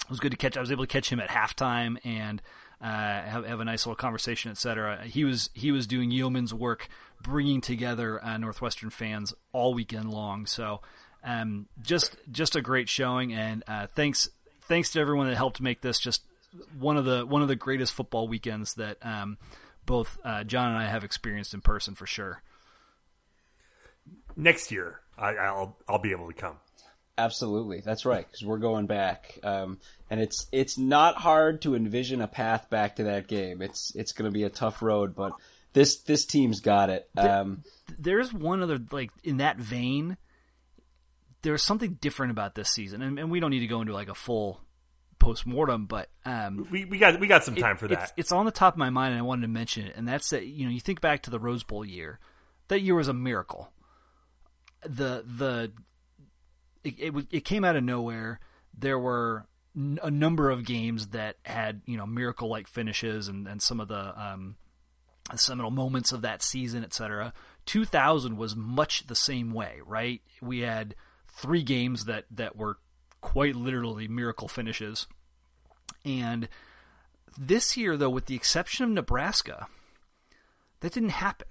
it 0.00 0.10
was 0.10 0.18
good 0.18 0.32
to 0.32 0.36
catch. 0.36 0.56
I 0.56 0.60
was 0.60 0.72
able 0.72 0.84
to 0.84 0.92
catch 0.92 1.12
him 1.12 1.20
at 1.20 1.28
halftime 1.28 1.98
and 2.04 2.42
have, 2.80 3.44
have 3.44 3.60
a 3.60 3.64
nice 3.64 3.86
little 3.86 3.96
conversation, 3.96 4.50
etc. 4.50 5.04
He 5.04 5.22
was 5.24 5.50
he 5.54 5.70
was 5.70 5.86
doing 5.86 6.10
yeoman's 6.10 6.52
work, 6.52 6.88
bringing 7.22 7.60
together 7.60 8.20
Northwestern 8.40 8.90
fans 8.90 9.32
all 9.52 9.74
weekend 9.74 10.10
long. 10.10 10.46
So 10.46 10.80
um, 11.24 11.66
just 11.82 12.16
just 12.30 12.56
a 12.56 12.62
great 12.62 12.88
showing, 12.88 13.32
and 13.32 13.62
uh, 13.66 13.86
thanks 13.94 14.28
thanks 14.62 14.90
to 14.92 15.00
everyone 15.00 15.26
that 15.28 15.36
helped 15.36 15.60
make 15.60 15.80
this 15.80 15.98
just 15.98 16.22
one 16.78 16.96
of 16.96 17.04
the 17.04 17.26
one 17.26 17.42
of 17.42 17.48
the 17.48 17.56
greatest 17.56 17.92
football 17.92 18.28
weekends 18.28 18.74
that 18.74 18.98
um, 19.02 19.38
both 19.86 20.18
uh, 20.24 20.44
John 20.44 20.68
and 20.68 20.78
I 20.78 20.86
have 20.86 21.04
experienced 21.04 21.54
in 21.54 21.60
person 21.60 21.94
for 21.94 22.06
sure. 22.06 22.42
Next 24.36 24.70
year, 24.70 25.00
I, 25.16 25.34
I'll 25.34 25.76
I'll 25.88 25.98
be 25.98 26.12
able 26.12 26.28
to 26.28 26.34
come. 26.34 26.56
Absolutely, 27.16 27.80
that's 27.80 28.06
right. 28.06 28.24
Because 28.24 28.46
we're 28.46 28.58
going 28.58 28.86
back, 28.86 29.40
um, 29.42 29.78
and 30.08 30.20
it's 30.20 30.46
it's 30.52 30.78
not 30.78 31.16
hard 31.16 31.62
to 31.62 31.74
envision 31.74 32.20
a 32.20 32.28
path 32.28 32.70
back 32.70 32.96
to 32.96 33.04
that 33.04 33.26
game. 33.26 33.60
It's 33.60 33.92
it's 33.96 34.12
going 34.12 34.30
to 34.30 34.32
be 34.32 34.44
a 34.44 34.50
tough 34.50 34.82
road, 34.82 35.16
but 35.16 35.32
this 35.72 35.96
this 36.02 36.24
team's 36.24 36.60
got 36.60 36.90
it. 36.90 37.08
Um, 37.16 37.64
there's 37.98 38.32
one 38.32 38.62
other 38.62 38.78
like 38.92 39.10
in 39.24 39.38
that 39.38 39.56
vein. 39.56 40.16
There's 41.42 41.62
something 41.62 41.94
different 42.00 42.32
about 42.32 42.54
this 42.54 42.68
season, 42.70 43.00
and, 43.02 43.18
and 43.18 43.30
we 43.30 43.38
don't 43.40 43.50
need 43.50 43.60
to 43.60 43.66
go 43.66 43.80
into 43.80 43.92
like 43.92 44.08
a 44.08 44.14
full 44.14 44.60
post 45.18 45.46
mortem, 45.46 45.86
but 45.86 46.08
um, 46.24 46.66
We 46.70 46.84
we 46.84 46.98
got 46.98 47.18
we 47.20 47.26
got 47.26 47.44
some 47.44 47.54
time 47.56 47.76
for 47.76 47.88
that. 47.88 48.12
it's 48.16 48.32
on 48.32 48.44
the 48.46 48.50
top 48.52 48.74
of 48.74 48.78
my 48.78 48.90
mind, 48.90 49.12
and 49.12 49.18
I 49.18 49.22
wanted 49.22 49.42
to 49.42 49.48
mention 49.48 49.86
it. 49.86 49.94
And 49.96 50.06
that's 50.06 50.30
that 50.30 50.46
you 50.46 50.64
know 50.64 50.70
you 50.70 50.80
think 50.80 51.00
back 51.00 51.22
to 51.24 51.30
the 51.30 51.38
Rose 51.38 51.62
Bowl 51.62 51.84
year. 51.84 52.18
That 52.68 52.80
year 52.82 52.94
was 52.94 53.08
a 53.08 53.14
miracle. 53.14 53.72
The 54.82 55.24
the 55.26 55.72
it 56.84 56.94
it, 56.98 57.26
it 57.30 57.44
came 57.44 57.64
out 57.64 57.76
of 57.76 57.84
nowhere. 57.84 58.40
There 58.76 58.98
were 58.98 59.46
n- 59.76 59.98
a 60.02 60.10
number 60.10 60.50
of 60.50 60.64
games 60.64 61.08
that 61.08 61.36
had 61.44 61.82
you 61.86 61.96
know 61.96 62.06
miracle 62.06 62.48
like 62.48 62.68
finishes, 62.68 63.28
and 63.28 63.46
and 63.48 63.60
some 63.62 63.80
of 63.80 63.88
the 63.88 64.20
um, 64.20 64.56
seminal 65.36 65.70
moments 65.70 66.12
of 66.12 66.22
that 66.22 66.42
season, 66.42 66.84
etc. 66.84 67.32
2000 67.66 68.36
was 68.36 68.56
much 68.56 69.06
the 69.06 69.14
same 69.16 69.52
way, 69.52 69.78
right? 69.84 70.22
We 70.40 70.60
had 70.60 70.94
three 71.38 71.62
games 71.62 72.04
that 72.06 72.24
that 72.30 72.56
were 72.56 72.78
quite 73.20 73.56
literally 73.56 74.08
miracle 74.08 74.48
finishes. 74.48 75.06
And 76.04 76.48
this 77.38 77.76
year 77.76 77.96
though 77.96 78.10
with 78.10 78.26
the 78.26 78.34
exception 78.34 78.84
of 78.84 78.90
Nebraska, 78.90 79.68
that 80.80 80.92
didn't 80.92 81.10
happen. 81.10 81.48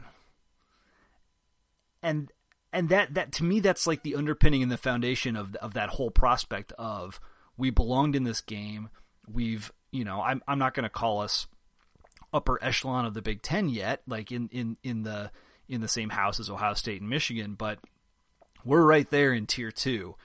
And 2.04 2.32
and 2.72 2.90
that 2.90 3.14
that 3.14 3.32
to 3.34 3.44
me 3.44 3.60
that's 3.60 3.88
like 3.88 4.04
the 4.04 4.16
underpinning 4.16 4.62
and 4.62 4.72
the 4.72 4.78
foundation 4.78 5.36
of 5.36 5.56
of 5.56 5.74
that 5.74 5.90
whole 5.90 6.12
prospect 6.12 6.74
of 6.78 7.20
we 7.58 7.70
belonged 7.70 8.16
in 8.16 8.24
this 8.24 8.42
game. 8.42 8.90
We've, 9.28 9.72
you 9.92 10.06
know, 10.06 10.22
I'm 10.22 10.42
I'm 10.48 10.60
not 10.60 10.74
going 10.74 10.84
to 10.84 10.90
call 10.90 11.22
us 11.22 11.48
upper 12.34 12.64
echelon 12.64 13.06
of 13.06 13.14
the 13.14 13.22
Big 13.22 13.42
Ten 13.42 13.68
yet, 13.68 14.02
like 14.08 14.32
in, 14.32 14.50
in, 14.52 14.78
in 14.84 15.04
the 15.04 15.32
in 15.68 15.82
the 15.82 15.88
same 15.88 16.10
house 16.10 16.40
as 16.40 16.50
Ohio 16.50 16.76
State 16.76 17.02
and 17.02 17.10
Michigan, 17.10 17.56
but 17.56 17.80
we're 18.68 18.86
right 18.86 19.10
there 19.10 19.34
in 19.34 19.48
tier 19.48 19.72
two, 19.72 20.16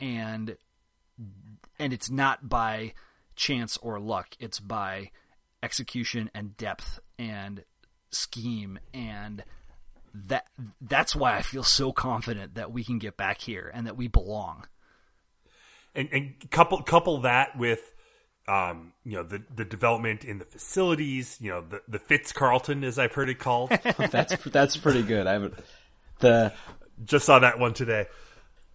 and 0.00 0.56
and 1.78 1.92
it's 1.92 2.10
not 2.10 2.48
by 2.48 2.94
chance 3.36 3.76
or 3.78 4.00
luck; 4.00 4.36
it's 4.40 4.58
by 4.58 5.10
execution 5.62 6.30
and 6.34 6.56
depth 6.56 6.98
and 7.18 7.64
scheme, 8.10 8.78
and 8.94 9.44
that 10.14 10.46
that's 10.80 11.14
why 11.14 11.36
I 11.36 11.42
feel 11.42 11.62
so 11.62 11.92
confident 11.92 12.54
that 12.54 12.72
we 12.72 12.82
can 12.82 12.98
get 12.98 13.16
back 13.16 13.40
here 13.40 13.70
and 13.72 13.86
that 13.86 13.96
we 13.96 14.08
belong. 14.08 14.66
and, 15.94 16.08
and 16.12 16.50
couple 16.50 16.82
couple 16.82 17.20
that 17.20 17.56
with 17.56 17.92
um, 18.48 18.92
you 19.04 19.12
know 19.12 19.22
the 19.22 19.42
the 19.54 19.64
development 19.64 20.24
in 20.24 20.38
the 20.38 20.44
facilities, 20.44 21.38
you 21.40 21.50
know 21.50 21.60
the 21.60 21.82
the 21.86 21.98
Fitz 21.98 22.32
Carlton 22.32 22.82
as 22.82 22.98
I've 22.98 23.12
heard 23.12 23.28
it 23.28 23.38
called. 23.38 23.70
that's 24.10 24.36
that's 24.44 24.76
pretty 24.76 25.02
good. 25.02 25.26
I 25.26 25.34
haven't 25.34 25.54
the 26.20 26.52
Just 27.04 27.26
saw 27.26 27.38
that 27.38 27.58
one 27.58 27.74
today. 27.74 28.06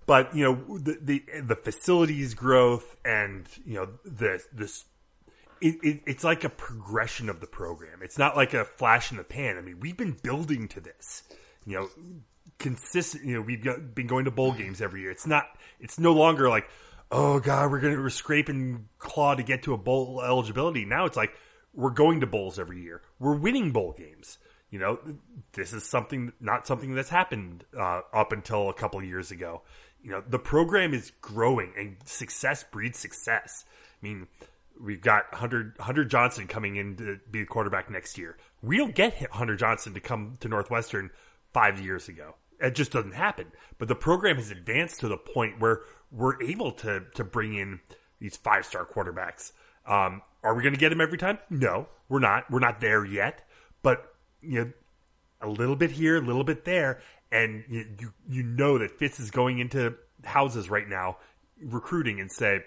But 0.05 0.35
you 0.35 0.43
know 0.43 0.77
the 0.77 0.97
the 1.01 1.41
the 1.41 1.55
facilities 1.55 2.33
growth 2.33 2.95
and 3.03 3.47
you 3.65 3.75
know 3.75 3.89
the 4.05 4.43
this 4.53 4.85
it, 5.61 5.75
it, 5.83 6.01
it's 6.05 6.23
like 6.23 6.43
a 6.43 6.49
progression 6.49 7.29
of 7.29 7.39
the 7.39 7.47
program. 7.47 7.99
It's 8.01 8.17
not 8.17 8.35
like 8.35 8.53
a 8.53 8.65
flash 8.65 9.11
in 9.11 9.17
the 9.17 9.23
pan. 9.23 9.57
I 9.57 9.61
mean, 9.61 9.79
we've 9.79 9.97
been 9.97 10.15
building 10.21 10.67
to 10.69 10.79
this. 10.79 11.23
You 11.65 11.79
know, 11.79 11.89
consistent. 12.59 13.25
You 13.25 13.35
know, 13.35 13.41
we've 13.41 13.63
got, 13.63 13.95
been 13.95 14.07
going 14.07 14.25
to 14.25 14.31
bowl 14.31 14.53
games 14.53 14.81
every 14.81 15.01
year. 15.01 15.11
It's 15.11 15.25
not. 15.25 15.45
It's 15.79 15.97
no 15.97 16.13
longer 16.13 16.49
like, 16.49 16.67
oh 17.11 17.39
god, 17.39 17.71
we're 17.71 17.79
gonna 17.79 17.97
we're 17.97 18.09
scraping 18.09 18.87
claw 18.99 19.35
to 19.35 19.43
get 19.43 19.63
to 19.63 19.73
a 19.73 19.77
bowl 19.77 20.21
eligibility. 20.21 20.85
Now 20.85 21.05
it's 21.05 21.17
like 21.17 21.33
we're 21.73 21.89
going 21.89 22.19
to 22.21 22.27
bowls 22.27 22.59
every 22.59 22.81
year. 22.81 23.01
We're 23.19 23.35
winning 23.35 23.71
bowl 23.71 23.95
games. 23.97 24.37
You 24.69 24.79
know, 24.79 24.99
this 25.53 25.73
is 25.73 25.83
something 25.83 26.33
not 26.39 26.67
something 26.67 26.95
that's 26.95 27.09
happened 27.09 27.63
uh, 27.77 28.01
up 28.13 28.31
until 28.31 28.69
a 28.69 28.73
couple 28.73 29.01
years 29.03 29.31
ago. 29.31 29.61
You 30.01 30.11
know, 30.11 30.23
the 30.27 30.39
program 30.39 30.93
is 30.93 31.11
growing, 31.21 31.73
and 31.77 31.97
success 32.05 32.63
breeds 32.63 32.99
success. 32.99 33.65
I 34.01 34.05
mean, 34.05 34.27
we've 34.81 35.01
got 35.01 35.33
Hunter 35.33 35.73
Hunter 35.79 36.05
Johnson 36.05 36.47
coming 36.47 36.75
in 36.75 36.95
to 36.97 37.19
be 37.29 37.39
the 37.39 37.45
quarterback 37.45 37.89
next 37.89 38.17
year. 38.17 38.37
We 38.61 38.77
don't 38.77 38.95
get 38.95 39.31
Hunter 39.31 39.55
Johnson 39.55 39.93
to 39.93 39.99
come 39.99 40.37
to 40.41 40.47
Northwestern 40.47 41.11
five 41.53 41.79
years 41.79 42.09
ago. 42.09 42.35
It 42.59 42.75
just 42.75 42.91
doesn't 42.91 43.13
happen. 43.13 43.51
But 43.77 43.87
the 43.87 43.95
program 43.95 44.37
has 44.37 44.51
advanced 44.51 44.99
to 45.01 45.07
the 45.07 45.17
point 45.17 45.59
where 45.59 45.81
we're 46.11 46.41
able 46.41 46.71
to 46.73 47.03
to 47.15 47.23
bring 47.23 47.55
in 47.55 47.81
these 48.19 48.37
five 48.37 48.65
star 48.65 48.85
quarterbacks. 48.85 49.51
Um, 49.87 50.21
are 50.43 50.53
we 50.55 50.63
going 50.63 50.73
to 50.73 50.79
get 50.79 50.91
him 50.91 51.01
every 51.01 51.17
time? 51.17 51.39
No, 51.49 51.87
we're 52.09 52.19
not. 52.19 52.49
We're 52.49 52.59
not 52.59 52.81
there 52.81 53.05
yet. 53.05 53.47
But 53.83 54.14
you 54.47 54.65
know, 54.65 54.71
a 55.41 55.47
little 55.49 55.75
bit 55.75 55.91
here, 55.91 56.17
a 56.17 56.21
little 56.21 56.43
bit 56.43 56.65
there, 56.65 57.01
and 57.31 57.63
you 57.69 57.85
you, 57.99 58.13
you 58.27 58.43
know 58.43 58.77
that 58.77 58.91
Fitz 58.91 59.19
is 59.19 59.31
going 59.31 59.59
into 59.59 59.95
houses 60.23 60.69
right 60.69 60.87
now, 60.87 61.17
recruiting 61.61 62.19
and 62.19 62.31
say, 62.31 62.63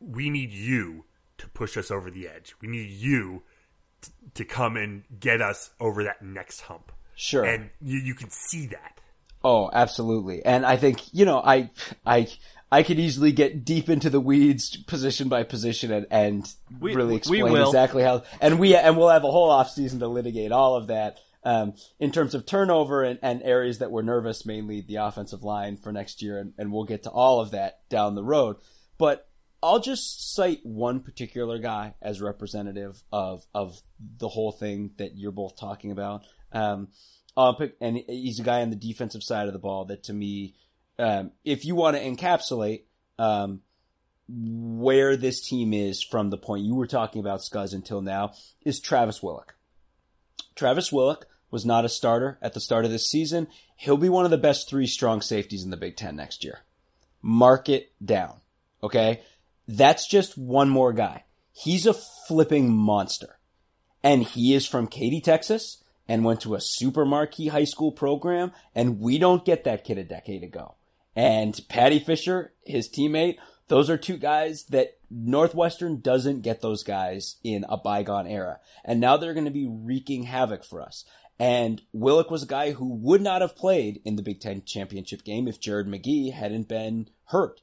we 0.00 0.30
need 0.30 0.52
you 0.52 1.04
to 1.38 1.48
push 1.48 1.76
us 1.76 1.90
over 1.90 2.10
the 2.10 2.28
edge. 2.28 2.54
We 2.60 2.68
need 2.68 2.90
you 2.90 3.42
t- 4.00 4.10
to 4.34 4.44
come 4.44 4.76
and 4.76 5.04
get 5.18 5.40
us 5.40 5.70
over 5.80 6.04
that 6.04 6.22
next 6.22 6.62
hump. 6.62 6.92
Sure. 7.14 7.44
And 7.44 7.70
you, 7.80 7.98
you 7.98 8.14
can 8.14 8.30
see 8.30 8.66
that. 8.66 9.00
Oh, 9.44 9.70
absolutely. 9.72 10.44
And 10.44 10.66
I 10.66 10.76
think, 10.76 11.14
you 11.14 11.24
know, 11.24 11.38
I, 11.38 11.70
I, 12.04 12.28
I 12.70 12.82
could 12.82 12.98
easily 12.98 13.32
get 13.32 13.64
deep 13.64 13.88
into 13.88 14.10
the 14.10 14.20
weeds 14.20 14.76
position 14.76 15.28
by 15.28 15.44
position 15.44 15.92
and, 15.92 16.06
and 16.10 16.54
We- 16.80 16.94
really 16.94 17.16
explain 17.16 17.42
exactly 17.68 18.02
how, 18.02 18.24
and 18.40 18.58
we, 18.58 18.74
and 18.74 18.96
we'll 18.96 19.08
have 19.08 19.24
a 19.24 19.30
whole 19.30 19.50
off 19.50 19.70
season 19.70 20.00
to 20.00 20.08
litigate 20.08 20.52
all 20.52 20.76
of 20.76 20.88
that. 20.88 21.18
Um, 21.44 21.74
in 22.00 22.10
terms 22.10 22.34
of 22.34 22.44
turnover 22.44 23.04
and, 23.04 23.20
and 23.22 23.40
areas 23.44 23.78
that 23.78 23.92
we're 23.92 24.02
nervous, 24.02 24.44
mainly 24.44 24.80
the 24.80 24.96
offensive 24.96 25.44
line 25.44 25.76
for 25.76 25.92
next 25.92 26.20
year, 26.20 26.40
and, 26.40 26.52
and 26.58 26.72
we'll 26.72 26.82
get 26.82 27.04
to 27.04 27.10
all 27.10 27.38
of 27.38 27.52
that 27.52 27.88
down 27.88 28.16
the 28.16 28.24
road. 28.24 28.56
But 28.98 29.28
I'll 29.62 29.78
just 29.78 30.34
cite 30.34 30.60
one 30.64 31.00
particular 31.00 31.58
guy 31.58 31.94
as 32.02 32.20
representative 32.20 33.00
of 33.12 33.46
of 33.54 33.80
the 34.18 34.28
whole 34.28 34.50
thing 34.50 34.90
that 34.98 35.16
you're 35.16 35.30
both 35.30 35.56
talking 35.56 35.92
about. 35.92 36.24
Um, 36.52 36.88
I'll 37.36 37.54
pick, 37.54 37.76
and 37.80 37.98
he's 38.08 38.40
a 38.40 38.42
guy 38.44 38.62
on 38.62 38.70
the 38.70 38.76
defensive 38.76 39.22
side 39.22 39.46
of 39.46 39.52
the 39.52 39.58
ball 39.58 39.84
that 39.86 40.02
to 40.04 40.12
me, 40.12 40.54
um, 40.98 41.32
if 41.44 41.64
you 41.64 41.74
want 41.74 41.96
to 41.96 42.02
encapsulate 42.02 42.82
um, 43.18 43.60
where 44.28 45.16
this 45.16 45.40
team 45.46 45.72
is 45.72 46.02
from 46.02 46.30
the 46.30 46.38
point 46.38 46.64
you 46.64 46.74
were 46.74 46.86
talking 46.86 47.20
about, 47.20 47.40
Scuzz, 47.40 47.74
until 47.74 48.00
now, 48.00 48.32
is 48.64 48.80
Travis 48.80 49.22
Whillock. 49.22 49.54
Travis 50.54 50.90
Whillock 50.90 51.26
was 51.50 51.64
not 51.64 51.84
a 51.84 51.88
starter 51.88 52.38
at 52.42 52.54
the 52.54 52.60
start 52.60 52.84
of 52.84 52.90
this 52.90 53.10
season. 53.10 53.46
He'll 53.76 53.96
be 53.96 54.08
one 54.08 54.24
of 54.24 54.30
the 54.30 54.38
best 54.38 54.68
three 54.68 54.86
strong 54.86 55.20
safeties 55.20 55.64
in 55.64 55.70
the 55.70 55.76
Big 55.76 55.96
Ten 55.96 56.16
next 56.16 56.44
year. 56.44 56.60
Mark 57.22 57.68
it 57.68 57.92
down. 58.04 58.40
Okay? 58.82 59.20
That's 59.68 60.08
just 60.08 60.36
one 60.36 60.68
more 60.68 60.92
guy. 60.92 61.24
He's 61.52 61.86
a 61.86 61.94
flipping 61.94 62.70
monster. 62.70 63.38
And 64.02 64.22
he 64.22 64.54
is 64.54 64.66
from 64.66 64.86
Katy, 64.86 65.20
Texas, 65.20 65.82
and 66.08 66.24
went 66.24 66.40
to 66.42 66.54
a 66.54 66.60
super 66.60 67.04
marquee 67.04 67.48
high 67.48 67.64
school 67.64 67.90
program, 67.90 68.52
and 68.74 69.00
we 69.00 69.18
don't 69.18 69.44
get 69.44 69.64
that 69.64 69.84
kid 69.84 69.98
a 69.98 70.04
decade 70.04 70.42
ago. 70.42 70.76
And 71.16 71.58
Paddy 71.68 71.98
Fisher, 71.98 72.52
his 72.64 72.88
teammate, 72.88 73.38
those 73.68 73.90
are 73.90 73.96
two 73.96 74.18
guys 74.18 74.64
that 74.66 74.98
Northwestern 75.10 76.00
doesn't 76.00 76.42
get 76.42 76.60
those 76.60 76.84
guys 76.84 77.36
in 77.42 77.64
a 77.68 77.76
bygone 77.76 78.26
era. 78.26 78.60
And 78.84 79.00
now 79.00 79.16
they're 79.16 79.34
going 79.34 79.46
to 79.46 79.50
be 79.50 79.68
wreaking 79.68 80.24
havoc 80.24 80.62
for 80.62 80.82
us. 80.82 81.04
And 81.38 81.82
Whillock 81.92 82.30
was 82.30 82.42
a 82.42 82.46
guy 82.46 82.72
who 82.72 82.86
would 82.86 83.20
not 83.20 83.42
have 83.42 83.56
played 83.56 84.00
in 84.04 84.16
the 84.16 84.22
Big 84.22 84.40
Ten 84.40 84.62
championship 84.64 85.24
game 85.24 85.48
if 85.48 85.60
Jared 85.60 85.86
McGee 85.86 86.32
hadn't 86.32 86.68
been 86.68 87.08
hurt. 87.26 87.60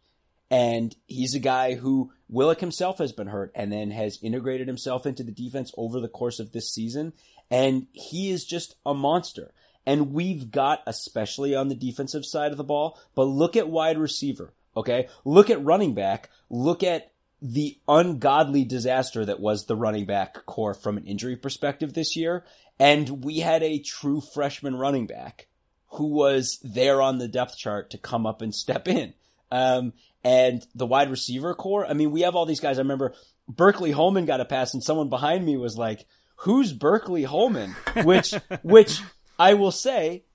And 0.51 0.95
he's 1.07 1.33
a 1.33 1.39
guy 1.39 1.75
who 1.75 2.11
Whillock 2.29 2.59
himself 2.59 2.99
has 2.99 3.11
been 3.11 3.27
hurt 3.27 3.51
and 3.55 3.71
then 3.71 3.91
has 3.91 4.19
integrated 4.21 4.67
himself 4.67 5.05
into 5.05 5.23
the 5.23 5.31
defense 5.31 5.71
over 5.77 5.99
the 5.99 6.07
course 6.07 6.39
of 6.39 6.51
this 6.51 6.71
season. 6.71 7.13
And 7.49 7.87
he 7.91 8.29
is 8.29 8.45
just 8.45 8.75
a 8.85 8.93
monster. 8.93 9.53
And 9.85 10.13
we've 10.13 10.51
got, 10.51 10.81
especially 10.87 11.55
on 11.55 11.67
the 11.67 11.75
defensive 11.75 12.25
side 12.25 12.51
of 12.51 12.57
the 12.57 12.63
ball, 12.63 12.99
but 13.15 13.23
look 13.23 13.55
at 13.55 13.69
wide 13.69 13.97
receiver. 13.97 14.53
Okay. 14.75 15.07
Look 15.25 15.49
at 15.49 15.63
running 15.63 15.93
back. 15.93 16.29
Look 16.49 16.83
at 16.83 17.11
the 17.41 17.77
ungodly 17.87 18.63
disaster 18.63 19.25
that 19.25 19.39
was 19.39 19.65
the 19.65 19.75
running 19.75 20.05
back 20.05 20.45
core 20.45 20.73
from 20.73 20.97
an 20.97 21.05
injury 21.05 21.35
perspective 21.35 21.93
this 21.93 22.15
year. 22.15 22.45
And 22.79 23.23
we 23.23 23.39
had 23.39 23.61
a 23.63 23.79
true 23.79 24.21
freshman 24.21 24.75
running 24.75 25.07
back 25.07 25.47
who 25.87 26.07
was 26.07 26.59
there 26.63 27.01
on 27.01 27.17
the 27.17 27.27
depth 27.27 27.57
chart 27.57 27.91
to 27.91 27.97
come 27.97 28.25
up 28.25 28.41
and 28.41 28.55
step 28.55 28.87
in. 28.87 29.13
Um, 29.51 29.93
and 30.23 30.65
the 30.73 30.87
wide 30.87 31.11
receiver 31.11 31.53
core, 31.53 31.85
I 31.85 31.93
mean, 31.93 32.11
we 32.11 32.21
have 32.21 32.35
all 32.35 32.45
these 32.45 32.61
guys. 32.61 32.79
I 32.79 32.81
remember 32.81 33.13
Berkeley 33.47 33.91
Holman 33.91 34.25
got 34.25 34.41
a 34.41 34.45
pass 34.45 34.73
and 34.73 34.81
someone 34.81 35.09
behind 35.09 35.45
me 35.45 35.57
was 35.57 35.77
like, 35.77 36.05
who's 36.37 36.71
Berkeley 36.71 37.23
Holman? 37.23 37.75
Which, 38.03 38.33
which 38.63 39.01
I 39.37 39.53
will 39.55 39.71
say 39.71 40.25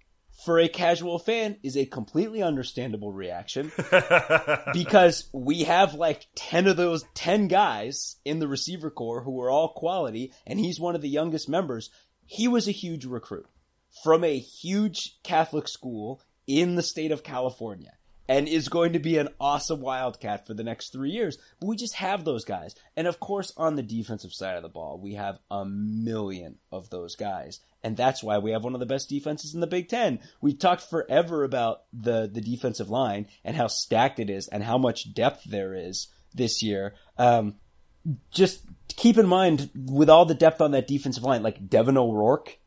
for 0.44 0.59
a 0.59 0.68
casual 0.68 1.18
fan 1.18 1.57
is 1.62 1.76
a 1.76 1.86
completely 1.86 2.42
understandable 2.42 3.12
reaction 3.12 3.72
because 4.72 5.28
we 5.32 5.64
have 5.64 5.94
like 5.94 6.26
10 6.36 6.68
of 6.68 6.76
those 6.76 7.05
10 7.14 7.49
guys 7.49 8.16
in 8.24 8.38
the 8.38 8.49
receiver 8.49 8.90
core 8.90 9.22
who 9.22 9.40
are 9.40 9.51
all 9.51 9.72
quality 9.72 10.32
and 10.46 10.61
he's 10.61 10.78
one 10.78 10.94
of 10.94 11.03
the 11.03 11.09
youngest 11.09 11.49
members. 11.49 11.90
He 12.24 12.46
was 12.46 12.68
a 12.68 12.72
huge 12.72 13.05
recruit 13.05 13.46
from 14.03 14.22
a 14.22 14.38
huge 14.38 15.20
Catholic 15.22 15.66
school 15.66 16.20
in 16.46 16.76
the 16.76 16.82
state 16.82 17.11
of 17.11 17.24
California 17.24 17.97
and 18.28 18.46
is 18.46 18.68
going 18.68 18.92
to 18.92 18.98
be 18.98 19.16
an 19.16 19.28
awesome 19.40 19.80
Wildcat 19.80 20.46
for 20.46 20.54
the 20.54 20.62
next 20.62 20.92
three 20.92 21.10
years. 21.10 21.38
But 21.58 21.68
we 21.68 21.76
just 21.76 21.94
have 21.94 22.24
those 22.24 22.44
guys. 22.44 22.74
And 22.96 23.06
of 23.06 23.18
course, 23.18 23.52
on 23.56 23.74
the 23.74 23.82
defensive 23.82 24.32
side 24.32 24.56
of 24.56 24.62
the 24.62 24.68
ball, 24.68 24.98
we 24.98 25.14
have 25.14 25.38
a 25.50 25.64
million 25.64 26.58
of 26.70 26.90
those 26.90 27.16
guys. 27.16 27.60
And 27.82 27.96
that's 27.96 28.22
why 28.22 28.38
we 28.38 28.50
have 28.50 28.64
one 28.64 28.74
of 28.74 28.80
the 28.80 28.86
best 28.86 29.08
defenses 29.08 29.54
in 29.54 29.60
the 29.60 29.66
Big 29.66 29.88
Ten. 29.88 30.20
We've 30.40 30.58
talked 30.58 30.82
forever 30.82 31.44
about 31.44 31.82
the, 31.92 32.28
the 32.30 32.40
defensive 32.40 32.90
line 32.90 33.28
and 33.44 33.56
how 33.56 33.68
stacked 33.68 34.18
it 34.18 34.28
is 34.28 34.48
and 34.48 34.62
how 34.62 34.78
much 34.78 35.14
depth 35.14 35.44
there 35.44 35.74
is 35.74 36.08
this 36.34 36.62
year. 36.62 36.94
Um, 37.16 37.54
just 38.30 38.62
keep 38.88 39.16
in 39.16 39.26
mind 39.26 39.70
with 39.74 40.10
all 40.10 40.24
the 40.24 40.34
depth 40.34 40.60
on 40.60 40.72
that 40.72 40.86
defensive 40.86 41.22
line, 41.22 41.42
like 41.42 41.68
Devin 41.68 41.96
O'Rourke, 41.96 42.58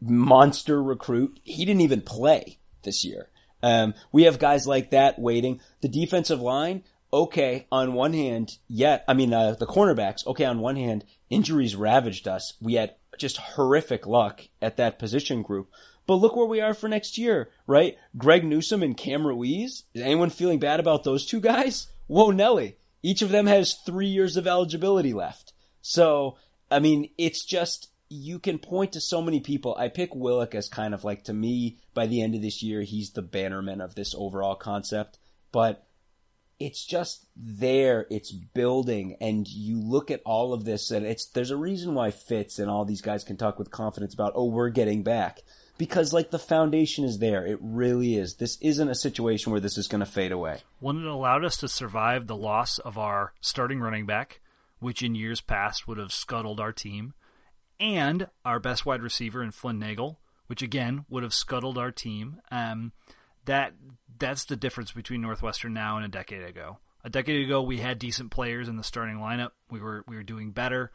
monster 0.00 0.82
recruit, 0.82 1.38
he 1.42 1.64
didn't 1.64 1.82
even 1.82 2.00
play 2.00 2.58
this 2.82 3.04
year. 3.04 3.28
Um, 3.62 3.94
we 4.10 4.24
have 4.24 4.38
guys 4.38 4.66
like 4.66 4.90
that 4.90 5.18
waiting. 5.18 5.60
The 5.80 5.88
defensive 5.88 6.40
line, 6.40 6.84
okay, 7.12 7.66
on 7.70 7.94
one 7.94 8.12
hand, 8.12 8.58
yet, 8.68 9.04
I 9.06 9.14
mean, 9.14 9.32
uh, 9.32 9.52
the 9.52 9.66
cornerbacks, 9.66 10.26
okay, 10.26 10.44
on 10.44 10.60
one 10.60 10.76
hand, 10.76 11.04
injuries 11.30 11.76
ravaged 11.76 12.26
us. 12.26 12.54
We 12.60 12.74
had 12.74 12.94
just 13.18 13.36
horrific 13.36 14.06
luck 14.06 14.48
at 14.60 14.76
that 14.78 14.98
position 14.98 15.42
group. 15.42 15.70
But 16.06 16.16
look 16.16 16.34
where 16.34 16.46
we 16.46 16.60
are 16.60 16.74
for 16.74 16.88
next 16.88 17.16
year, 17.16 17.50
right? 17.66 17.96
Greg 18.16 18.44
Newsome 18.44 18.82
and 18.82 18.96
Cam 18.96 19.26
Ruiz. 19.26 19.84
Is 19.94 20.02
anyone 20.02 20.30
feeling 20.30 20.58
bad 20.58 20.80
about 20.80 21.04
those 21.04 21.24
two 21.24 21.40
guys? 21.40 21.86
Whoa, 22.08 22.30
Nelly. 22.30 22.76
Each 23.02 23.22
of 23.22 23.30
them 23.30 23.46
has 23.46 23.74
three 23.74 24.08
years 24.08 24.36
of 24.36 24.46
eligibility 24.46 25.12
left. 25.12 25.52
So, 25.80 26.36
I 26.70 26.80
mean, 26.80 27.10
it's 27.18 27.44
just, 27.44 27.91
you 28.12 28.38
can 28.38 28.58
point 28.58 28.92
to 28.92 29.00
so 29.00 29.22
many 29.22 29.40
people. 29.40 29.74
I 29.78 29.88
pick 29.88 30.14
Whillock 30.14 30.54
as 30.54 30.68
kind 30.68 30.92
of 30.94 31.02
like, 31.02 31.24
to 31.24 31.32
me, 31.32 31.78
by 31.94 32.06
the 32.06 32.22
end 32.22 32.34
of 32.34 32.42
this 32.42 32.62
year, 32.62 32.82
he's 32.82 33.10
the 33.10 33.22
bannerman 33.22 33.80
of 33.80 33.94
this 33.94 34.14
overall 34.16 34.54
concept. 34.54 35.18
But 35.50 35.86
it's 36.60 36.84
just 36.84 37.26
there, 37.34 38.06
it's 38.10 38.30
building, 38.30 39.16
and 39.20 39.48
you 39.48 39.80
look 39.80 40.10
at 40.10 40.22
all 40.24 40.52
of 40.52 40.64
this, 40.64 40.90
and 40.90 41.04
it's 41.04 41.26
there's 41.26 41.50
a 41.50 41.56
reason 41.56 41.94
why 41.94 42.10
Fitz 42.10 42.58
and 42.58 42.70
all 42.70 42.84
these 42.84 43.00
guys 43.00 43.24
can 43.24 43.36
talk 43.36 43.58
with 43.58 43.70
confidence 43.70 44.14
about, 44.14 44.32
oh, 44.36 44.44
we're 44.44 44.68
getting 44.68 45.02
back. 45.02 45.40
Because 45.78 46.12
like 46.12 46.30
the 46.30 46.38
foundation 46.38 47.04
is 47.04 47.18
there. 47.18 47.44
It 47.44 47.58
really 47.60 48.14
is. 48.14 48.36
This 48.36 48.58
isn't 48.60 48.88
a 48.88 48.94
situation 48.94 49.50
where 49.50 49.60
this 49.60 49.76
is 49.76 49.88
going 49.88 50.00
to 50.00 50.06
fade 50.06 50.30
away. 50.30 50.58
One 50.78 51.02
that 51.02 51.10
allowed 51.10 51.44
us 51.44 51.56
to 51.58 51.68
survive 51.68 52.26
the 52.26 52.36
loss 52.36 52.78
of 52.78 52.98
our 52.98 53.32
starting 53.40 53.80
running 53.80 54.06
back, 54.06 54.40
which 54.78 55.02
in 55.02 55.16
years 55.16 55.40
past 55.40 55.88
would 55.88 55.98
have 55.98 56.12
scuttled 56.12 56.60
our 56.60 56.72
team, 56.72 57.14
and 57.80 58.28
our 58.44 58.60
best 58.60 58.86
wide 58.86 59.02
receiver 59.02 59.42
in 59.42 59.50
Flynn 59.50 59.78
Nagel, 59.78 60.20
which 60.46 60.62
again 60.62 61.04
would 61.08 61.22
have 61.22 61.34
scuttled 61.34 61.78
our 61.78 61.90
team. 61.90 62.40
Um, 62.50 62.92
that 63.44 63.74
that's 64.18 64.44
the 64.44 64.56
difference 64.56 64.92
between 64.92 65.20
Northwestern 65.20 65.74
now 65.74 65.96
and 65.96 66.04
a 66.04 66.08
decade 66.08 66.44
ago. 66.44 66.78
A 67.04 67.10
decade 67.10 67.44
ago, 67.44 67.62
we 67.62 67.78
had 67.78 67.98
decent 67.98 68.30
players 68.30 68.68
in 68.68 68.76
the 68.76 68.84
starting 68.84 69.16
lineup. 69.16 69.50
We 69.70 69.80
were 69.80 70.04
we 70.06 70.16
were 70.16 70.22
doing 70.22 70.52
better. 70.52 70.92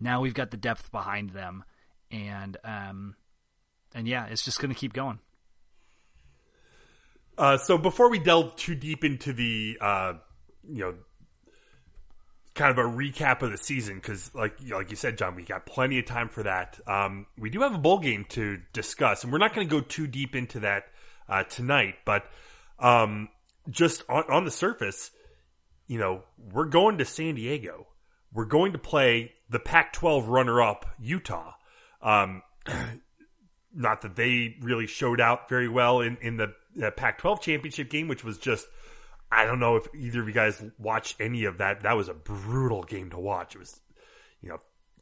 Now 0.00 0.20
we've 0.20 0.34
got 0.34 0.50
the 0.50 0.56
depth 0.56 0.92
behind 0.92 1.30
them, 1.30 1.64
and 2.10 2.56
um, 2.64 3.16
and 3.94 4.06
yeah, 4.06 4.26
it's 4.26 4.44
just 4.44 4.60
going 4.60 4.72
to 4.72 4.78
keep 4.78 4.92
going. 4.92 5.18
Uh, 7.38 7.56
so 7.56 7.78
before 7.78 8.10
we 8.10 8.18
delve 8.18 8.56
too 8.56 8.74
deep 8.74 9.04
into 9.04 9.32
the, 9.32 9.78
uh, 9.80 10.14
you 10.68 10.80
know, 10.80 10.94
kind 12.58 12.76
of 12.76 12.84
a 12.84 12.88
recap 12.88 13.40
of 13.42 13.52
the 13.52 13.56
season, 13.56 13.94
because 13.94 14.34
like 14.34 14.56
like 14.68 14.90
you 14.90 14.96
said, 14.96 15.16
John, 15.16 15.36
we 15.36 15.44
got 15.44 15.64
plenty 15.64 15.98
of 16.00 16.06
time 16.06 16.28
for 16.28 16.42
that. 16.42 16.78
Um, 16.86 17.26
we 17.38 17.50
do 17.50 17.60
have 17.60 17.74
a 17.74 17.78
bowl 17.78 18.00
game 18.00 18.26
to 18.30 18.58
discuss, 18.72 19.22
and 19.22 19.32
we're 19.32 19.38
not 19.38 19.54
going 19.54 19.66
to 19.66 19.70
go 19.70 19.80
too 19.80 20.08
deep 20.08 20.34
into 20.34 20.60
that 20.60 20.86
uh, 21.28 21.44
tonight. 21.44 21.94
But 22.04 22.24
um, 22.80 23.28
just 23.70 24.02
on, 24.08 24.24
on 24.28 24.44
the 24.44 24.50
surface, 24.50 25.12
you 25.86 25.98
know, 25.98 26.24
we're 26.52 26.66
going 26.66 26.98
to 26.98 27.04
San 27.04 27.36
Diego. 27.36 27.86
We're 28.32 28.44
going 28.44 28.72
to 28.72 28.78
play 28.78 29.32
the 29.48 29.60
Pac-12 29.60 30.28
runner-up 30.28 30.84
Utah. 31.00 31.54
Um, 32.02 32.42
not 33.74 34.02
that 34.02 34.16
they 34.16 34.56
really 34.60 34.86
showed 34.86 35.20
out 35.20 35.48
very 35.48 35.68
well 35.68 36.00
in 36.00 36.16
in 36.20 36.36
the 36.36 36.52
uh, 36.82 36.90
Pac-12 36.90 37.40
championship 37.40 37.88
game, 37.88 38.08
which 38.08 38.24
was 38.24 38.36
just 38.36 38.66
I 39.30 39.44
don't 39.44 39.60
know 39.60 39.76
if 39.76 39.86
either 39.94 40.22
of 40.22 40.28
you 40.28 40.34
guys 40.34 40.62
watched 40.78 41.20
any 41.20 41.44
of 41.44 41.58
that. 41.58 41.82
That 41.82 41.96
was 41.96 42.08
a 42.08 42.14
brutal 42.14 42.82
game 42.82 43.10
to 43.10 43.18
watch. 43.18 43.54
It 43.54 43.58
was 43.58 43.80
you 44.40 44.48
know 44.48 44.58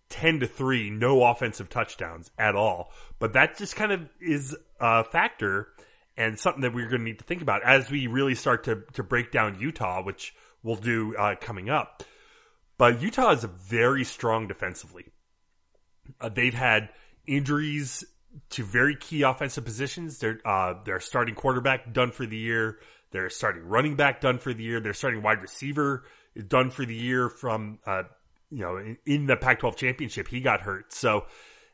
10 0.08 0.40
to 0.40 0.46
3, 0.46 0.90
no 0.90 1.22
offensive 1.24 1.68
touchdowns 1.68 2.30
at 2.38 2.54
all. 2.54 2.92
But 3.18 3.32
that 3.32 3.56
just 3.56 3.76
kind 3.76 3.92
of 3.92 4.08
is 4.20 4.56
a 4.80 5.04
factor 5.04 5.68
and 6.16 6.38
something 6.38 6.62
that 6.62 6.74
we're 6.74 6.88
going 6.88 7.00
to 7.00 7.04
need 7.04 7.18
to 7.18 7.24
think 7.24 7.42
about 7.42 7.62
as 7.64 7.90
we 7.90 8.06
really 8.06 8.34
start 8.34 8.64
to 8.64 8.82
to 8.94 9.02
break 9.02 9.30
down 9.30 9.58
Utah, 9.60 10.02
which 10.02 10.34
we'll 10.62 10.76
do 10.76 11.14
uh, 11.16 11.34
coming 11.40 11.68
up. 11.70 12.02
But 12.78 13.00
Utah 13.00 13.30
is 13.30 13.44
very 13.44 14.04
strong 14.04 14.48
defensively. 14.48 15.06
Uh, 16.20 16.28
they've 16.28 16.54
had 16.54 16.90
injuries 17.26 18.04
to 18.50 18.64
very 18.64 18.96
key 18.96 19.22
offensive 19.22 19.64
positions. 19.64 20.18
They're 20.18 20.40
uh, 20.44 20.74
their 20.84 21.00
starting 21.00 21.34
quarterback 21.34 21.92
done 21.92 22.10
for 22.10 22.26
the 22.26 22.36
year. 22.36 22.78
Their 23.12 23.30
starting 23.30 23.64
running 23.64 23.96
back 23.96 24.20
done 24.20 24.38
for 24.38 24.52
the 24.52 24.62
year. 24.62 24.80
They're 24.80 24.94
starting 24.94 25.22
wide 25.22 25.42
receiver 25.42 26.04
done 26.48 26.70
for 26.70 26.84
the 26.84 26.94
year 26.94 27.28
from 27.28 27.78
uh, 27.86 28.04
you 28.50 28.60
know 28.60 28.76
in, 28.76 28.98
in 29.06 29.26
the 29.26 29.36
Pac-12 29.36 29.76
championship. 29.76 30.28
He 30.28 30.40
got 30.40 30.60
hurt, 30.60 30.92
so 30.92 31.26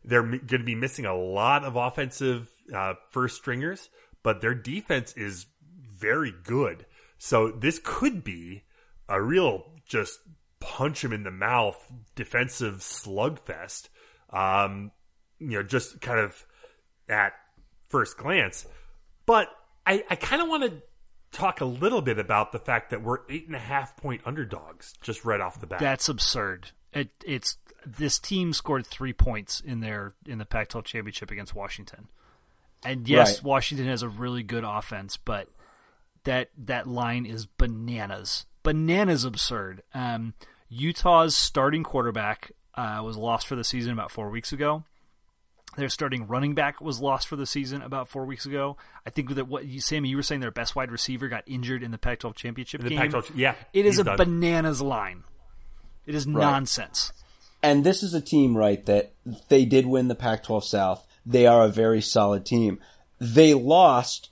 they're 0.05 0.23
going 0.23 0.47
to 0.47 0.65
be 0.65 0.75
missing 0.75 1.07
a 1.07 1.17
lot 1.17 1.65
of 1.65 1.77
offensive 1.77 2.51
uh, 2.75 2.95
first 3.11 3.37
stringers. 3.37 3.89
But 4.23 4.41
their 4.41 4.55
defense 4.55 5.15
is 5.15 5.47
very 5.81 6.33
good. 6.45 6.87
So 7.19 7.51
this 7.51 7.81
could 7.83 8.23
be 8.23 8.65
a 9.09 9.21
real 9.21 9.65
just 9.87 10.21
punch 10.61 11.05
him 11.05 11.13
in 11.13 11.25
the 11.25 11.31
mouth 11.31 11.77
defensive 12.15 12.77
slugfest. 12.77 13.89
Um, 14.31 14.93
you 15.39 15.59
know, 15.59 15.63
just 15.63 16.01
kind 16.01 16.21
of 16.21 16.47
at 17.09 17.33
first 17.89 18.17
glance. 18.17 18.67
But 19.27 19.49
I, 19.87 20.05
I 20.09 20.17
kind 20.17 20.41
of 20.41 20.49
want 20.49 20.65
to 20.65 20.83
talk 21.33 21.61
a 21.61 21.65
little 21.65 22.03
bit 22.03 22.19
about 22.19 22.53
the 22.53 22.59
fact 22.59 22.91
that 22.91 23.03
we're 23.03 23.21
eight 23.29 23.47
and 23.47 23.57
a 23.57 23.61
half 23.61 23.97
point 23.97 24.21
underdogs 24.25 24.95
just 25.03 25.25
right 25.25 25.41
off 25.41 25.61
the 25.61 25.67
bat. 25.67 25.81
That's 25.81 26.09
absurd. 26.09 26.71
It, 26.93 27.11
it's 27.25 27.57
this 27.85 28.19
team 28.19 28.53
scored 28.53 28.87
three 28.87 29.13
points 29.13 29.61
in 29.61 29.81
their 29.81 30.15
in 30.27 30.39
the 30.39 30.45
Pac-12 30.45 30.85
championship 30.85 31.31
against 31.31 31.55
Washington, 31.55 32.09
and 32.85 33.09
yes, 33.09 33.39
right. 33.39 33.45
Washington 33.45 33.89
has 33.89 34.03
a 34.03 34.09
really 34.09 34.43
good 34.43 34.65
offense, 34.65 35.17
but 35.17 35.49
that 36.25 36.51
that 36.57 36.87
line 36.87 37.27
is 37.27 37.47
bananas, 37.47 38.47
bananas 38.63 39.25
absurd. 39.25 39.83
Um, 39.95 40.35
Utah's 40.69 41.37
starting 41.37 41.83
quarterback 41.83 42.53
uh, 42.75 43.01
was 43.05 43.17
lost 43.17 43.47
for 43.47 43.57
the 43.57 43.65
season 43.65 43.93
about 43.93 44.11
four 44.11 44.31
weeks 44.31 44.53
ago. 44.53 44.85
Their 45.77 45.89
starting 45.89 46.27
running 46.27 46.55
back 46.55 46.81
was 46.81 47.01
lost 47.01 47.27
for 47.27 47.37
the 47.37 47.47
season 47.47 47.81
about 47.81 48.09
four 48.09 48.27
weeks 48.27 48.45
ago. 48.45 48.77
I 49.07 49.11
think 49.11 49.35
that 49.35 49.49
what 49.49 49.65
you, 49.65 49.81
Sammy, 49.81 50.11
you 50.11 50.17
were 50.17 50.23
saying 50.23 50.43
their 50.43 50.51
best 50.51 50.77
wide 50.77 50.91
receiver 50.91 51.29
got 51.29 51.45
injured 51.47 51.83
in 51.83 51.91
the 51.91 51.99
Pac-12 51.99 52.35
championship 52.35 52.83
the 52.83 52.91
game. 52.91 52.99
Pac-12, 52.99 53.31
yeah, 53.35 53.55
it 53.73 53.87
is 53.87 53.99
a 53.99 54.05
done. 54.05 54.19
bananas 54.19 54.83
line. 54.83 55.25
It 56.05 56.15
is 56.15 56.27
right. 56.27 56.43
nonsense. 56.43 57.13
And 57.63 57.85
this 57.85 58.03
is 58.03 58.13
a 58.13 58.21
team, 58.21 58.57
right? 58.57 58.85
That 58.87 59.15
they 59.49 59.65
did 59.65 59.87
win 59.87 60.09
the 60.09 60.15
Pac-12 60.15 60.65
South. 60.65 61.07
They 61.25 61.47
are 61.47 61.65
a 61.65 61.69
very 61.69 62.03
solid 62.03 62.45
team. 62.45 62.79
They 63.19 63.55
lost 63.55 64.31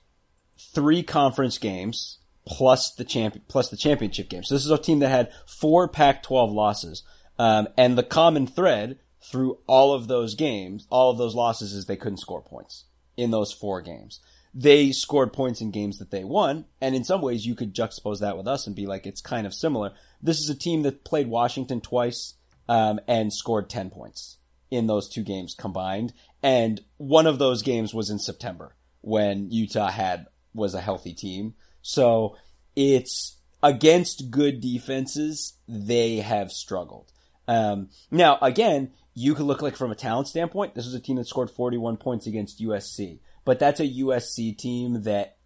three 0.74 1.02
conference 1.02 1.56
games 1.56 2.18
plus 2.46 2.90
the 2.90 3.04
champ 3.04 3.40
plus 3.48 3.68
the 3.68 3.76
championship 3.76 4.28
game. 4.28 4.42
So 4.42 4.54
this 4.54 4.64
is 4.64 4.70
a 4.70 4.78
team 4.78 4.98
that 4.98 5.08
had 5.08 5.32
four 5.46 5.88
Pac-12 5.88 6.52
losses. 6.52 7.02
Um, 7.38 7.68
and 7.78 7.96
the 7.96 8.02
common 8.02 8.46
thread 8.46 8.98
through 9.22 9.58
all 9.66 9.92
of 9.92 10.08
those 10.08 10.34
games, 10.34 10.86
all 10.90 11.10
of 11.10 11.18
those 11.18 11.34
losses 11.34 11.72
is 11.72 11.86
they 11.86 11.96
couldn't 11.96 12.18
score 12.18 12.42
points 12.42 12.84
in 13.16 13.30
those 13.30 13.52
four 13.52 13.82
games. 13.82 14.20
They 14.52 14.90
scored 14.90 15.32
points 15.32 15.60
in 15.60 15.70
games 15.70 15.98
that 15.98 16.10
they 16.10 16.24
won, 16.24 16.64
and 16.80 16.94
in 16.94 17.04
some 17.04 17.20
ways 17.20 17.46
you 17.46 17.54
could 17.54 17.74
juxtapose 17.74 18.20
that 18.20 18.36
with 18.36 18.48
us 18.48 18.66
and 18.66 18.74
be 18.74 18.86
like, 18.86 19.06
it's 19.06 19.20
kind 19.20 19.46
of 19.46 19.54
similar. 19.54 19.92
This 20.20 20.40
is 20.40 20.50
a 20.50 20.54
team 20.54 20.82
that 20.82 21.04
played 21.04 21.28
Washington 21.28 21.80
twice, 21.80 22.34
um, 22.68 23.00
and 23.08 23.32
scored 23.32 23.68
10 23.68 23.90
points 23.90 24.38
in 24.70 24.86
those 24.86 25.08
two 25.08 25.22
games 25.22 25.56
combined. 25.58 26.12
And 26.42 26.80
one 26.96 27.26
of 27.26 27.38
those 27.38 27.62
games 27.62 27.92
was 27.92 28.10
in 28.10 28.18
September 28.18 28.76
when 29.00 29.50
Utah 29.50 29.90
had, 29.90 30.26
was 30.54 30.74
a 30.74 30.80
healthy 30.80 31.12
team. 31.12 31.54
So 31.82 32.36
it's 32.76 33.38
against 33.62 34.30
good 34.30 34.60
defenses, 34.60 35.54
they 35.66 36.18
have 36.18 36.52
struggled. 36.52 37.12
Um, 37.48 37.88
now 38.10 38.38
again, 38.40 38.92
you 39.14 39.34
could 39.34 39.46
look 39.46 39.62
like 39.62 39.76
from 39.76 39.90
a 39.90 39.96
talent 39.96 40.28
standpoint, 40.28 40.74
this 40.74 40.86
was 40.86 40.94
a 40.94 41.00
team 41.00 41.16
that 41.16 41.26
scored 41.26 41.50
41 41.50 41.96
points 41.96 42.26
against 42.26 42.60
USC, 42.60 43.20
but 43.44 43.58
that's 43.58 43.80
a 43.80 43.88
USC 43.88 44.56
team 44.56 45.02
that 45.02 45.36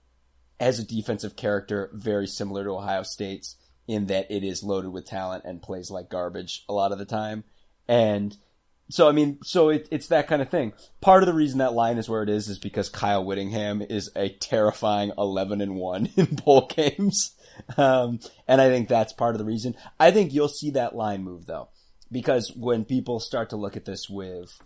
has 0.60 0.78
a 0.78 0.84
defensive 0.84 1.36
character 1.36 1.90
very 1.92 2.26
similar 2.26 2.64
to 2.64 2.70
Ohio 2.70 3.02
State's 3.02 3.56
in 3.86 4.06
that 4.06 4.30
it 4.30 4.44
is 4.44 4.62
loaded 4.62 4.90
with 4.90 5.06
talent 5.06 5.44
and 5.44 5.62
plays 5.62 5.90
like 5.90 6.08
garbage 6.08 6.64
a 6.68 6.72
lot 6.72 6.92
of 6.92 6.98
the 6.98 7.04
time. 7.04 7.44
And 7.88 8.36
so, 8.90 9.08
I 9.08 9.12
mean, 9.12 9.38
so 9.42 9.70
it, 9.70 9.88
it's 9.90 10.08
that 10.08 10.28
kind 10.28 10.40
of 10.40 10.50
thing. 10.50 10.72
Part 11.00 11.22
of 11.22 11.26
the 11.26 11.34
reason 11.34 11.58
that 11.58 11.72
line 11.72 11.98
is 11.98 12.08
where 12.08 12.22
it 12.22 12.28
is 12.28 12.48
is 12.48 12.58
because 12.58 12.88
Kyle 12.88 13.24
Whittingham 13.24 13.82
is 13.82 14.10
a 14.14 14.28
terrifying 14.28 15.12
11 15.18 15.60
and 15.60 15.76
1 15.76 16.10
in 16.16 16.26
bowl 16.26 16.70
games. 16.74 17.32
Um, 17.76 18.20
and 18.46 18.60
I 18.60 18.68
think 18.68 18.88
that's 18.88 19.12
part 19.12 19.34
of 19.34 19.38
the 19.38 19.44
reason. 19.44 19.74
I 19.98 20.10
think 20.10 20.32
you'll 20.32 20.48
see 20.48 20.70
that 20.70 20.94
line 20.94 21.22
move 21.22 21.46
though 21.46 21.68
because 22.10 22.52
when 22.54 22.84
people 22.84 23.20
start 23.20 23.50
to 23.50 23.56
look 23.56 23.76
at 23.76 23.84
this 23.84 24.08
with 24.08 24.58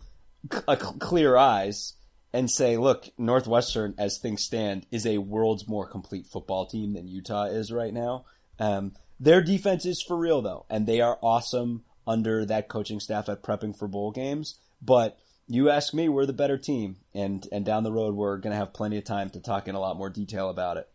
clear 0.98 1.36
eyes 1.36 1.94
and 2.32 2.50
say, 2.50 2.76
look, 2.76 3.08
Northwestern, 3.16 3.94
as 3.98 4.18
things 4.18 4.42
stand, 4.42 4.86
is 4.90 5.06
a 5.06 5.18
world's 5.18 5.66
more 5.66 5.86
complete 5.86 6.26
football 6.26 6.66
team 6.66 6.92
than 6.92 7.08
Utah 7.08 7.44
is 7.44 7.72
right 7.72 7.92
now. 7.92 8.26
Um, 8.58 8.92
their 9.20 9.42
defense 9.42 9.86
is 9.86 10.02
for 10.02 10.16
real 10.16 10.42
though, 10.42 10.66
and 10.68 10.86
they 10.86 11.00
are 11.00 11.18
awesome 11.22 11.84
under 12.06 12.44
that 12.46 12.68
coaching 12.68 13.00
staff 13.00 13.28
at 13.28 13.42
prepping 13.42 13.76
for 13.76 13.88
bowl 13.88 14.10
games. 14.10 14.58
But 14.80 15.18
you 15.46 15.70
ask 15.70 15.94
me, 15.94 16.08
we're 16.08 16.26
the 16.26 16.32
better 16.32 16.58
team, 16.58 16.96
and 17.14 17.46
and 17.50 17.64
down 17.64 17.82
the 17.82 17.92
road 17.92 18.14
we're 18.14 18.36
going 18.36 18.52
to 18.52 18.58
have 18.58 18.72
plenty 18.72 18.98
of 18.98 19.04
time 19.04 19.30
to 19.30 19.40
talk 19.40 19.66
in 19.66 19.74
a 19.74 19.80
lot 19.80 19.96
more 19.96 20.10
detail 20.10 20.50
about 20.50 20.76
it. 20.76 20.88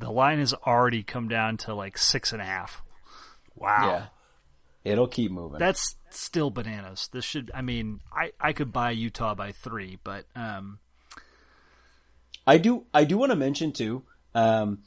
The 0.00 0.10
line 0.10 0.38
has 0.38 0.52
already 0.52 1.02
come 1.02 1.28
down 1.28 1.56
to 1.58 1.74
like 1.74 1.96
six 1.96 2.32
and 2.32 2.42
a 2.42 2.44
half. 2.44 2.82
Wow. 3.54 3.88
Yeah. 3.88 4.06
It'll 4.86 5.08
keep 5.08 5.32
moving. 5.32 5.58
That's 5.58 5.96
still 6.10 6.50
bananas. 6.50 7.08
This 7.12 7.24
should. 7.24 7.50
I 7.52 7.60
mean, 7.60 8.00
I 8.12 8.30
I 8.40 8.52
could 8.52 8.72
buy 8.72 8.92
Utah 8.92 9.34
by 9.34 9.50
three, 9.50 9.98
but 10.04 10.26
um, 10.36 10.78
I 12.46 12.58
do. 12.58 12.86
I 12.94 13.02
do 13.04 13.18
want 13.18 13.30
to 13.30 13.36
mention 13.36 13.72
too. 13.72 14.04
Um, 14.32 14.84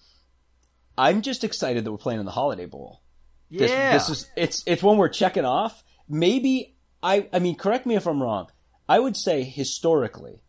I'm 0.98 1.22
just 1.22 1.44
excited 1.44 1.84
that 1.84 1.92
we're 1.92 1.98
playing 1.98 2.22
in 2.22 2.26
the 2.26 2.32
Holiday 2.32 2.66
Bowl. 2.66 3.02
Yeah, 3.50 3.92
this, 3.92 4.08
this 4.08 4.18
is 4.18 4.32
it's 4.38 4.64
it's 4.66 4.82
one 4.82 4.98
we're 4.98 5.10
checking 5.10 5.46
off. 5.46 5.84
Maybe 6.08 6.78
I. 7.04 7.28
I 7.34 7.40
mean, 7.40 7.56
correct 7.56 7.86
me 7.86 7.96
if 7.96 8.08
I'm 8.08 8.24
wrong. 8.24 8.48
I 8.88 9.00
would 9.00 9.18
say 9.18 9.44
historically, 9.44 10.44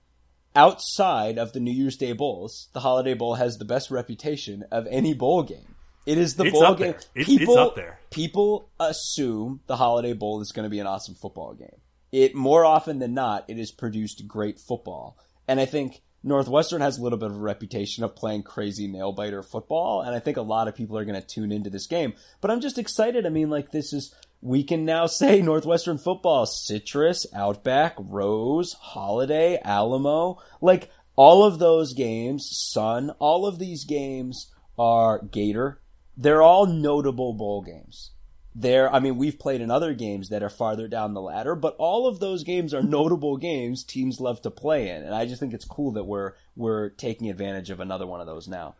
outside 0.54 1.38
of 1.38 1.52
the 1.52 1.60
New 1.60 1.72
Year's 1.72 1.96
Day 1.96 2.12
bowls, 2.12 2.68
the 2.72 2.80
Holiday 2.80 3.14
Bowl 3.14 3.34
has 3.34 3.58
the 3.58 3.64
best 3.64 3.90
reputation 3.90 4.64
of 4.70 4.86
any 4.90 5.12
bowl 5.12 5.42
game. 5.42 5.74
It 6.06 6.18
is 6.18 6.34
the 6.34 6.44
it's 6.44 6.58
bowl 6.58 6.74
game. 6.74 6.94
People, 7.14 7.54
it's 7.54 7.56
up 7.56 7.76
there. 7.76 8.00
People 8.10 8.70
assume 8.78 9.60
the 9.66 9.76
Holiday 9.76 10.12
Bowl 10.12 10.40
is 10.40 10.52
going 10.52 10.64
to 10.64 10.70
be 10.70 10.80
an 10.80 10.86
awesome 10.86 11.14
football 11.14 11.54
game. 11.54 11.80
It 12.10 12.34
more 12.34 12.64
often 12.64 12.98
than 12.98 13.14
not, 13.14 13.44
it 13.48 13.58
has 13.58 13.70
produced 13.70 14.26
great 14.26 14.58
football, 14.58 15.16
and 15.46 15.60
I 15.60 15.66
think 15.66 16.00
Northwestern 16.22 16.80
has 16.80 16.98
a 16.98 17.02
little 17.02 17.18
bit 17.18 17.30
of 17.30 17.36
a 17.36 17.40
reputation 17.40 18.04
of 18.04 18.16
playing 18.16 18.42
crazy 18.42 18.86
nail 18.86 19.12
biter 19.12 19.42
football, 19.42 20.02
and 20.02 20.14
I 20.14 20.18
think 20.18 20.36
a 20.36 20.42
lot 20.42 20.68
of 20.68 20.74
people 20.74 20.98
are 20.98 21.04
going 21.04 21.20
to 21.20 21.26
tune 21.26 21.52
into 21.52 21.70
this 21.70 21.86
game. 21.86 22.14
But 22.40 22.50
I'm 22.50 22.60
just 22.60 22.78
excited. 22.78 23.26
I 23.26 23.30
mean, 23.30 23.48
like 23.48 23.70
this 23.70 23.92
is 23.92 24.14
we 24.42 24.64
can 24.64 24.84
now 24.84 25.06
say 25.06 25.40
Northwestern 25.40 25.98
football, 25.98 26.46
Citrus, 26.46 27.26
Outback, 27.34 27.94
Rose, 27.98 28.74
Holiday, 28.74 29.60
Alamo, 29.64 30.38
like 30.60 30.90
all 31.14 31.44
of 31.44 31.58
those 31.58 31.94
games, 31.94 32.48
Sun, 32.50 33.10
all 33.18 33.46
of 33.46 33.58
these 33.58 33.84
games 33.84 34.50
are 34.78 35.22
Gator 35.22 35.80
they're 36.16 36.42
all 36.42 36.66
notable 36.66 37.32
bowl 37.32 37.62
games. 37.62 38.10
There, 38.54 38.92
I 38.92 38.98
mean, 38.98 39.16
we've 39.16 39.38
played 39.38 39.60
in 39.60 39.70
other 39.70 39.94
games 39.94 40.28
that 40.30 40.42
are 40.42 40.48
farther 40.48 40.88
down 40.88 41.14
the 41.14 41.20
ladder, 41.20 41.54
but 41.54 41.76
all 41.78 42.08
of 42.08 42.18
those 42.18 42.42
games 42.42 42.74
are 42.74 42.82
notable 42.98 43.36
games 43.36 43.84
teams 43.84 44.20
love 44.20 44.42
to 44.42 44.50
play 44.50 44.88
in, 44.88 45.02
and 45.02 45.14
I 45.14 45.26
just 45.26 45.40
think 45.40 45.54
it's 45.54 45.64
cool 45.64 45.92
that 45.92 46.04
we're 46.04 46.32
we're 46.56 46.90
taking 46.90 47.30
advantage 47.30 47.70
of 47.70 47.80
another 47.80 48.06
one 48.06 48.20
of 48.20 48.26
those 48.26 48.48
now. 48.48 48.74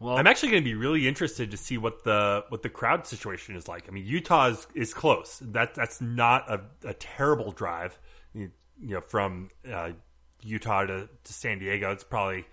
Well, 0.00 0.16
I'm 0.16 0.26
actually 0.26 0.50
going 0.50 0.62
to 0.62 0.68
be 0.68 0.74
really 0.74 1.08
interested 1.08 1.50
to 1.50 1.56
see 1.56 1.78
what 1.78 2.04
the 2.04 2.44
what 2.50 2.62
the 2.62 2.68
crowd 2.68 3.06
situation 3.06 3.56
is 3.56 3.66
like. 3.66 3.88
I 3.88 3.92
mean, 3.92 4.04
Utah 4.04 4.48
is, 4.48 4.66
is 4.74 4.94
close. 4.94 5.40
That 5.42 5.74
that's 5.74 6.00
not 6.00 6.50
a, 6.50 6.60
a 6.88 6.94
terrible 6.94 7.50
drive. 7.50 7.98
You, 8.34 8.50
you 8.80 8.94
know, 8.94 9.00
from 9.00 9.50
uh, 9.70 9.92
Utah 10.42 10.84
to, 10.84 11.08
to 11.24 11.32
San 11.32 11.58
Diego, 11.58 11.90
it's 11.92 12.04
probably 12.04 12.44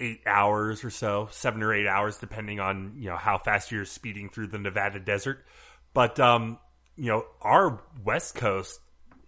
eight 0.00 0.20
hours 0.26 0.84
or 0.84 0.90
so, 0.90 1.28
seven 1.30 1.62
or 1.62 1.72
eight 1.74 1.86
hours, 1.86 2.18
depending 2.18 2.60
on 2.60 2.94
you 2.98 3.08
know 3.08 3.16
how 3.16 3.38
fast 3.38 3.70
you're 3.72 3.84
speeding 3.84 4.28
through 4.28 4.48
the 4.48 4.58
Nevada 4.58 5.00
desert. 5.00 5.44
But 5.92 6.18
um, 6.18 6.58
you 6.96 7.06
know, 7.06 7.24
our 7.40 7.82
West 8.04 8.34
Coast 8.34 8.80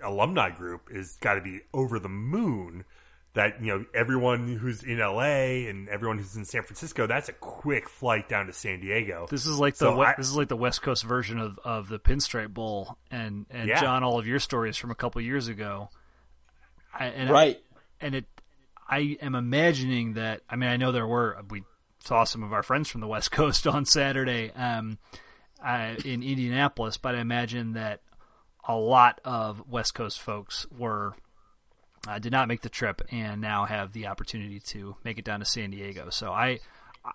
alumni 0.02 0.50
group 0.50 0.88
is 0.90 1.16
got 1.20 1.34
to 1.34 1.40
be 1.40 1.60
over 1.72 1.98
the 1.98 2.08
moon. 2.08 2.84
That 3.34 3.62
you 3.62 3.66
know, 3.66 3.84
everyone 3.94 4.48
who's 4.48 4.82
in 4.82 4.98
LA 4.98 5.68
and 5.68 5.90
everyone 5.90 6.16
who's 6.16 6.36
in 6.36 6.46
San 6.46 6.62
Francisco, 6.62 7.06
that's 7.06 7.28
a 7.28 7.34
quick 7.34 7.86
flight 7.86 8.30
down 8.30 8.46
to 8.46 8.52
San 8.54 8.80
Diego. 8.80 9.26
This 9.28 9.44
is 9.44 9.58
like 9.58 9.74
the 9.74 9.90
so 9.90 10.00
I, 10.00 10.14
this 10.16 10.26
is 10.26 10.36
like 10.36 10.48
the 10.48 10.56
West 10.56 10.80
Coast 10.80 11.04
version 11.04 11.38
of, 11.38 11.58
of 11.62 11.90
the 11.90 11.98
Pinstripe 11.98 12.54
Bowl, 12.54 12.96
and 13.10 13.44
and 13.50 13.68
yeah. 13.68 13.78
John, 13.78 14.02
all 14.02 14.18
of 14.18 14.26
your 14.26 14.38
stories 14.38 14.78
from 14.78 14.90
a 14.90 14.94
couple 14.94 15.20
years 15.20 15.48
ago, 15.48 15.90
I, 16.98 17.08
and 17.08 17.28
right? 17.28 17.60
I, 17.60 18.06
and 18.06 18.14
it 18.14 18.24
I 18.88 19.16
am 19.20 19.34
imagining 19.34 20.14
that. 20.14 20.42
I 20.48 20.56
mean, 20.56 20.70
I 20.70 20.76
know 20.76 20.92
there 20.92 21.06
were 21.06 21.36
we 21.50 21.64
saw 22.00 22.24
some 22.24 22.42
of 22.42 22.52
our 22.52 22.62
friends 22.62 22.88
from 22.88 23.00
the 23.00 23.08
West 23.08 23.30
Coast 23.32 23.66
on 23.66 23.84
Saturday, 23.84 24.52
um, 24.52 24.98
uh, 25.64 25.94
in 26.04 26.22
Indianapolis, 26.22 26.96
but 26.96 27.14
I 27.14 27.20
imagine 27.20 27.72
that 27.72 28.00
a 28.68 28.76
lot 28.76 29.20
of 29.24 29.68
West 29.68 29.94
Coast 29.94 30.20
folks 30.20 30.66
were 30.76 31.14
uh, 32.06 32.18
did 32.18 32.32
not 32.32 32.48
make 32.48 32.60
the 32.60 32.68
trip 32.68 33.02
and 33.10 33.40
now 33.40 33.64
have 33.64 33.92
the 33.92 34.06
opportunity 34.06 34.60
to 34.60 34.96
make 35.04 35.18
it 35.18 35.24
down 35.24 35.40
to 35.40 35.46
San 35.46 35.70
Diego. 35.70 36.10
So 36.10 36.32
I 36.32 36.60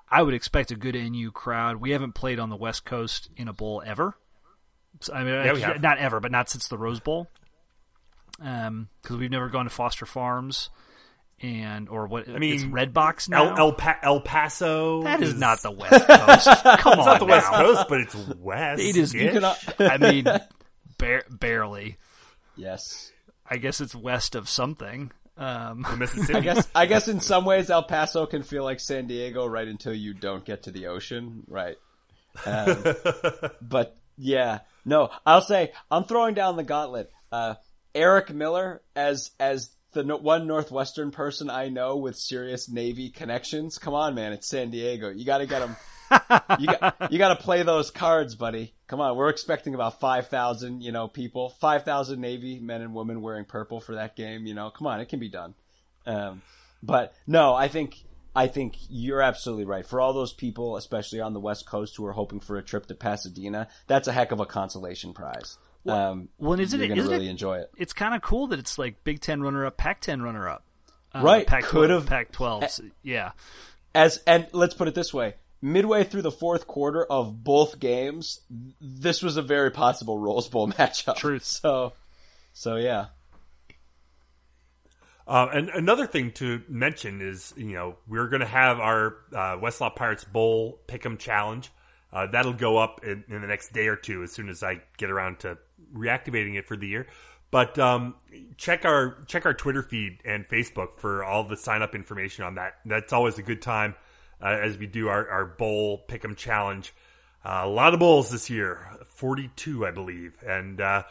I 0.10 0.22
would 0.22 0.34
expect 0.34 0.72
a 0.72 0.76
good 0.76 0.96
NU 0.96 1.32
crowd. 1.32 1.78
We 1.78 1.92
haven't 1.92 2.14
played 2.14 2.40
on 2.40 2.50
the 2.50 2.56
West 2.56 2.86
Coast 2.86 3.30
in 3.36 3.48
a 3.48 3.54
bowl 3.54 3.82
ever. 3.86 4.16
So, 5.00 5.14
I 5.14 5.24
mean, 5.24 5.58
Yeah, 5.58 5.78
not 5.82 5.98
ever, 5.98 6.20
but 6.20 6.32
not 6.32 6.50
since 6.50 6.68
the 6.68 6.78
Rose 6.78 7.00
Bowl. 7.00 7.28
Um, 8.42 8.90
because 9.02 9.18
we've 9.18 9.32
never 9.32 9.50
gone 9.50 9.66
to 9.66 9.70
Foster 9.70 10.06
Farms 10.06 10.70
and 11.42 11.90
or 11.90 12.08
what? 12.08 12.30
I 12.30 12.38
mean, 12.38 12.54
it's 12.56 12.64
Redbox 12.64 13.30
now. 13.30 13.52
El 13.56 13.58
El, 13.58 13.74
pa- 13.74 14.00
El 14.04 14.22
Paso. 14.22 15.04
that 15.04 15.22
is 15.22 15.34
not 15.36 15.62
the 15.62 15.72
West 15.72 16.06
Coast. 16.08 16.64
Come 16.80 16.94
on, 16.94 17.00
It's 17.00 17.06
not 17.08 17.20
the 17.20 17.26
West. 17.26 17.48
Coast, 17.48 17.86
but 17.90 18.02
it's 18.02 18.16
west. 18.38 18.82
It 18.82 18.96
is- 18.98 19.14
you 19.14 19.32
cannot- 19.32 19.58
I 19.80 19.98
mean, 19.98 20.26
bar- 20.98 21.24
barely. 21.30 21.98
Yes. 22.56 23.12
I 23.50 23.58
guess 23.58 23.82
it's 23.82 23.96
west 23.96 24.36
of 24.36 24.48
something. 24.48 25.12
Um, 25.38 25.86
Mississippi. 25.98 26.38
I 26.38 26.42
guess 26.42 26.68
I 26.76 26.86
guess 26.86 27.08
in 27.08 27.20
some 27.20 27.46
ways 27.46 27.70
El 27.70 27.84
Paso 27.84 28.26
can 28.26 28.44
feel 28.44 28.64
like 28.64 28.80
San 28.80 29.08
Diego 29.08 29.46
right 29.48 29.68
until 29.68 29.94
you 29.94 30.14
don't 30.14 30.46
get 30.46 30.64
to 30.64 30.72
the 30.72 30.88
ocean, 30.88 31.44
right? 31.48 31.78
Um, 32.46 32.84
but 33.62 33.98
yeah, 34.18 34.60
no, 34.86 35.10
I'll 35.26 35.42
say 35.42 35.72
I'm 35.90 36.04
throwing 36.04 36.34
down 36.36 36.56
the 36.58 36.64
gauntlet. 36.64 37.10
Uh, 37.32 37.56
Eric 37.96 38.34
Miller 38.34 38.82
as 38.96 39.32
as 39.40 39.70
the 39.94 40.04
no- 40.04 40.18
one 40.18 40.48
Northwestern 40.48 41.12
person 41.12 41.50
I 41.50 41.70
know 41.70 41.98
with 41.98 42.16
serious 42.16 42.70
Navy 42.70 43.10
connections. 43.10 43.78
Come 43.78 43.94
on, 43.94 44.16
man, 44.16 44.34
it's 44.34 44.48
San 44.48 44.70
Diego. 44.70 45.10
You 45.10 45.26
got 45.26 45.40
to 45.40 45.46
get 45.46 45.62
him. 45.62 45.76
you 46.60 46.68
got 46.68 46.96
you 47.12 47.18
got 47.18 47.38
to 47.38 47.44
play 47.44 47.64
those 47.64 47.92
cards, 47.92 48.36
buddy. 48.36 48.74
Come 48.88 49.00
on, 49.00 49.16
we're 49.16 49.30
expecting 49.30 49.76
about 49.76 50.00
five 50.00 50.28
thousand, 50.28 50.82
you 50.82 50.92
know, 50.92 51.08
people, 51.08 51.50
five 51.50 51.84
thousand 51.84 52.22
Navy 52.22 52.60
men 52.60 52.82
and 52.82 52.94
women 52.94 53.22
wearing 53.22 53.46
purple 53.46 53.80
for 53.80 53.96
that 53.96 54.16
game. 54.16 54.46
You 54.46 54.54
know, 54.54 54.70
come 54.70 54.88
on, 54.88 55.00
it 55.00 55.10
can 55.10 55.20
be 55.20 55.30
done. 55.30 55.54
Um, 56.06 56.42
but 56.84 57.14
no, 57.28 57.54
I 57.54 57.68
think 57.68 58.04
I 58.36 58.48
think 58.48 58.78
you're 58.90 59.22
absolutely 59.22 59.66
right. 59.66 59.86
For 59.86 60.00
all 60.00 60.14
those 60.14 60.34
people, 60.34 60.78
especially 60.78 61.20
on 61.20 61.34
the 61.34 61.40
West 61.40 61.66
Coast, 61.66 61.98
who 61.98 62.06
are 62.06 62.14
hoping 62.14 62.40
for 62.40 62.58
a 62.58 62.64
trip 62.64 62.86
to 62.88 62.96
Pasadena, 62.96 63.68
that's 63.88 64.08
a 64.08 64.14
heck 64.14 64.32
of 64.32 64.40
a 64.40 64.46
consolation 64.46 65.14
prize. 65.14 65.58
Um, 65.88 66.30
well, 66.38 66.54
and 66.54 66.62
isn't 66.62 66.80
you're 66.80 66.86
it- 66.86 66.88
going 66.90 66.98
to 66.98 67.02
isn't 67.04 67.12
really 67.14 67.28
it- 67.28 67.32
enjoy 67.32 67.58
it. 67.60 67.72
it's 67.78 67.94
kind 67.94 68.14
of 68.14 68.22
cool 68.22 68.48
that 68.48 68.60
it's 68.60 68.78
like 68.78 69.04
Big 69.04 69.20
Ten 69.22 69.42
runner 69.42 69.66
up, 69.66 69.78
Pac 69.78 70.02
ten 70.02 70.22
runner 70.22 70.48
up. 70.48 70.64
Uh, 71.14 71.22
Right, 71.24 71.46
Pac 71.48 71.64
could 71.64 71.90
have- 71.90 72.06
Pac 72.06 72.32
twelve. 72.32 72.64
Yeah, 73.04 73.32
As 73.96 74.18
and 74.28 74.48
let's 74.52 74.74
put 74.76 74.88
it 74.88 74.94
this 74.96 75.14
way: 75.14 75.36
midway 75.62 76.04
through 76.04 76.22
the 76.22 76.32
fourth 76.32 76.68
quarter 76.68 77.04
of 77.04 77.44
both 77.44 77.80
games, 77.80 78.42
this 78.80 79.22
was 79.24 79.38
a 79.38 79.42
very 79.42 79.72
possible 79.72 80.18
Rose 80.20 80.48
Bowl 80.48 80.68
matchup. 80.72 81.16
Truth. 81.18 81.44
So, 81.46 81.94
so 82.54 82.76
yeah. 82.76 83.08
Uh, 85.28 85.48
and 85.54 85.70
another 85.70 86.08
thing 86.08 86.32
to 86.34 86.62
mention 86.68 87.22
is, 87.22 87.54
you 87.56 87.74
know, 87.74 87.96
we're 88.08 88.28
going 88.28 88.42
to 88.42 88.46
have 88.46 88.80
our 88.80 89.18
uh, 89.32 89.56
Westlaw 89.58 89.96
Pirates 89.96 90.24
Bowl 90.26 90.80
Pick'em 90.88 91.18
Challenge. 91.18 91.70
Uh, 92.12 92.28
that'll 92.28 92.52
go 92.54 92.78
up 92.78 93.02
in, 93.06 93.24
in 93.30 93.40
the 93.42 93.48
next 93.48 93.72
day 93.72 93.88
or 93.88 93.96
two 93.96 94.24
as 94.24 94.32
soon 94.34 94.50
as 94.50 94.62
I 94.64 94.82
get 94.98 95.10
around 95.10 95.40
to 95.42 95.58
reactivating 95.94 96.58
it 96.58 96.68
for 96.68 96.76
the 96.76 96.88
year. 96.88 97.08
But 97.52 97.78
um, 97.78 98.16
check 98.58 98.86
our 98.86 99.18
check 99.28 99.46
our 99.46 99.54
Twitter 99.54 99.84
feed 99.84 100.20
and 100.24 100.48
Facebook 100.48 101.00
for 101.00 101.24
all 101.24 101.44
the 101.44 101.58
sign 101.58 101.82
up 101.82 101.96
information 101.96 102.46
on 102.46 102.56
that. 102.56 102.76
That's 102.86 103.12
always 103.12 103.38
a 103.38 103.44
good 103.44 103.62
time 103.62 103.96
uh, 104.42 104.48
as 104.48 104.78
we 104.78 104.88
do 104.88 105.10
our, 105.10 105.28
our 105.28 105.46
bowl 105.46 106.04
pick'em 106.08 106.38
challenge. 106.38 106.94
Uh, 107.44 107.62
a 107.64 107.70
lot 107.70 107.94
of 107.94 108.00
bowls 108.00 108.30
this 108.30 108.50
year, 108.50 108.88
forty 109.06 109.50
two, 109.56 109.86
I 109.86 109.92
believe, 109.92 110.38
and 110.48 110.80
uh, 110.80 111.04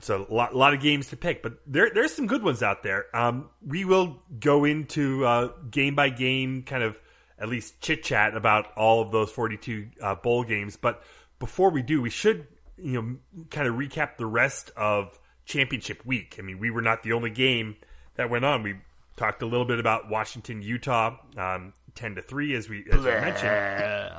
so 0.00 0.26
a 0.28 0.34
lot, 0.34 0.54
lot 0.56 0.74
of 0.74 0.80
games 0.80 1.08
to 1.08 1.16
pick, 1.16 1.42
but 1.42 1.54
there 1.66 1.90
there's 1.94 2.12
some 2.12 2.26
good 2.26 2.42
ones 2.42 2.62
out 2.62 2.82
there. 2.82 3.06
Um, 3.14 3.48
we 3.64 3.84
will 3.84 4.18
go 4.40 4.64
into 4.64 5.24
uh, 5.24 5.52
game 5.70 5.94
by 5.94 6.08
game, 6.08 6.62
kind 6.62 6.82
of 6.82 6.98
at 7.38 7.48
least 7.48 7.80
chit 7.80 8.02
chat 8.02 8.36
about 8.36 8.76
all 8.76 9.00
of 9.00 9.10
those 9.10 9.30
42 9.30 9.88
uh, 10.02 10.14
bowl 10.16 10.44
games. 10.44 10.76
But 10.76 11.02
before 11.38 11.70
we 11.70 11.82
do, 11.82 12.02
we 12.02 12.10
should 12.10 12.46
you 12.82 13.00
know 13.00 13.44
kind 13.50 13.68
of 13.68 13.74
recap 13.74 14.16
the 14.16 14.26
rest 14.26 14.70
of 14.76 15.18
championship 15.44 16.04
week. 16.04 16.36
I 16.38 16.42
mean, 16.42 16.58
we 16.58 16.70
were 16.70 16.82
not 16.82 17.02
the 17.02 17.12
only 17.12 17.30
game 17.30 17.76
that 18.16 18.30
went 18.30 18.44
on. 18.44 18.62
We 18.62 18.76
talked 19.16 19.42
a 19.42 19.46
little 19.46 19.66
bit 19.66 19.78
about 19.78 20.08
Washington, 20.08 20.62
Utah, 20.62 21.16
um, 21.36 21.72
10 21.94 22.14
to 22.16 22.22
three, 22.22 22.54
as 22.54 22.68
we 22.68 22.84
as 22.90 22.98
we 22.98 23.10
mentioned 23.10 24.12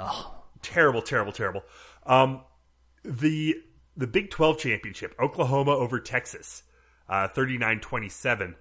terrible, 0.64 1.02
terrible, 1.02 1.32
terrible. 1.32 1.64
Um, 2.08 2.42
the 3.04 3.62
the 3.96 4.08
Big 4.08 4.32
Twelve 4.32 4.58
championship, 4.58 5.14
Oklahoma 5.20 5.72
over 5.72 6.00
Texas, 6.00 6.64
uh, 7.08 7.28
39-27. 7.28 8.56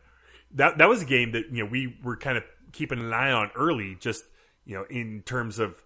That 0.55 0.77
that 0.77 0.89
was 0.89 1.03
a 1.03 1.07
game 1.07 1.33
that 1.33 1.47
you 1.51 1.65
know 1.65 1.71
we 1.71 1.97
were 2.03 2.17
kind 2.17 2.37
of 2.37 2.45
keeping 2.73 2.99
an 2.99 3.13
eye 3.13 3.33
on 3.33 3.51
early, 3.55 3.97
just 3.99 4.25
you 4.67 4.77
know 4.77 4.85
in 4.91 5.23
terms 5.23 5.59
of 5.59 5.83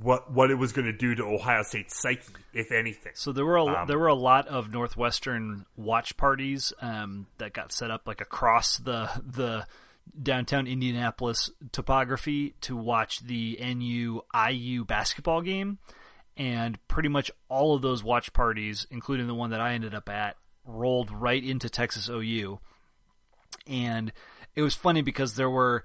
what 0.00 0.32
what 0.32 0.50
it 0.50 0.54
was 0.54 0.72
going 0.72 0.86
to 0.86 0.92
do 0.92 1.14
to 1.14 1.22
Ohio 1.24 1.62
State's 1.62 2.00
psyche, 2.00 2.22
if 2.52 2.72
anything. 2.72 3.12
So 3.14 3.32
there 3.32 3.44
were 3.44 3.56
a, 3.56 3.64
Um, 3.64 3.86
there 3.86 3.98
were 3.98 4.08
a 4.08 4.14
lot 4.14 4.48
of 4.48 4.72
Northwestern 4.72 5.66
watch 5.76 6.16
parties 6.16 6.72
um, 6.80 7.26
that 7.38 7.52
got 7.52 7.72
set 7.72 7.90
up 7.90 8.02
like 8.06 8.20
across 8.20 8.78
the 8.78 9.10
the 9.26 9.66
downtown 10.22 10.66
Indianapolis 10.66 11.50
topography 11.72 12.54
to 12.62 12.76
watch 12.76 13.20
the 13.20 13.58
NU 13.60 14.20
IU 14.50 14.84
basketball 14.84 15.42
game, 15.42 15.78
and 16.36 16.78
pretty 16.88 17.08
much 17.08 17.30
all 17.48 17.74
of 17.74 17.82
those 17.82 18.02
watch 18.02 18.32
parties, 18.32 18.86
including 18.90 19.26
the 19.26 19.34
one 19.34 19.50
that 19.50 19.60
I 19.60 19.74
ended 19.74 19.94
up 19.94 20.08
at, 20.08 20.36
rolled 20.64 21.10
right 21.10 21.42
into 21.42 21.68
Texas 21.68 22.08
OU, 22.08 22.58
and 23.66 24.12
it 24.54 24.62
was 24.62 24.74
funny 24.74 25.02
because 25.02 25.34
there 25.34 25.50
were 25.50 25.84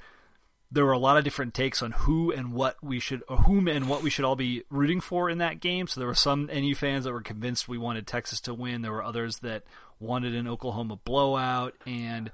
there 0.71 0.85
were 0.85 0.91
a 0.91 0.99
lot 0.99 1.17
of 1.17 1.23
different 1.23 1.53
takes 1.53 1.81
on 1.81 1.91
who 1.91 2.31
and 2.31 2.53
what 2.53 2.81
we 2.83 2.99
should, 2.99 3.23
or 3.27 3.37
whom 3.37 3.67
and 3.67 3.89
what 3.89 4.03
we 4.03 4.09
should 4.09 4.25
all 4.25 4.35
be 4.35 4.63
rooting 4.69 5.01
for 5.01 5.29
in 5.29 5.39
that 5.39 5.59
game. 5.59 5.87
So 5.87 5.99
there 5.99 6.07
were 6.07 6.13
some 6.13 6.45
NU 6.45 6.75
fans 6.75 7.05
that 7.05 7.13
were 7.13 7.21
convinced 7.21 7.67
we 7.67 7.77
wanted 7.77 8.05
Texas 8.05 8.39
to 8.41 8.53
win. 8.53 8.81
There 8.81 8.91
were 8.91 9.03
others 9.03 9.39
that 9.39 9.63
wanted 9.99 10.35
an 10.35 10.47
Oklahoma 10.47 10.97
blowout, 10.97 11.73
and 11.87 12.31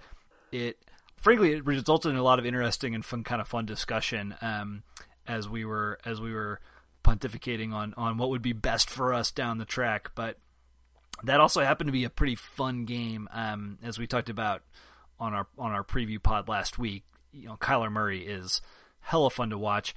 it, 0.52 0.78
frankly, 1.18 1.54
it 1.54 1.66
resulted 1.66 2.12
in 2.12 2.18
a 2.18 2.24
lot 2.24 2.40
of 2.40 2.46
interesting 2.46 2.94
and 2.94 3.06
fun, 3.06 3.24
kind 3.24 3.42
of 3.42 3.48
fun 3.48 3.66
discussion 3.66 4.36
um, 4.42 4.84
as 5.26 5.48
we 5.48 5.64
were 5.64 5.98
as 6.06 6.20
we 6.20 6.34
were 6.34 6.60
pontificating 7.06 7.72
on 7.74 7.94
on 7.96 8.18
what 8.18 8.30
would 8.30 8.42
be 8.42 8.54
best 8.54 8.90
for 8.90 9.14
us 9.14 9.32
down 9.32 9.60
the 9.60 9.66
track. 9.66 10.12
But 10.14 10.38
that 11.24 11.40
also 11.40 11.64
happened 11.64 11.88
to 11.88 11.94
be 11.94 12.04
a 12.04 12.10
pretty 12.10 12.36
fun 12.36 12.84
game, 12.84 13.30
um, 13.32 13.78
as 13.82 13.98
we 13.98 14.08
talked 14.08 14.30
about 14.30 14.62
on 15.22 15.34
our 15.34 15.48
on 15.58 15.72
our 15.72 15.86
preview 15.86 16.22
pod 16.22 16.50
last 16.50 16.78
week. 16.78 17.04
You 17.36 17.50
know, 17.50 17.58
Kyler 17.58 17.92
Murray 17.92 18.26
is 18.26 18.62
hella 19.02 19.30
fun 19.30 19.50
to 19.52 19.58
watch. 19.58 19.94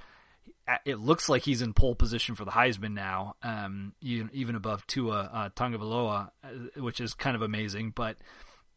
It 0.85 0.99
looks 0.99 1.29
like 1.29 1.41
he's 1.43 1.63
in 1.63 1.73
pole 1.73 1.95
position 1.95 2.35
for 2.35 2.45
the 2.45 2.51
Heisman 2.51 2.93
now, 2.93 3.35
um, 3.41 3.93
even 4.01 4.55
above 4.55 4.85
Tua 4.85 5.29
uh, 5.33 5.49
Tagovailoa, 5.49 6.29
uh, 6.43 6.81
which 6.81 7.01
is 7.01 7.15
kind 7.15 7.35
of 7.35 7.41
amazing. 7.41 7.91
But 7.95 8.17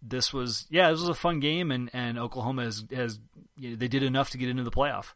this 0.00 0.32
was, 0.32 0.66
yeah, 0.70 0.90
this 0.90 1.00
was 1.00 1.10
a 1.10 1.14
fun 1.14 1.38
game, 1.40 1.70
and, 1.70 1.90
and 1.92 2.18
Oklahoma 2.18 2.64
has 2.64 2.84
has 2.90 3.20
you 3.58 3.70
know, 3.70 3.76
they 3.76 3.88
did 3.88 4.02
enough 4.02 4.30
to 4.30 4.38
get 4.38 4.48
into 4.48 4.62
the 4.62 4.70
playoff. 4.70 5.12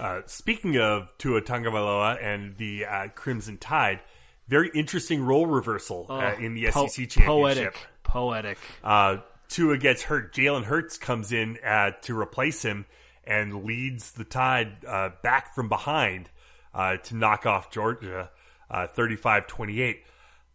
Uh, 0.00 0.22
speaking 0.26 0.78
of 0.78 1.08
Tua 1.18 1.42
Tagovailoa 1.42 2.22
and 2.22 2.56
the 2.56 2.84
uh, 2.84 3.08
Crimson 3.14 3.56
Tide, 3.56 4.00
very 4.48 4.70
interesting 4.74 5.22
role 5.22 5.46
reversal 5.46 6.06
uh, 6.08 6.34
in 6.40 6.54
the 6.54 6.70
Po- 6.70 6.88
SEC 6.88 7.08
championship. 7.08 7.74
Poetic, 8.02 8.58
poetic. 8.82 9.18
Tua 9.48 9.78
gets 9.78 10.02
hurt. 10.02 10.34
Jalen 10.34 10.64
Hurts 10.64 10.98
comes 10.98 11.32
in 11.32 11.58
uh, 11.64 11.92
to 12.02 12.18
replace 12.18 12.62
him 12.62 12.86
and 13.24 13.64
leads 13.64 14.12
the 14.12 14.24
Tide 14.24 14.84
uh, 14.86 15.10
back 15.22 15.54
from 15.54 15.68
behind 15.68 16.30
uh, 16.74 16.96
to 16.98 17.16
knock 17.16 17.46
off 17.46 17.70
Georgia 17.70 18.30
uh, 18.70 18.86
35-28. 18.96 19.98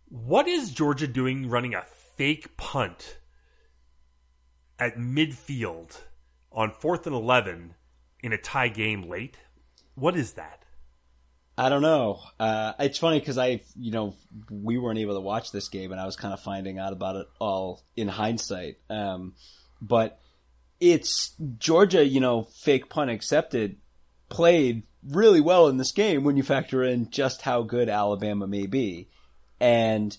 What 0.09 0.47
is 0.47 0.71
Georgia 0.71 1.07
doing 1.07 1.49
running 1.49 1.73
a 1.73 1.83
fake 2.17 2.57
punt 2.57 3.17
at 4.77 4.97
midfield 4.97 5.97
on 6.51 6.71
4th 6.71 7.05
and 7.05 7.15
11 7.15 7.75
in 8.21 8.33
a 8.33 8.37
tie 8.37 8.67
game 8.67 9.03
late? 9.03 9.37
What 9.95 10.15
is 10.15 10.33
that? 10.33 10.60
I 11.61 11.69
don't 11.69 11.83
know. 11.83 12.19
Uh, 12.39 12.73
it's 12.79 12.97
funny 12.97 13.19
because 13.19 13.37
I, 13.37 13.61
you 13.79 13.91
know, 13.91 14.15
we 14.49 14.79
weren't 14.79 14.97
able 14.97 15.13
to 15.13 15.21
watch 15.21 15.51
this 15.51 15.69
game, 15.69 15.91
and 15.91 16.01
I 16.01 16.07
was 16.07 16.15
kind 16.15 16.33
of 16.33 16.39
finding 16.39 16.79
out 16.79 16.91
about 16.91 17.17
it 17.17 17.27
all 17.37 17.83
in 17.95 18.07
hindsight. 18.07 18.77
Um, 18.89 19.35
but 19.79 20.19
it's 20.79 21.35
Georgia, 21.59 22.03
you 22.03 22.19
know, 22.19 22.45
fake 22.45 22.89
pun 22.89 23.09
accepted, 23.09 23.77
played 24.27 24.81
really 25.07 25.39
well 25.39 25.67
in 25.67 25.77
this 25.77 25.91
game 25.91 26.23
when 26.23 26.35
you 26.35 26.41
factor 26.41 26.83
in 26.83 27.11
just 27.11 27.43
how 27.43 27.61
good 27.61 27.89
Alabama 27.89 28.47
may 28.47 28.65
be, 28.65 29.07
and 29.59 30.17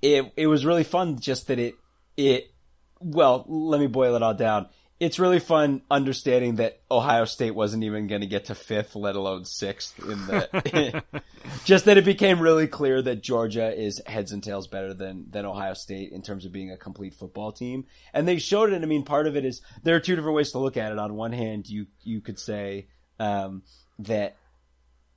it 0.00 0.32
it 0.36 0.46
was 0.46 0.64
really 0.64 0.84
fun. 0.84 1.18
Just 1.18 1.48
that 1.48 1.58
it 1.58 1.74
it 2.16 2.52
well, 3.00 3.44
let 3.48 3.80
me 3.80 3.88
boil 3.88 4.14
it 4.14 4.22
all 4.22 4.32
down. 4.32 4.68
It's 5.00 5.20
really 5.20 5.38
fun 5.38 5.82
understanding 5.90 6.56
that 6.56 6.80
Ohio 6.90 7.24
State 7.24 7.52
wasn't 7.52 7.84
even 7.84 8.08
going 8.08 8.20
to 8.20 8.26
get 8.26 8.46
to 8.46 8.54
fifth, 8.54 8.96
let 8.96 9.14
alone 9.14 9.44
sixth 9.44 9.96
in 10.00 10.26
the, 10.26 11.04
just 11.64 11.84
that 11.84 11.96
it 11.96 12.04
became 12.04 12.40
really 12.40 12.66
clear 12.66 13.00
that 13.00 13.22
Georgia 13.22 13.72
is 13.72 14.02
heads 14.06 14.32
and 14.32 14.42
tails 14.42 14.66
better 14.66 14.92
than, 14.92 15.26
than 15.30 15.46
Ohio 15.46 15.74
State 15.74 16.10
in 16.10 16.22
terms 16.22 16.44
of 16.44 16.52
being 16.52 16.72
a 16.72 16.76
complete 16.76 17.14
football 17.14 17.52
team. 17.52 17.84
And 18.12 18.26
they 18.26 18.38
showed 18.38 18.72
it. 18.72 18.82
I 18.82 18.86
mean, 18.86 19.04
part 19.04 19.28
of 19.28 19.36
it 19.36 19.44
is 19.44 19.62
there 19.84 19.94
are 19.94 20.00
two 20.00 20.16
different 20.16 20.36
ways 20.36 20.50
to 20.52 20.58
look 20.58 20.76
at 20.76 20.90
it. 20.90 20.98
On 20.98 21.14
one 21.14 21.32
hand, 21.32 21.68
you, 21.68 21.86
you 22.02 22.20
could 22.20 22.40
say, 22.40 22.88
um, 23.20 23.62
that, 24.00 24.36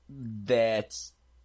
that 0.10 0.94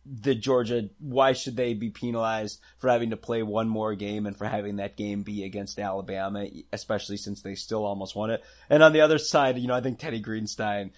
the 0.08 0.34
Georgia, 0.34 0.88
why 0.98 1.32
should 1.32 1.56
they 1.56 1.74
be 1.74 1.90
penalized 1.90 2.60
for 2.78 2.88
having 2.88 3.10
to 3.10 3.16
play 3.16 3.42
one 3.42 3.68
more 3.68 3.94
game 3.94 4.26
and 4.26 4.36
for 4.36 4.46
having 4.46 4.76
that 4.76 4.96
game 4.96 5.22
be 5.22 5.44
against 5.44 5.78
Alabama, 5.78 6.46
especially 6.72 7.16
since 7.16 7.42
they 7.42 7.54
still 7.54 7.84
almost 7.84 8.14
won 8.14 8.30
it? 8.30 8.44
And 8.70 8.82
on 8.82 8.92
the 8.92 9.00
other 9.00 9.18
side, 9.18 9.58
you 9.58 9.66
know, 9.66 9.74
I 9.74 9.80
think 9.80 9.98
Teddy 9.98 10.22
Greenstein 10.22 10.90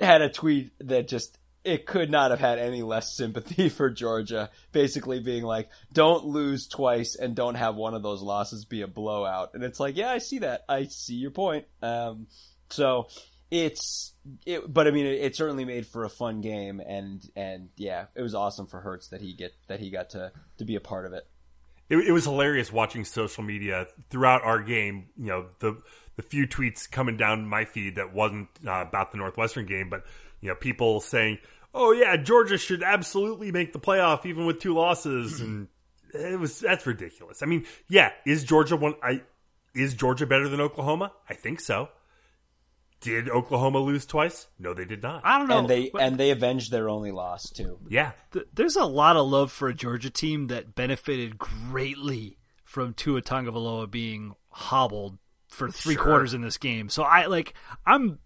had 0.00 0.22
a 0.22 0.28
tweet 0.28 0.72
that 0.80 1.06
just, 1.06 1.38
it 1.62 1.86
could 1.86 2.10
not 2.10 2.30
have 2.30 2.40
had 2.40 2.58
any 2.58 2.82
less 2.82 3.16
sympathy 3.16 3.68
for 3.68 3.88
Georgia, 3.88 4.50
basically 4.72 5.20
being 5.20 5.44
like, 5.44 5.68
don't 5.92 6.24
lose 6.24 6.66
twice 6.66 7.14
and 7.14 7.36
don't 7.36 7.54
have 7.54 7.76
one 7.76 7.94
of 7.94 8.02
those 8.02 8.22
losses 8.22 8.64
be 8.64 8.82
a 8.82 8.88
blowout. 8.88 9.50
And 9.54 9.62
it's 9.62 9.78
like, 9.78 9.96
yeah, 9.96 10.10
I 10.10 10.18
see 10.18 10.40
that. 10.40 10.64
I 10.68 10.86
see 10.86 11.14
your 11.14 11.30
point. 11.30 11.66
Um, 11.82 12.26
so 12.70 13.08
it's 13.50 14.12
it, 14.46 14.72
but 14.72 14.86
I 14.86 14.90
mean, 14.90 15.06
it, 15.06 15.20
it, 15.20 15.36
certainly 15.36 15.64
made 15.64 15.86
for 15.86 16.04
a 16.04 16.08
fun 16.08 16.40
game, 16.40 16.80
and 16.80 17.28
and 17.34 17.68
yeah, 17.76 18.06
it 18.14 18.22
was 18.22 18.34
awesome 18.34 18.66
for 18.66 18.80
Hurts 18.80 19.08
that 19.08 19.20
he 19.20 19.32
get 19.32 19.52
that 19.66 19.80
he 19.80 19.90
got 19.90 20.10
to 20.10 20.32
to 20.58 20.64
be 20.64 20.76
a 20.76 20.80
part 20.80 21.06
of 21.06 21.12
it. 21.12 21.26
It, 21.88 21.96
it 21.96 22.12
was 22.12 22.24
hilarious 22.24 22.72
watching 22.72 23.04
social 23.04 23.42
media 23.42 23.88
throughout 24.10 24.44
our 24.44 24.62
game. 24.62 25.08
You 25.18 25.26
know, 25.26 25.46
the 25.58 25.82
the 26.16 26.22
few 26.22 26.46
tweets 26.46 26.88
coming 26.88 27.16
down 27.16 27.46
my 27.46 27.64
feed 27.64 27.96
that 27.96 28.14
wasn't 28.14 28.48
uh, 28.66 28.84
about 28.86 29.10
the 29.10 29.18
Northwestern 29.18 29.66
game, 29.66 29.90
but 29.90 30.04
you 30.40 30.48
know, 30.48 30.54
people 30.54 31.00
saying, 31.00 31.38
"Oh 31.74 31.92
yeah, 31.92 32.16
Georgia 32.16 32.56
should 32.58 32.84
absolutely 32.84 33.50
make 33.50 33.72
the 33.72 33.80
playoff 33.80 34.26
even 34.26 34.46
with 34.46 34.60
two 34.60 34.74
losses," 34.74 35.40
and 35.40 35.66
it 36.14 36.38
was 36.38 36.60
that's 36.60 36.86
ridiculous. 36.86 37.42
I 37.42 37.46
mean, 37.46 37.66
yeah, 37.88 38.12
is 38.24 38.44
Georgia 38.44 38.76
one? 38.76 38.94
I 39.02 39.22
is 39.74 39.94
Georgia 39.94 40.26
better 40.26 40.48
than 40.48 40.60
Oklahoma? 40.60 41.12
I 41.28 41.34
think 41.34 41.58
so. 41.58 41.88
Did 43.00 43.30
Oklahoma 43.30 43.78
lose 43.78 44.04
twice? 44.04 44.48
No, 44.58 44.74
they 44.74 44.84
did 44.84 45.02
not. 45.02 45.22
I 45.24 45.38
don't 45.38 45.48
know. 45.48 45.60
And 45.60 45.68
they 45.68 45.90
and 45.98 46.18
they 46.18 46.30
avenged 46.30 46.70
their 46.70 46.88
only 46.88 47.12
loss 47.12 47.48
too. 47.48 47.78
Yeah. 47.88 48.12
There's 48.52 48.76
a 48.76 48.84
lot 48.84 49.16
of 49.16 49.26
love 49.26 49.50
for 49.50 49.68
a 49.68 49.74
Georgia 49.74 50.10
team 50.10 50.48
that 50.48 50.74
benefited 50.74 51.38
greatly 51.38 52.36
from 52.64 52.92
Tua 52.92 53.22
Tagovailoa 53.22 53.90
being 53.90 54.34
hobbled 54.50 55.18
for 55.48 55.70
three 55.70 55.94
sure. 55.94 56.04
quarters 56.04 56.34
in 56.34 56.42
this 56.42 56.58
game. 56.58 56.88
So 56.88 57.02
I 57.02 57.26
like 57.26 57.54
I'm 57.86 58.18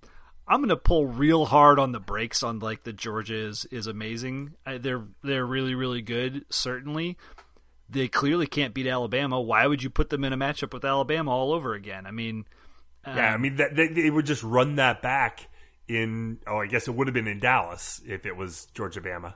I'm 0.47 0.61
gonna 0.61 0.77
pull 0.77 1.07
real 1.07 1.47
hard 1.47 1.79
on 1.79 1.93
the 1.93 2.01
brakes 2.01 2.43
on 2.43 2.59
like 2.59 2.83
the 2.83 2.93
Georgia 2.93 3.37
is 3.37 3.67
is 3.71 3.87
amazing. 3.87 4.55
I, 4.67 4.79
they're 4.79 5.05
they're 5.23 5.47
really 5.47 5.75
really 5.75 6.03
good. 6.03 6.45
Certainly, 6.51 7.17
they 7.89 8.09
clearly 8.09 8.47
can't 8.47 8.75
beat 8.75 8.87
Alabama. 8.87 9.41
Why 9.41 9.67
would 9.67 9.83
you 9.83 9.91
put 9.91 10.11
them 10.11 10.25
in 10.25 10.33
a 10.33 10.37
matchup 10.37 10.75
with 10.75 10.85
Alabama 10.85 11.31
all 11.31 11.53
over 11.53 11.75
again? 11.75 12.07
I 12.07 12.11
mean, 12.11 12.45
um, 13.07 13.17
yeah, 13.17 13.35
I 13.35 13.37
mean, 13.37 13.57
that, 13.57 13.75
they, 13.75 13.89
they, 13.89 14.11
would 14.11 14.27
just 14.27 14.43
run 14.43 14.77
that 14.77 15.03
back 15.03 15.49
in. 15.89 16.39
Oh, 16.47 16.59
I 16.59 16.67
guess 16.67 16.89
it 16.89 16.93
would 16.93 17.07
have 17.07 17.15
been 17.15 17.27
in 17.27 17.41
Dallas 17.41 18.01
if 18.07 18.27
it 18.27 18.37
was 18.37 18.67
Georgia 18.75 19.01
Bama. 19.01 19.35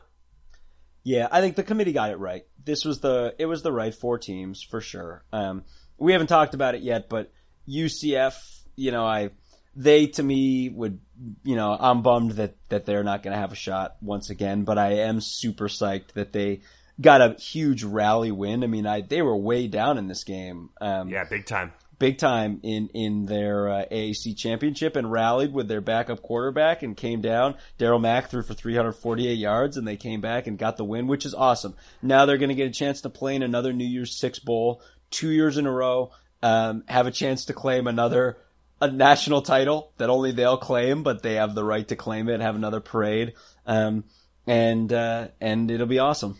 Yeah, 1.04 1.28
I 1.30 1.40
think 1.40 1.56
the 1.56 1.62
committee 1.62 1.92
got 1.92 2.10
it 2.10 2.18
right. 2.18 2.44
This 2.64 2.84
was 2.84 3.00
the 3.00 3.34
it 3.38 3.46
was 3.46 3.62
the 3.62 3.72
right 3.72 3.94
four 3.94 4.18
teams 4.18 4.62
for 4.62 4.80
sure. 4.80 5.24
Um, 5.32 5.64
we 5.96 6.12
haven't 6.12 6.26
talked 6.28 6.54
about 6.54 6.74
it 6.74 6.82
yet, 6.82 7.08
but 7.08 7.32
UCF, 7.68 8.34
you 8.76 8.90
know, 8.90 9.06
I 9.06 9.30
they 9.74 10.08
to 10.08 10.22
me 10.22 10.68
would 10.68 11.00
you 11.44 11.56
know 11.56 11.76
I'm 11.78 12.02
bummed 12.02 12.32
that 12.32 12.56
that 12.68 12.84
they're 12.84 13.04
not 13.04 13.22
going 13.22 13.32
to 13.32 13.40
have 13.40 13.52
a 13.52 13.56
shot 13.56 13.96
once 14.00 14.30
again, 14.30 14.64
but 14.64 14.78
I 14.78 14.94
am 14.94 15.20
super 15.20 15.68
psyched 15.68 16.12
that 16.12 16.32
they 16.32 16.60
got 17.00 17.20
a 17.20 17.34
huge 17.40 17.84
rally 17.84 18.32
win. 18.32 18.64
I 18.64 18.66
mean, 18.66 18.86
I 18.86 19.00
they 19.02 19.22
were 19.22 19.36
way 19.36 19.66
down 19.66 19.98
in 19.98 20.08
this 20.08 20.24
game. 20.24 20.70
Um, 20.80 21.08
yeah, 21.08 21.24
big 21.24 21.46
time 21.46 21.72
big 21.98 22.18
time 22.18 22.60
in 22.62 22.88
in 22.94 23.26
their 23.26 23.68
uh, 23.68 23.84
AAC 23.90 24.36
championship 24.36 24.96
and 24.96 25.10
rallied 25.10 25.52
with 25.52 25.68
their 25.68 25.80
backup 25.80 26.22
quarterback 26.22 26.82
and 26.82 26.96
came 26.96 27.20
down. 27.20 27.56
Darriel 27.78 28.00
Mack 28.00 28.30
threw 28.30 28.42
for 28.42 28.54
348 28.54 29.34
yards 29.34 29.76
and 29.76 29.86
they 29.86 29.96
came 29.96 30.20
back 30.20 30.46
and 30.46 30.58
got 30.58 30.76
the 30.76 30.84
win, 30.84 31.06
which 31.06 31.26
is 31.26 31.34
awesome. 31.34 31.74
Now 32.02 32.26
they're 32.26 32.38
going 32.38 32.48
to 32.50 32.54
get 32.54 32.68
a 32.68 32.72
chance 32.72 33.00
to 33.02 33.10
play 33.10 33.34
in 33.34 33.42
another 33.42 33.72
New 33.72 33.86
Year's 33.86 34.16
Six 34.16 34.38
bowl, 34.38 34.82
two 35.10 35.30
years 35.30 35.56
in 35.56 35.66
a 35.66 35.72
row. 35.72 36.12
Um, 36.40 36.84
have 36.86 37.08
a 37.08 37.10
chance 37.10 37.46
to 37.46 37.52
claim 37.52 37.88
another 37.88 38.38
a 38.80 38.90
national 38.90 39.42
title 39.42 39.92
that 39.98 40.10
only 40.10 40.32
they'll 40.32 40.56
claim, 40.56 41.02
but 41.02 41.22
they 41.22 41.34
have 41.34 41.54
the 41.54 41.64
right 41.64 41.86
to 41.88 41.96
claim 41.96 42.28
it. 42.28 42.40
Have 42.40 42.54
another 42.54 42.80
parade, 42.80 43.34
um, 43.66 44.04
and 44.46 44.92
uh, 44.92 45.28
and 45.40 45.70
it'll 45.70 45.86
be 45.86 45.98
awesome. 45.98 46.38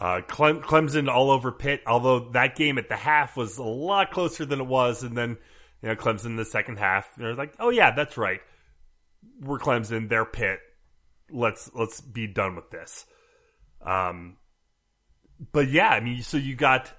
Uh, 0.00 0.20
Clem- 0.26 0.62
Clemson 0.62 1.08
all 1.08 1.30
over 1.30 1.50
Pitt, 1.50 1.82
although 1.86 2.30
that 2.30 2.54
game 2.54 2.78
at 2.78 2.88
the 2.88 2.96
half 2.96 3.36
was 3.36 3.58
a 3.58 3.64
lot 3.64 4.12
closer 4.12 4.44
than 4.44 4.60
it 4.60 4.66
was. 4.66 5.02
And 5.02 5.16
then, 5.16 5.36
you 5.82 5.88
know, 5.88 5.96
Clemson 5.96 6.26
in 6.26 6.36
the 6.36 6.44
second 6.44 6.78
half, 6.78 7.08
they're 7.16 7.34
like, 7.34 7.54
oh 7.58 7.70
yeah, 7.70 7.90
that's 7.90 8.16
right. 8.16 8.40
We're 9.40 9.58
Clemson, 9.58 10.08
they're 10.08 10.24
Pitt. 10.24 10.60
Let's, 11.30 11.70
let's 11.74 12.00
be 12.00 12.28
done 12.28 12.54
with 12.54 12.70
this. 12.70 13.06
Um, 13.84 14.36
but 15.52 15.68
yeah, 15.68 15.90
I 15.90 16.00
mean, 16.00 16.22
so 16.22 16.36
you 16.36 16.54
got 16.54 16.92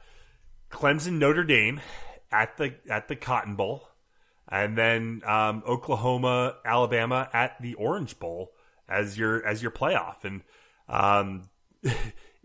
Clemson, 0.69 1.13
Notre 1.13 1.45
Dame 1.45 1.79
at 2.31 2.57
the, 2.57 2.75
at 2.89 3.07
the 3.07 3.15
Cotton 3.15 3.55
Bowl 3.55 3.87
and 4.49 4.77
then, 4.77 5.21
um, 5.25 5.63
Oklahoma, 5.65 6.55
Alabama 6.65 7.29
at 7.31 7.61
the 7.61 7.75
Orange 7.75 8.19
Bowl 8.19 8.51
as 8.89 9.17
your, 9.17 9.45
as 9.45 9.61
your 9.61 9.71
playoff. 9.71 10.23
And, 10.23 10.41
um, 10.89 11.49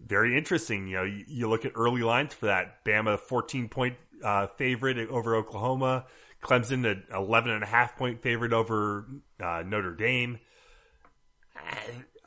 very 0.06 0.36
interesting. 0.36 0.86
You 0.88 0.96
know, 0.96 1.04
you, 1.04 1.24
you, 1.26 1.48
look 1.48 1.64
at 1.64 1.72
early 1.74 2.02
lines 2.02 2.34
for 2.34 2.46
that. 2.46 2.84
Bama 2.84 3.18
14 3.18 3.68
point 3.68 3.96
uh, 4.22 4.46
favorite 4.46 4.98
over 5.08 5.36
Oklahoma. 5.36 6.06
Clemson 6.42 6.86
an 6.90 7.04
11 7.12 7.50
and 7.50 7.62
a 7.62 7.66
half 7.66 7.96
point 7.96 8.22
favorite 8.22 8.52
over 8.52 9.06
uh, 9.42 9.62
Notre 9.66 9.94
Dame. 9.94 10.38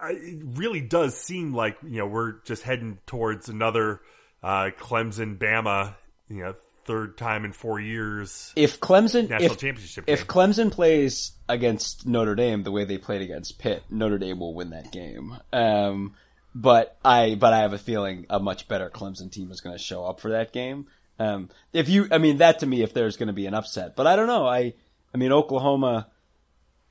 It 0.01 0.41
really 0.43 0.81
does 0.81 1.15
seem 1.15 1.53
like 1.53 1.77
you 1.83 1.99
know 1.99 2.07
we're 2.07 2.41
just 2.43 2.63
heading 2.63 2.99
towards 3.05 3.49
another 3.49 4.01
uh, 4.43 4.69
Clemson 4.79 5.37
Bama 5.37 5.95
you 6.29 6.43
know 6.43 6.55
third 6.85 7.17
time 7.17 7.45
in 7.45 7.51
four 7.51 7.79
years. 7.79 8.53
If 8.55 8.79
Clemson 8.79 9.29
national 9.29 9.57
if, 9.61 9.99
if 10.07 10.27
Clemson 10.27 10.71
plays 10.71 11.33
against 11.49 12.07
Notre 12.07 12.35
Dame 12.35 12.63
the 12.63 12.71
way 12.71 12.85
they 12.85 12.97
played 12.97 13.21
against 13.21 13.59
Pitt, 13.59 13.83
Notre 13.89 14.17
Dame 14.17 14.39
will 14.39 14.53
win 14.53 14.71
that 14.71 14.91
game. 14.91 15.37
Um, 15.53 16.15
but 16.57 16.97
I 17.05 17.35
but 17.35 17.53
I 17.53 17.59
have 17.59 17.73
a 17.73 17.77
feeling 17.77 18.25
a 18.31 18.39
much 18.39 18.67
better 18.67 18.89
Clemson 18.89 19.31
team 19.31 19.51
is 19.51 19.61
going 19.61 19.77
to 19.77 19.81
show 19.81 20.03
up 20.03 20.19
for 20.19 20.31
that 20.31 20.51
game. 20.51 20.87
Um, 21.19 21.49
if 21.71 21.87
you, 21.87 22.07
I 22.11 22.17
mean, 22.17 22.37
that 22.37 22.59
to 22.59 22.65
me, 22.65 22.81
if 22.81 22.93
there's 22.93 23.15
going 23.15 23.27
to 23.27 23.33
be 23.33 23.45
an 23.45 23.53
upset, 23.53 23.95
but 23.95 24.07
I 24.07 24.15
don't 24.15 24.27
know. 24.27 24.47
I, 24.47 24.73
I 25.13 25.17
mean, 25.17 25.31
Oklahoma 25.31 26.07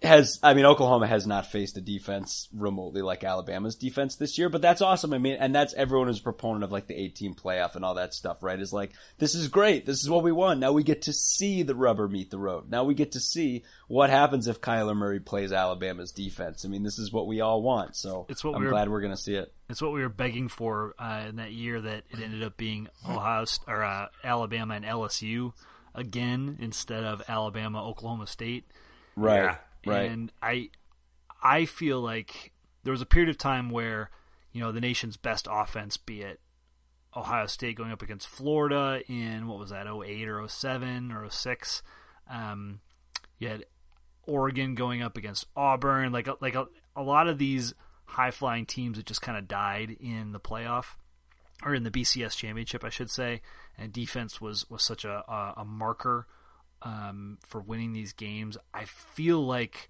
has, 0.07 0.39
I 0.43 0.55
mean, 0.55 0.65
Oklahoma 0.65 1.07
has 1.07 1.27
not 1.27 1.47
faced 1.47 1.77
a 1.77 1.81
defense 1.81 2.49
remotely 2.55 3.03
like 3.03 3.25
Alabama's 3.25 3.75
defense 3.75 4.17
this 4.17 4.39
year, 4.39 4.49
but 4.49 4.63
that's 4.63 4.81
awesome. 4.81 5.13
I 5.13 5.19
mean, 5.19 5.37
and 5.39 5.55
that's 5.55 5.75
everyone 5.75 6.09
who's 6.09 6.21
a 6.21 6.23
proponent 6.23 6.65
of 6.65 6.73
like 6.73 6.87
the 6.87 6.95
18 6.95 7.35
playoff 7.35 7.77
and 7.77 7.85
all 7.85 7.95
that 7.95 8.15
stuff, 8.15 8.43
right? 8.43 8.59
Is 8.59 8.73
like, 8.73 8.93
this 9.19 9.35
is 9.35 9.49
great. 9.49 9.87
This 9.87 10.03
is 10.03 10.09
what 10.09 10.23
we 10.23 10.33
want. 10.33 10.61
Now 10.61 10.73
we 10.73 10.83
get 10.83 11.03
to 11.03 11.13
see 11.13 11.63
the 11.63 11.75
rubber 11.75 12.09
meet 12.09 12.31
the 12.31 12.39
road. 12.39 12.71
Now 12.71 12.85
we 12.85 12.95
get 12.95 13.13
to 13.13 13.21
see 13.21 13.65
what 13.89 14.11
happens 14.11 14.49
if 14.49 14.61
Kyler 14.61 14.97
Murray 14.97 15.21
plays 15.21 15.53
Alabama's 15.53 16.13
defense. 16.13 16.65
I 16.65 16.69
mean, 16.69 16.83
this 16.83 16.99
is 16.99 17.13
what 17.13 17.27
we 17.27 17.41
all 17.41 17.63
want. 17.63 17.97
So 17.97 18.27
it's 18.29 18.43
what 18.43 18.55
I'm 18.55 18.61
we 18.61 18.67
were, 18.67 18.73
glad 18.73 18.89
we're 18.89 19.01
going 19.01 19.15
to 19.15 19.21
see 19.21 19.35
it. 19.35 19.53
It's 19.69 19.83
what 19.83 19.93
we 19.93 20.01
were 20.01 20.09
begging 20.09 20.49
for 20.49 20.95
uh, 20.99 21.27
in 21.29 21.37
that 21.37 21.53
year 21.53 21.81
that 21.81 22.05
it 22.11 22.21
ended 22.21 22.43
up 22.43 22.57
being 22.57 22.89
Ohio 23.09 23.45
or 23.67 23.83
uh, 23.83 24.07
Alabama 24.25 24.75
and 24.75 24.85
LSU 24.85 25.53
again 25.95 26.59
instead 26.61 27.05
of 27.05 27.23
Alabama 27.29 27.85
Oklahoma 27.85 28.27
State. 28.27 28.65
Right. 29.17 29.43
Yeah. 29.45 29.57
Right. 29.87 30.11
And 30.11 30.33
I 30.43 30.71
I 31.43 31.65
feel 31.65 32.01
like 32.01 32.53
there 32.85 32.93
was 32.93 33.03
a 33.03 33.07
period 33.07 33.31
of 33.31 33.39
time 33.39 33.71
where, 33.71 34.11
you 34.53 34.61
know, 34.61 34.73
the 34.73 34.81
nation's 34.81 35.17
best 35.17 35.49
offense, 35.51 35.97
be 35.97 36.23
it 36.23 36.41
Ohio 37.17 37.47
State 37.47 37.77
going 37.77 37.93
up 37.93 38.03
against 38.03 38.29
Florida 38.29 39.01
in 39.09 39.47
what 39.47 39.59
was 39.59 39.71
that, 39.71 39.87
08 39.87 40.29
or 40.29 40.47
07 40.47 41.13
or 41.13 41.29
06. 41.29 41.83
Um, 42.31 42.81
you 43.39 43.49
had 43.49 43.65
Oregon 44.25 44.75
going 44.75 45.03
up 45.03 45.17
against 45.17 45.47
Auburn, 45.57 46.13
like 46.13 46.29
like 46.41 46.55
a, 46.55 46.67
a 46.95 47.03
lot 47.03 47.29
of 47.29 47.39
these 47.39 47.75
high 48.05 48.31
flying 48.31 48.67
teams 48.67 48.99
that 48.99 49.07
just 49.07 49.23
kind 49.23 49.39
of 49.39 49.49
died 49.49 49.97
in 49.99 50.33
the 50.33 50.41
playoff 50.41 50.97
or 51.65 51.75
in 51.75 51.85
the 51.85 51.91
BCS 51.91 52.37
championship, 52.37 52.85
I 52.85 52.91
should 52.91 53.11
say. 53.11 53.41
And 53.79 53.93
defense 53.93 54.41
was 54.41 54.69
was 54.69 54.85
such 54.85 55.05
a 55.05 55.25
a, 55.29 55.55
a 55.59 55.65
marker 55.65 56.27
um, 56.87 57.39
for 57.45 57.61
winning 57.61 57.93
these 57.93 58.13
games. 58.13 58.57
I 58.73 58.85
feel 58.85 59.45
like, 59.45 59.89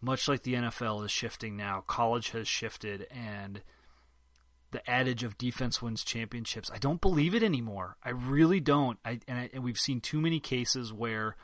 much 0.00 0.28
like 0.28 0.42
the 0.42 0.54
NFL 0.54 1.04
is 1.04 1.10
shifting 1.10 1.56
now, 1.56 1.82
college 1.86 2.30
has 2.30 2.46
shifted, 2.46 3.06
and 3.10 3.62
the 4.72 4.88
adage 4.88 5.22
of 5.22 5.38
defense 5.38 5.80
wins 5.80 6.04
championships. 6.04 6.70
I 6.72 6.78
don't 6.78 7.00
believe 7.00 7.34
it 7.34 7.42
anymore. 7.42 7.96
I 8.04 8.10
really 8.10 8.60
don't. 8.60 8.98
I 9.04 9.20
and, 9.26 9.38
I, 9.38 9.50
and 9.54 9.64
we've 9.64 9.78
seen 9.78 10.00
too 10.00 10.20
many 10.20 10.38
cases 10.38 10.92
where 10.92 11.36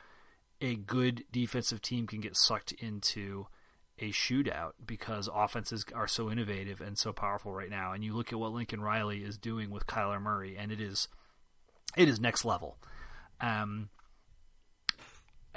a 0.60 0.76
good 0.76 1.24
defensive 1.32 1.80
team 1.80 2.06
can 2.06 2.20
get 2.20 2.36
sucked 2.36 2.72
into 2.72 3.46
a 4.00 4.10
shootout 4.10 4.72
because 4.84 5.28
offenses 5.34 5.84
are 5.94 6.06
so 6.06 6.30
innovative 6.30 6.80
and 6.80 6.98
so 6.98 7.12
powerful 7.12 7.52
right 7.52 7.70
now. 7.70 7.92
And 7.92 8.04
you 8.04 8.14
look 8.14 8.32
at 8.32 8.38
what 8.38 8.52
Lincoln 8.52 8.80
Riley 8.80 9.18
is 9.18 9.38
doing 9.38 9.70
with 9.70 9.86
Kyler 9.86 10.20
Murray, 10.20 10.56
and 10.58 10.70
it 10.70 10.80
is 10.80 11.08
it 11.96 12.06
is 12.06 12.20
next 12.20 12.44
level. 12.44 12.76
Um, 13.40 13.88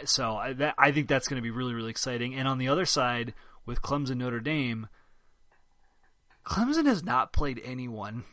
so 0.10 0.36
I, 0.36 0.54
that, 0.54 0.76
I 0.78 0.92
think 0.92 1.08
that's 1.08 1.28
going 1.28 1.42
to 1.42 1.44
be 1.44 1.52
really 1.52 1.74
really 1.74 1.90
exciting. 1.90 2.36
And 2.36 2.48
on 2.48 2.58
the 2.58 2.68
other 2.68 2.86
side, 2.86 3.34
with 3.66 3.82
Clemson 3.82 4.18
Notre 4.18 4.40
Dame, 4.40 4.88
Clemson 6.46 6.86
has 6.86 7.04
not 7.04 7.34
played 7.34 7.62
anyone. 7.64 8.24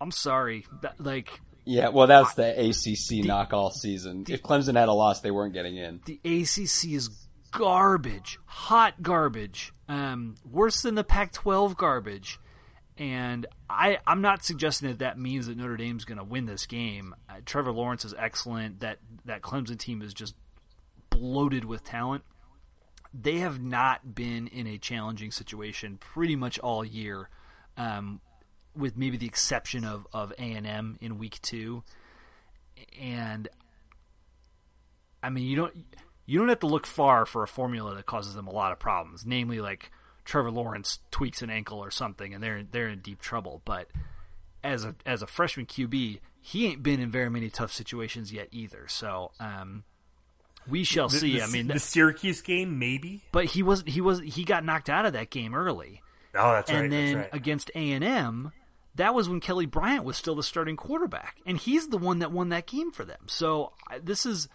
I'm 0.00 0.10
sorry, 0.10 0.66
that, 0.82 1.00
like 1.00 1.40
yeah, 1.66 1.88
well, 1.88 2.06
that's 2.06 2.34
the 2.34 2.48
ACC 2.48 3.08
the, 3.08 3.22
knock 3.22 3.52
all 3.52 3.70
season. 3.70 4.22
The, 4.24 4.34
if 4.34 4.42
Clemson 4.42 4.76
had 4.76 4.88
a 4.88 4.92
loss, 4.92 5.20
they 5.20 5.32
weren't 5.32 5.52
getting 5.52 5.76
in. 5.76 6.00
The 6.06 6.20
ACC 6.24 6.92
is 6.92 7.10
garbage, 7.50 8.38
hot 8.46 9.02
garbage, 9.02 9.72
um, 9.88 10.36
worse 10.48 10.82
than 10.82 10.94
the 10.94 11.02
Pac-12 11.02 11.76
garbage. 11.76 12.38
And 12.98 13.46
I, 13.68 13.98
I'm 14.06 14.22
not 14.22 14.44
suggesting 14.44 14.88
that 14.88 15.00
that 15.00 15.18
means 15.18 15.48
that 15.48 15.56
Notre 15.56 15.76
Dame's 15.76 16.04
going 16.04 16.18
to 16.18 16.24
win 16.24 16.46
this 16.46 16.66
game. 16.66 17.14
Uh, 17.28 17.34
Trevor 17.44 17.72
Lawrence 17.72 18.04
is 18.04 18.14
excellent. 18.16 18.80
That 18.80 18.98
that 19.26 19.42
Clemson 19.42 19.78
team 19.78 20.00
is 20.00 20.14
just 20.14 20.34
bloated 21.16 21.64
with 21.64 21.82
talent. 21.84 22.24
They 23.14 23.38
have 23.38 23.64
not 23.64 24.14
been 24.14 24.46
in 24.48 24.66
a 24.66 24.78
challenging 24.78 25.30
situation 25.30 25.96
pretty 25.98 26.36
much 26.36 26.58
all 26.58 26.84
year. 26.84 27.30
Um, 27.76 28.20
with 28.74 28.96
maybe 28.96 29.16
the 29.16 29.26
exception 29.26 29.84
of 29.84 30.06
of 30.12 30.32
A 30.32 30.42
and 30.42 30.66
M 30.66 30.98
in 31.00 31.18
week 31.18 31.40
two, 31.40 31.82
and 33.00 33.48
I 35.22 35.30
mean 35.30 35.44
you 35.44 35.56
don't 35.56 35.74
you 36.26 36.38
don't 36.38 36.48
have 36.48 36.60
to 36.60 36.66
look 36.66 36.86
far 36.86 37.24
for 37.24 37.42
a 37.42 37.48
formula 37.48 37.94
that 37.94 38.06
causes 38.06 38.34
them 38.34 38.46
a 38.46 38.52
lot 38.52 38.72
of 38.72 38.78
problems, 38.78 39.24
namely 39.24 39.60
like 39.60 39.90
Trevor 40.24 40.50
Lawrence 40.50 40.98
tweaks 41.10 41.40
an 41.40 41.48
ankle 41.50 41.78
or 41.78 41.90
something, 41.90 42.34
and 42.34 42.42
they're 42.42 42.62
they're 42.70 42.88
in 42.88 43.00
deep 43.00 43.20
trouble. 43.20 43.62
But 43.64 43.88
as 44.62 44.84
a 44.84 44.94
as 45.06 45.22
a 45.22 45.26
freshman 45.26 45.64
QB, 45.64 46.20
he 46.40 46.66
ain't 46.66 46.82
been 46.82 47.00
in 47.00 47.10
very 47.10 47.30
many 47.30 47.48
tough 47.48 47.72
situations 47.72 48.32
yet 48.32 48.48
either. 48.52 48.86
So. 48.88 49.32
Um, 49.40 49.84
we 50.68 50.84
shall 50.84 51.08
the, 51.08 51.18
see. 51.18 51.38
The, 51.38 51.42
I 51.42 51.46
mean, 51.46 51.68
the 51.68 51.78
Syracuse 51.78 52.40
game, 52.40 52.78
maybe, 52.78 53.22
but 53.32 53.46
he 53.46 53.62
was 53.62 53.82
he 53.86 54.00
was 54.00 54.20
he 54.20 54.44
got 54.44 54.64
knocked 54.64 54.88
out 54.88 55.06
of 55.06 55.12
that 55.14 55.30
game 55.30 55.54
early. 55.54 56.02
Oh, 56.34 56.52
that's 56.52 56.70
and 56.70 56.78
right. 56.78 56.84
And 56.84 56.92
then 56.92 57.16
right. 57.16 57.28
against 57.32 57.70
A 57.74 57.92
and 57.92 58.04
M, 58.04 58.52
that 58.96 59.14
was 59.14 59.28
when 59.28 59.40
Kelly 59.40 59.66
Bryant 59.66 60.04
was 60.04 60.16
still 60.16 60.34
the 60.34 60.42
starting 60.42 60.76
quarterback, 60.76 61.36
and 61.46 61.58
he's 61.58 61.88
the 61.88 61.98
one 61.98 62.18
that 62.20 62.32
won 62.32 62.48
that 62.50 62.66
game 62.66 62.92
for 62.92 63.04
them. 63.04 63.20
So 63.26 63.72
this 64.02 64.26
is 64.26 64.48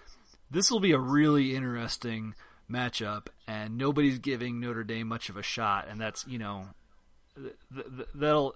this 0.49 0.69
will 0.69 0.79
be 0.79 0.91
a 0.91 0.99
really 0.99 1.55
interesting 1.55 2.35
matchup, 2.69 3.27
and 3.47 3.77
nobody's 3.77 4.19
giving 4.19 4.59
Notre 4.59 4.83
Dame 4.83 5.07
much 5.07 5.29
of 5.29 5.37
a 5.37 5.43
shot, 5.43 5.87
and 5.89 5.99
that's 5.99 6.25
you 6.27 6.39
know 6.39 6.67
that'll 8.15 8.55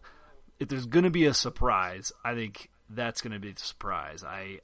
if 0.60 0.68
there's 0.68 0.86
going 0.86 1.04
to 1.04 1.12
be 1.12 1.26
a 1.26 1.34
surprise, 1.34 2.12
I 2.24 2.34
think 2.34 2.70
that's 2.90 3.22
going 3.22 3.34
to 3.34 3.40
be 3.40 3.52
the 3.52 3.62
surprise. 3.62 4.24
I 4.24 4.60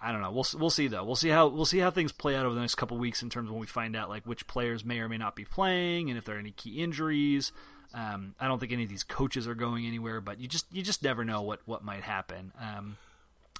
I 0.00 0.12
don't 0.12 0.22
know. 0.22 0.30
We'll 0.30 0.46
we'll 0.56 0.70
see 0.70 0.86
though. 0.86 1.04
We'll 1.04 1.16
see 1.16 1.28
how 1.28 1.48
we'll 1.48 1.64
see 1.64 1.78
how 1.78 1.90
things 1.90 2.12
play 2.12 2.36
out 2.36 2.46
over 2.46 2.54
the 2.54 2.60
next 2.60 2.76
couple 2.76 2.98
weeks 2.98 3.22
in 3.22 3.30
terms 3.30 3.48
of 3.48 3.52
when 3.52 3.60
we 3.60 3.66
find 3.66 3.96
out 3.96 4.08
like 4.08 4.24
which 4.26 4.46
players 4.46 4.84
may 4.84 5.00
or 5.00 5.08
may 5.08 5.18
not 5.18 5.34
be 5.34 5.44
playing, 5.44 6.08
and 6.08 6.18
if 6.18 6.24
there 6.24 6.36
are 6.36 6.38
any 6.38 6.52
key 6.52 6.82
injuries. 6.82 7.52
Um, 7.94 8.34
I 8.38 8.48
don't 8.48 8.58
think 8.58 8.72
any 8.72 8.82
of 8.82 8.90
these 8.90 9.02
coaches 9.02 9.48
are 9.48 9.54
going 9.54 9.86
anywhere, 9.86 10.20
but 10.20 10.38
you 10.40 10.46
just 10.46 10.66
you 10.72 10.82
just 10.82 11.02
never 11.02 11.24
know 11.24 11.42
what 11.42 11.60
what 11.66 11.82
might 11.82 12.02
happen. 12.02 12.52
Um, 12.60 12.96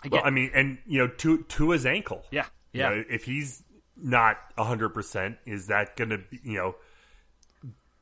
again, 0.04 0.18
well, 0.18 0.26
I 0.26 0.30
mean, 0.30 0.50
and 0.54 0.78
you 0.86 0.98
know, 0.98 1.08
to 1.08 1.44
Tua's 1.44 1.86
ankle. 1.86 2.22
Yeah, 2.30 2.46
yeah. 2.72 2.90
You 2.90 2.96
know, 2.96 3.04
if 3.10 3.24
he's 3.24 3.62
not 3.96 4.36
hundred 4.56 4.90
percent, 4.90 5.38
is 5.46 5.68
that 5.68 5.96
going 5.96 6.10
to 6.10 6.18
be 6.18 6.40
you 6.44 6.58
know? 6.58 6.74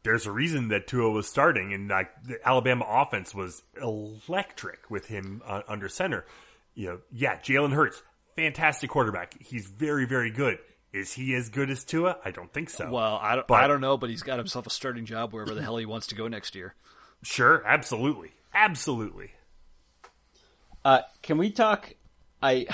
There's 0.02 0.26
a 0.26 0.30
reason 0.30 0.68
that 0.68 0.86
Tua 0.86 1.10
was 1.10 1.26
starting, 1.26 1.72
and 1.72 1.88
like 1.88 2.10
the 2.22 2.38
Alabama 2.46 2.84
offense 2.88 3.34
was 3.34 3.62
electric 3.80 4.88
with 4.88 5.06
him 5.06 5.42
uh, 5.44 5.62
under 5.66 5.88
center. 5.88 6.24
You 6.74 6.86
know, 6.86 6.98
yeah, 7.10 7.38
Jalen 7.38 7.72
Hurts, 7.72 8.02
fantastic 8.36 8.90
quarterback. 8.90 9.34
He's 9.40 9.66
very, 9.66 10.06
very 10.06 10.30
good. 10.30 10.58
Is 10.92 11.12
he 11.12 11.34
as 11.34 11.48
good 11.48 11.70
as 11.70 11.84
Tua? 11.84 12.18
I 12.24 12.30
don't 12.30 12.52
think 12.52 12.70
so. 12.70 12.90
Well, 12.90 13.18
I 13.20 13.36
don't, 13.36 13.46
but, 13.46 13.62
I 13.62 13.66
don't 13.66 13.80
know, 13.80 13.96
but 13.96 14.08
he's 14.08 14.22
got 14.22 14.38
himself 14.38 14.66
a 14.66 14.70
starting 14.70 15.04
job 15.04 15.32
wherever 15.32 15.54
the 15.54 15.62
hell 15.62 15.76
he 15.76 15.86
wants 15.86 16.06
to 16.08 16.14
go 16.14 16.28
next 16.28 16.54
year. 16.54 16.74
Sure, 17.22 17.62
absolutely, 17.66 18.32
absolutely. 18.54 19.32
Uh, 20.84 21.00
can 21.22 21.38
we 21.38 21.50
talk? 21.50 21.92
I 22.40 22.66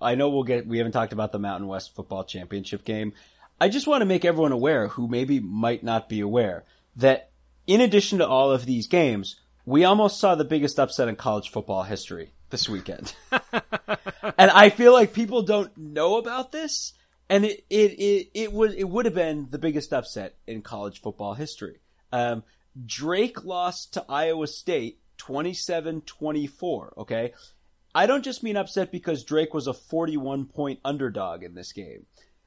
I 0.00 0.14
know 0.14 0.28
we'll 0.28 0.44
get. 0.44 0.66
We 0.66 0.78
haven't 0.78 0.92
talked 0.92 1.12
about 1.12 1.32
the 1.32 1.38
Mountain 1.38 1.68
West 1.68 1.94
Football 1.94 2.24
Championship 2.24 2.84
game. 2.84 3.14
I 3.60 3.68
just 3.68 3.86
want 3.86 4.02
to 4.02 4.06
make 4.06 4.24
everyone 4.24 4.52
aware 4.52 4.88
who 4.88 5.08
maybe 5.08 5.40
might 5.40 5.82
not 5.82 6.08
be 6.08 6.20
aware 6.20 6.64
that 6.96 7.30
in 7.66 7.80
addition 7.80 8.18
to 8.18 8.28
all 8.28 8.52
of 8.52 8.66
these 8.66 8.86
games, 8.86 9.36
we 9.64 9.84
almost 9.84 10.18
saw 10.18 10.34
the 10.34 10.44
biggest 10.44 10.78
upset 10.78 11.08
in 11.08 11.16
college 11.16 11.50
football 11.50 11.84
history 11.84 12.32
this 12.50 12.68
weekend. 12.68 13.14
and 13.32 14.50
I 14.50 14.70
feel 14.70 14.92
like 14.92 15.12
people 15.12 15.42
don't 15.42 15.76
know 15.76 16.18
about 16.18 16.52
this 16.52 16.92
and 17.30 17.44
it 17.44 17.64
it 17.70 17.92
it, 17.92 18.30
it 18.34 18.52
would 18.52 18.74
it 18.74 18.88
would 18.88 19.06
have 19.06 19.14
been 19.14 19.46
the 19.50 19.58
biggest 19.58 19.94
upset 19.94 20.34
in 20.46 20.60
college 20.60 21.00
football 21.00 21.34
history. 21.34 21.80
Um, 22.12 22.42
Drake 22.84 23.44
lost 23.44 23.94
to 23.94 24.04
Iowa 24.08 24.46
State 24.46 24.98
27-24, 25.18 26.98
okay? 26.98 27.32
I 27.94 28.06
don't 28.06 28.24
just 28.24 28.42
mean 28.42 28.56
upset 28.56 28.92
because 28.92 29.24
Drake 29.24 29.54
was 29.54 29.66
a 29.66 29.72
41 29.72 30.46
point 30.46 30.80
underdog 30.84 31.42
in 31.42 31.54
this 31.54 31.72
game. 31.72 32.06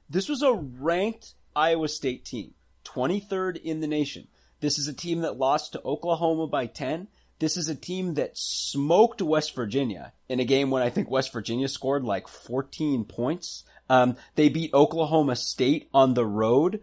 This 0.09 0.27
was 0.29 0.41
a 0.41 0.53
ranked 0.53 1.33
Iowa 1.55 1.87
State 1.87 2.25
team, 2.25 2.53
23rd 2.85 3.61
in 3.61 3.79
the 3.79 3.87
nation. 3.87 4.27
This 4.59 4.77
is 4.77 4.87
a 4.87 4.93
team 4.93 5.21
that 5.21 5.37
lost 5.37 5.73
to 5.73 5.81
Oklahoma 5.83 6.47
by 6.47 6.65
10. 6.67 7.07
This 7.39 7.57
is 7.57 7.67
a 7.67 7.75
team 7.75 8.13
that 8.13 8.37
smoked 8.37 9.21
West 9.21 9.55
Virginia 9.55 10.13
in 10.29 10.39
a 10.39 10.45
game 10.45 10.69
when 10.69 10.83
I 10.83 10.89
think 10.89 11.09
West 11.09 11.33
Virginia 11.33 11.67
scored 11.67 12.03
like 12.03 12.27
14 12.27 13.03
points. 13.05 13.63
Um, 13.89 14.15
they 14.35 14.49
beat 14.49 14.73
Oklahoma 14.73 15.35
State 15.35 15.89
on 15.93 16.13
the 16.13 16.25
road. 16.25 16.81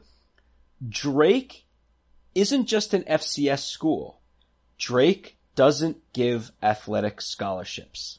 Drake 0.87 1.67
isn't 2.35 2.67
just 2.67 2.95
an 2.95 3.05
FCS 3.05 3.67
school. 3.67 4.21
Drake 4.79 5.37
doesn't 5.55 5.99
give 6.13 6.53
athletic 6.63 7.21
scholarships. 7.21 8.19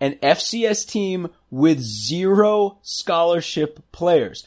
An 0.00 0.14
FCS 0.16 0.88
team 0.88 1.30
with 1.50 1.80
zero 1.80 2.78
scholarship 2.82 3.80
players. 3.92 4.46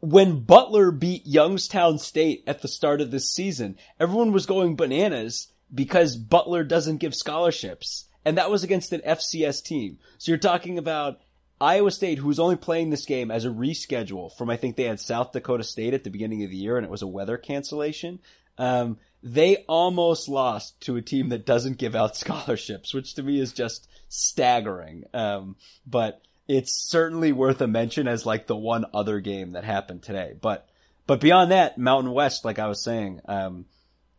When 0.00 0.40
Butler 0.40 0.90
beat 0.90 1.26
Youngstown 1.26 1.98
State 1.98 2.44
at 2.46 2.62
the 2.62 2.68
start 2.68 3.00
of 3.00 3.10
this 3.10 3.28
season, 3.28 3.76
everyone 4.00 4.32
was 4.32 4.46
going 4.46 4.76
bananas 4.76 5.48
because 5.74 6.16
Butler 6.16 6.64
doesn't 6.64 6.98
give 6.98 7.14
scholarships. 7.14 8.06
And 8.24 8.38
that 8.38 8.50
was 8.50 8.64
against 8.64 8.92
an 8.92 9.02
FCS 9.06 9.62
team. 9.62 9.98
So 10.18 10.32
you're 10.32 10.38
talking 10.38 10.78
about 10.78 11.20
Iowa 11.60 11.90
State, 11.90 12.18
who 12.18 12.28
was 12.28 12.40
only 12.40 12.56
playing 12.56 12.90
this 12.90 13.06
game 13.06 13.30
as 13.30 13.44
a 13.44 13.50
reschedule 13.50 14.36
from, 14.36 14.50
I 14.50 14.56
think 14.56 14.76
they 14.76 14.84
had 14.84 15.00
South 15.00 15.32
Dakota 15.32 15.64
State 15.64 15.94
at 15.94 16.04
the 16.04 16.10
beginning 16.10 16.42
of 16.44 16.50
the 16.50 16.56
year 16.56 16.76
and 16.76 16.84
it 16.84 16.90
was 16.90 17.02
a 17.02 17.06
weather 17.06 17.38
cancellation. 17.38 18.18
Um, 18.58 18.98
they 19.22 19.64
almost 19.68 20.28
lost 20.28 20.80
to 20.82 20.96
a 20.96 21.02
team 21.02 21.30
that 21.30 21.46
doesn't 21.46 21.78
give 21.78 21.94
out 21.94 22.16
scholarships, 22.16 22.92
which 22.92 23.14
to 23.14 23.22
me 23.22 23.40
is 23.40 23.52
just 23.52 23.88
staggering. 24.08 25.04
Um, 25.14 25.56
but 25.86 26.20
it's 26.48 26.88
certainly 26.88 27.32
worth 27.32 27.60
a 27.60 27.66
mention 27.66 28.06
as 28.06 28.26
like 28.26 28.46
the 28.46 28.56
one 28.56 28.84
other 28.92 29.20
game 29.20 29.52
that 29.52 29.64
happened 29.64 30.02
today. 30.02 30.34
But, 30.40 30.68
but 31.06 31.20
beyond 31.20 31.52
that, 31.52 31.78
Mountain 31.78 32.12
West, 32.12 32.44
like 32.44 32.58
I 32.58 32.66
was 32.66 32.84
saying, 32.84 33.20
um, 33.26 33.64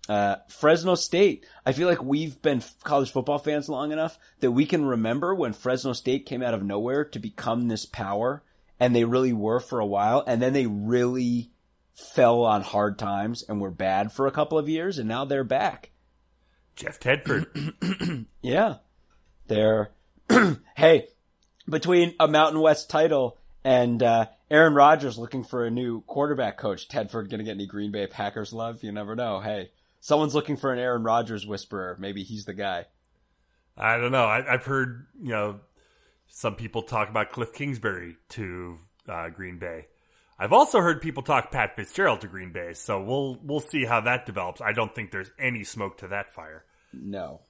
uh, 0.08 0.38
Fresno 0.48 0.96
State. 0.96 1.46
I 1.66 1.72
feel 1.72 1.88
like 1.88 2.04
we've 2.04 2.42
been 2.42 2.64
college 2.84 3.12
football 3.12 3.40
fans 3.40 3.70
long 3.70 3.92
enough 3.92 4.18
that 4.40 4.52
we 4.52 4.66
can 4.66 4.86
remember 4.86 5.34
when 5.36 5.54
Fresno 5.54 5.94
State 5.94 6.26
came 6.26 6.42
out 6.42 6.54
of 6.54 6.64
nowhere 6.64 7.06
to 7.06 7.20
become 7.20 7.68
this 7.68 7.86
power, 7.86 8.44
and 8.80 8.96
they 8.96 9.04
really 9.04 9.34
were 9.34 9.60
for 9.60 9.80
a 9.80 9.86
while, 9.86 10.24
and 10.28 10.42
then 10.42 10.54
they 10.54 10.68
really 10.68 11.52
fell 11.94 12.44
on 12.44 12.62
hard 12.62 13.00
times 13.00 13.44
and 13.48 13.60
were 13.60 13.72
bad 13.72 14.12
for 14.12 14.28
a 14.28 14.32
couple 14.32 14.58
of 14.58 14.70
years, 14.70 14.98
and 14.98 15.08
now 15.08 15.26
they're 15.26 15.44
back. 15.44 15.92
Jeff 16.76 17.00
Tedford. 17.00 18.26
yeah. 18.42 18.76
They're, 19.48 19.92
hey, 20.76 21.08
between 21.68 22.14
a 22.20 22.28
Mountain 22.28 22.62
West 22.62 22.90
title 22.90 23.38
and, 23.64 24.04
uh, 24.04 24.28
Aaron 24.50 24.76
Rodgers 24.76 25.18
looking 25.18 25.44
for 25.44 25.66
a 25.66 25.72
new 25.72 26.02
quarterback 26.02 26.58
coach, 26.58 26.88
Tedford 26.88 27.30
gonna 27.30 27.44
get 27.44 27.56
any 27.56 27.66
Green 27.66 27.92
Bay 27.92 28.08
Packers 28.08 28.54
love? 28.54 28.82
You 28.82 28.94
never 28.94 29.16
know. 29.16 29.42
Hey, 29.42 29.72
someone's 30.08 30.34
looking 30.34 30.56
for 30.56 30.72
an 30.72 30.80
Aaron 30.80 31.04
Rodgers 31.04 31.46
whisperer. 31.46 31.98
Maybe 32.00 32.24
he's 32.24 32.46
the 32.46 32.54
guy. 32.54 32.86
I 33.78 33.98
don't 33.98 34.14
know. 34.14 34.26
I, 34.26 34.42
have 34.52 34.64
heard 34.64 35.08
you 35.22 35.32
know 35.32 35.60
some 36.30 36.56
people 36.56 36.82
talk 36.84 37.10
about 37.10 37.30
Cliff 37.30 37.52
Kingsbury 37.52 38.16
to 38.30 38.78
uh, 39.10 39.28
Green 39.30 39.60
Bay. 39.60 39.88
I've 40.40 40.54
also 40.54 40.80
heard 40.80 41.02
people 41.02 41.24
talk 41.24 41.52
Pat 41.52 41.76
Fitzgerald 41.76 42.22
to 42.22 42.28
Green 42.28 42.54
Bay. 42.54 42.74
So 42.74 43.04
we'll 43.04 43.38
we'll 43.44 43.60
see 43.60 43.84
how 43.84 44.00
that 44.02 44.26
develops. 44.26 44.62
I 44.62 44.72
don't 44.72 44.96
think 44.96 45.12
there's 45.12 45.32
any 45.38 45.66
smoke 45.66 45.98
to 45.98 46.08
that 46.08 46.34
fire. 46.34 46.64
No, 46.94 47.42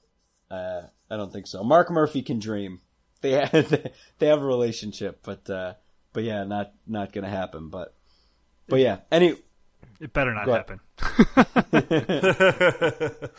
uh, 0.50 0.82
I 1.12 1.16
don't 1.16 1.32
think 1.32 1.46
so. 1.46 1.64
Mark 1.64 1.92
Murphy 1.92 2.24
can 2.24 2.40
dream. 2.40 2.82
They 3.20 3.32
have, 3.32 3.90
they 4.20 4.28
have 4.28 4.44
a 4.44 4.46
relationship, 4.46 5.22
but 5.24 5.50
uh, 5.50 5.74
but 6.14 6.24
yeah, 6.24 6.44
not 6.44 6.74
not 6.86 7.12
gonna 7.12 7.32
happen. 7.32 7.70
But 7.70 7.96
but 8.70 8.80
yeah, 8.80 9.00
any 9.12 9.38
It 10.00 10.14
better 10.14 10.34
not 10.34 10.46
happen. 10.58 10.80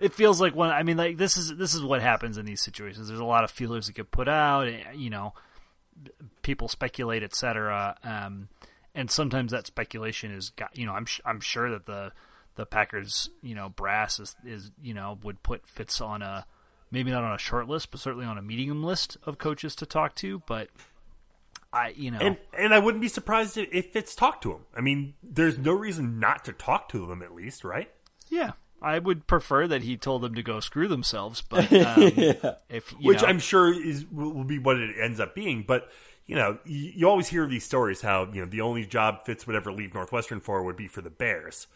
it 0.00 0.14
feels 0.14 0.40
like 0.40 0.54
when 0.54 0.70
I 0.70 0.82
mean, 0.82 0.96
like 0.96 1.16
this 1.16 1.36
is 1.36 1.54
this 1.56 1.74
is 1.74 1.82
what 1.82 2.02
happens 2.02 2.38
in 2.38 2.46
these 2.46 2.60
situations. 2.60 3.08
There's 3.08 3.20
a 3.20 3.24
lot 3.24 3.44
of 3.44 3.50
feelers 3.50 3.86
that 3.86 3.94
get 3.96 4.10
put 4.10 4.28
out. 4.28 4.68
eh, 4.68 4.82
You 4.94 5.10
know, 5.10 5.34
people 6.42 6.68
speculate, 6.68 7.22
etc. 7.22 7.96
Um, 8.02 8.48
and 8.94 9.10
sometimes 9.10 9.52
that 9.52 9.66
speculation 9.66 10.32
is, 10.32 10.50
got 10.50 10.76
you 10.76 10.86
know, 10.86 10.92
I'm 10.92 11.06
sh- 11.06 11.20
I'm 11.24 11.40
sure 11.40 11.70
that 11.70 11.86
the 11.86 12.12
the 12.56 12.66
Packers, 12.66 13.30
you 13.42 13.54
know, 13.54 13.68
brass 13.68 14.18
is 14.18 14.36
is 14.44 14.70
you 14.82 14.94
know 14.94 15.18
would 15.22 15.42
put 15.42 15.66
Fitz 15.66 16.00
on 16.00 16.22
a 16.22 16.46
maybe 16.90 17.10
not 17.10 17.24
on 17.24 17.32
a 17.34 17.38
short 17.38 17.68
list, 17.68 17.90
but 17.90 18.00
certainly 18.00 18.26
on 18.26 18.38
a 18.38 18.42
medium 18.42 18.82
list 18.82 19.16
of 19.24 19.38
coaches 19.38 19.74
to 19.76 19.86
talk 19.86 20.14
to. 20.16 20.42
But 20.46 20.68
I, 21.72 21.88
you 21.96 22.10
know, 22.10 22.18
And 22.18 22.36
and 22.56 22.72
I 22.72 22.78
wouldn't 22.78 23.02
be 23.02 23.08
surprised 23.08 23.58
if, 23.58 23.68
if 23.72 23.92
Fitz 23.92 24.14
talked 24.14 24.42
to 24.44 24.52
him. 24.52 24.60
I 24.74 24.80
mean, 24.80 25.14
there's 25.22 25.58
no 25.58 25.72
reason 25.72 26.18
not 26.18 26.44
to 26.46 26.52
talk 26.52 26.88
to 26.90 27.06
them 27.06 27.22
at 27.22 27.34
least, 27.34 27.64
right? 27.64 27.90
Yeah, 28.28 28.52
I 28.80 28.98
would 28.98 29.26
prefer 29.26 29.66
that 29.66 29.82
he 29.82 29.96
told 29.96 30.22
them 30.22 30.34
to 30.34 30.42
go 30.42 30.60
screw 30.60 30.88
themselves. 30.88 31.42
But 31.42 31.70
um, 31.72 32.02
if 32.68 32.92
you 32.92 33.08
Which 33.08 33.22
know, 33.22 33.28
I'm 33.28 33.38
sure 33.38 33.72
is 33.72 34.06
will 34.10 34.44
be 34.44 34.58
what 34.58 34.78
it 34.78 34.96
ends 35.00 35.20
up 35.20 35.34
being. 35.34 35.64
But 35.66 35.90
you 36.26 36.36
know, 36.36 36.58
you, 36.64 36.92
you 36.94 37.08
always 37.08 37.28
hear 37.28 37.46
these 37.46 37.64
stories 37.64 38.00
how 38.00 38.30
you 38.32 38.40
know 38.40 38.46
the 38.46 38.62
only 38.62 38.86
job 38.86 39.26
Fitz 39.26 39.46
would 39.46 39.56
ever 39.56 39.70
leave 39.72 39.94
Northwestern 39.94 40.40
for 40.40 40.62
would 40.62 40.76
be 40.76 40.86
for 40.86 41.02
the 41.02 41.10
Bears. 41.10 41.66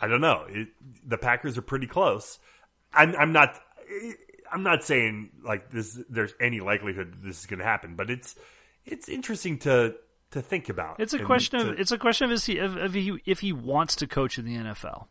I 0.00 0.06
don't 0.06 0.20
know. 0.20 0.46
It, 0.48 0.68
the 1.04 1.18
Packers 1.18 1.58
are 1.58 1.62
pretty 1.62 1.86
close. 1.86 2.38
I'm, 2.92 3.14
I'm 3.16 3.32
not. 3.32 3.60
I'm 4.52 4.62
not 4.62 4.84
saying 4.84 5.30
like 5.42 5.70
this. 5.70 5.98
There's 6.08 6.34
any 6.40 6.60
likelihood 6.60 7.18
this 7.22 7.40
is 7.40 7.46
going 7.46 7.58
to 7.58 7.64
happen, 7.64 7.94
but 7.96 8.10
it's 8.10 8.34
it's 8.84 9.08
interesting 9.08 9.58
to 9.60 9.94
to 10.32 10.42
think 10.42 10.68
about. 10.68 11.00
it's 11.00 11.14
a 11.14 11.18
question 11.18 11.60
to- 11.60 11.70
of 11.70 11.80
it's 11.80 11.92
a 11.92 11.98
question 11.98 12.26
of 12.26 12.32
is 12.32 12.44
he 12.46 12.58
if, 12.58 12.76
if 12.76 12.94
he 12.94 13.18
if 13.24 13.40
he 13.40 13.52
wants 13.52 13.96
to 13.96 14.06
coach 14.06 14.38
in 14.38 14.44
the 14.44 14.56
NFL. 14.56 15.06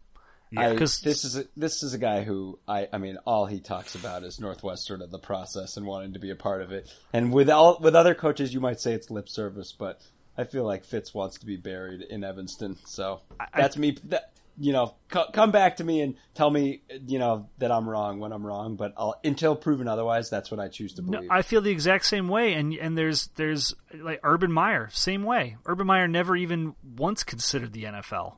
Yeah, 0.49 0.71
because 0.71 1.01
this 1.01 1.25
is 1.25 1.37
a, 1.37 1.43
this 1.57 1.83
is 1.83 1.93
a 1.93 1.97
guy 1.97 2.23
who 2.23 2.57
I 2.67 2.87
I 2.93 2.99
mean 2.99 3.17
all 3.25 3.45
he 3.45 3.59
talks 3.59 3.95
about 3.95 4.23
is 4.23 4.39
Northwestern 4.39 5.01
and 5.01 5.11
the 5.11 5.19
process 5.19 5.75
and 5.75 5.85
wanting 5.85 6.13
to 6.13 6.19
be 6.19 6.29
a 6.29 6.35
part 6.35 6.61
of 6.61 6.71
it. 6.71 6.89
And 7.11 7.33
with 7.33 7.49
all 7.49 7.79
with 7.81 7.95
other 7.95 8.15
coaches, 8.15 8.53
you 8.53 8.61
might 8.61 8.79
say 8.79 8.93
it's 8.93 9.09
lip 9.09 9.27
service, 9.27 9.73
but 9.77 10.01
I 10.37 10.45
feel 10.45 10.63
like 10.63 10.85
Fitz 10.85 11.13
wants 11.13 11.39
to 11.39 11.45
be 11.45 11.57
buried 11.57 12.01
in 12.01 12.23
Evanston. 12.23 12.77
So 12.85 13.21
that's 13.55 13.75
me. 13.75 13.97
That, 14.05 14.31
you 14.59 14.73
know, 14.73 14.95
co- 15.09 15.29
come 15.31 15.51
back 15.51 15.77
to 15.77 15.83
me 15.83 16.01
and 16.01 16.15
tell 16.33 16.49
me 16.49 16.81
you 17.05 17.19
know 17.19 17.49
that 17.59 17.71
I'm 17.71 17.87
wrong 17.87 18.19
when 18.19 18.31
I'm 18.31 18.45
wrong. 18.45 18.75
But 18.75 18.93
I'll, 18.97 19.19
until 19.23 19.55
proven 19.55 19.87
otherwise, 19.87 20.29
that's 20.29 20.49
what 20.49 20.59
I 20.59 20.67
choose 20.67 20.93
to 20.93 21.01
No, 21.01 21.11
believe. 21.19 21.31
I 21.31 21.41
feel 21.41 21.61
the 21.61 21.71
exact 21.71 22.05
same 22.05 22.27
way, 22.27 22.53
and 22.53 22.73
and 22.73 22.97
there's 22.97 23.27
there's 23.35 23.75
like 23.93 24.19
Urban 24.23 24.51
Meyer, 24.51 24.89
same 24.91 25.23
way. 25.23 25.57
Urban 25.65 25.87
Meyer 25.87 26.07
never 26.07 26.35
even 26.35 26.75
once 26.97 27.23
considered 27.23 27.73
the 27.73 27.83
NFL 27.83 28.35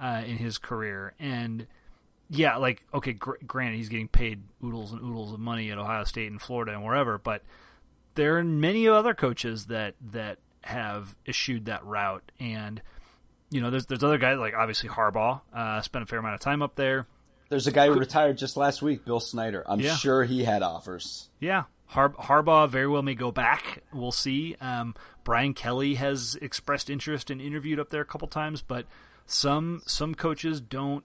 uh, 0.00 0.22
in 0.26 0.36
his 0.38 0.58
career, 0.58 1.14
and 1.18 1.66
yeah, 2.30 2.56
like 2.56 2.82
okay, 2.94 3.12
gr- 3.12 3.36
granted 3.46 3.76
he's 3.76 3.88
getting 3.88 4.08
paid 4.08 4.42
oodles 4.64 4.92
and 4.92 5.02
oodles 5.02 5.32
of 5.32 5.40
money 5.40 5.70
at 5.70 5.78
Ohio 5.78 6.04
State 6.04 6.30
and 6.30 6.40
Florida 6.40 6.72
and 6.72 6.84
wherever, 6.84 7.18
but 7.18 7.42
there 8.14 8.38
are 8.38 8.44
many 8.44 8.88
other 8.88 9.14
coaches 9.14 9.66
that 9.66 9.94
that 10.12 10.38
have 10.62 11.14
eschewed 11.26 11.66
that 11.66 11.84
route, 11.84 12.32
and 12.40 12.82
you 13.50 13.60
know 13.60 13.70
there's 13.70 13.86
there's 13.86 14.04
other 14.04 14.18
guys 14.18 14.38
like 14.38 14.54
obviously 14.54 14.88
Harbaugh 14.88 15.40
uh, 15.54 15.80
spent 15.82 16.02
a 16.02 16.06
fair 16.06 16.18
amount 16.18 16.34
of 16.34 16.40
time 16.40 16.62
up 16.62 16.74
there. 16.76 17.06
There's 17.48 17.66
a 17.66 17.72
guy 17.72 17.86
who 17.86 17.94
retired 17.94 18.36
just 18.36 18.56
last 18.58 18.82
week, 18.82 19.04
Bill 19.06 19.20
Snyder. 19.20 19.64
I'm 19.66 19.80
Yeah. 19.80 19.96
sure 19.96 20.24
he 20.24 20.44
had 20.44 20.62
offers. 20.62 21.30
Yeah, 21.40 21.64
Har- 21.86 22.10
Harbaugh 22.10 22.68
very 22.68 22.86
well 22.86 23.00
may 23.02 23.14
go 23.14 23.32
back. 23.32 23.82
We'll 23.92 24.12
see. 24.12 24.54
Um, 24.60 24.94
Brian 25.24 25.54
Kelly 25.54 25.94
has 25.94 26.36
expressed 26.42 26.90
interest 26.90 27.30
and 27.30 27.40
interviewed 27.40 27.80
up 27.80 27.88
there 27.88 28.02
a 28.02 28.04
couple 28.04 28.28
times, 28.28 28.60
but 28.60 28.84
some 29.24 29.80
some 29.86 30.14
coaches 30.14 30.60
don't 30.60 31.04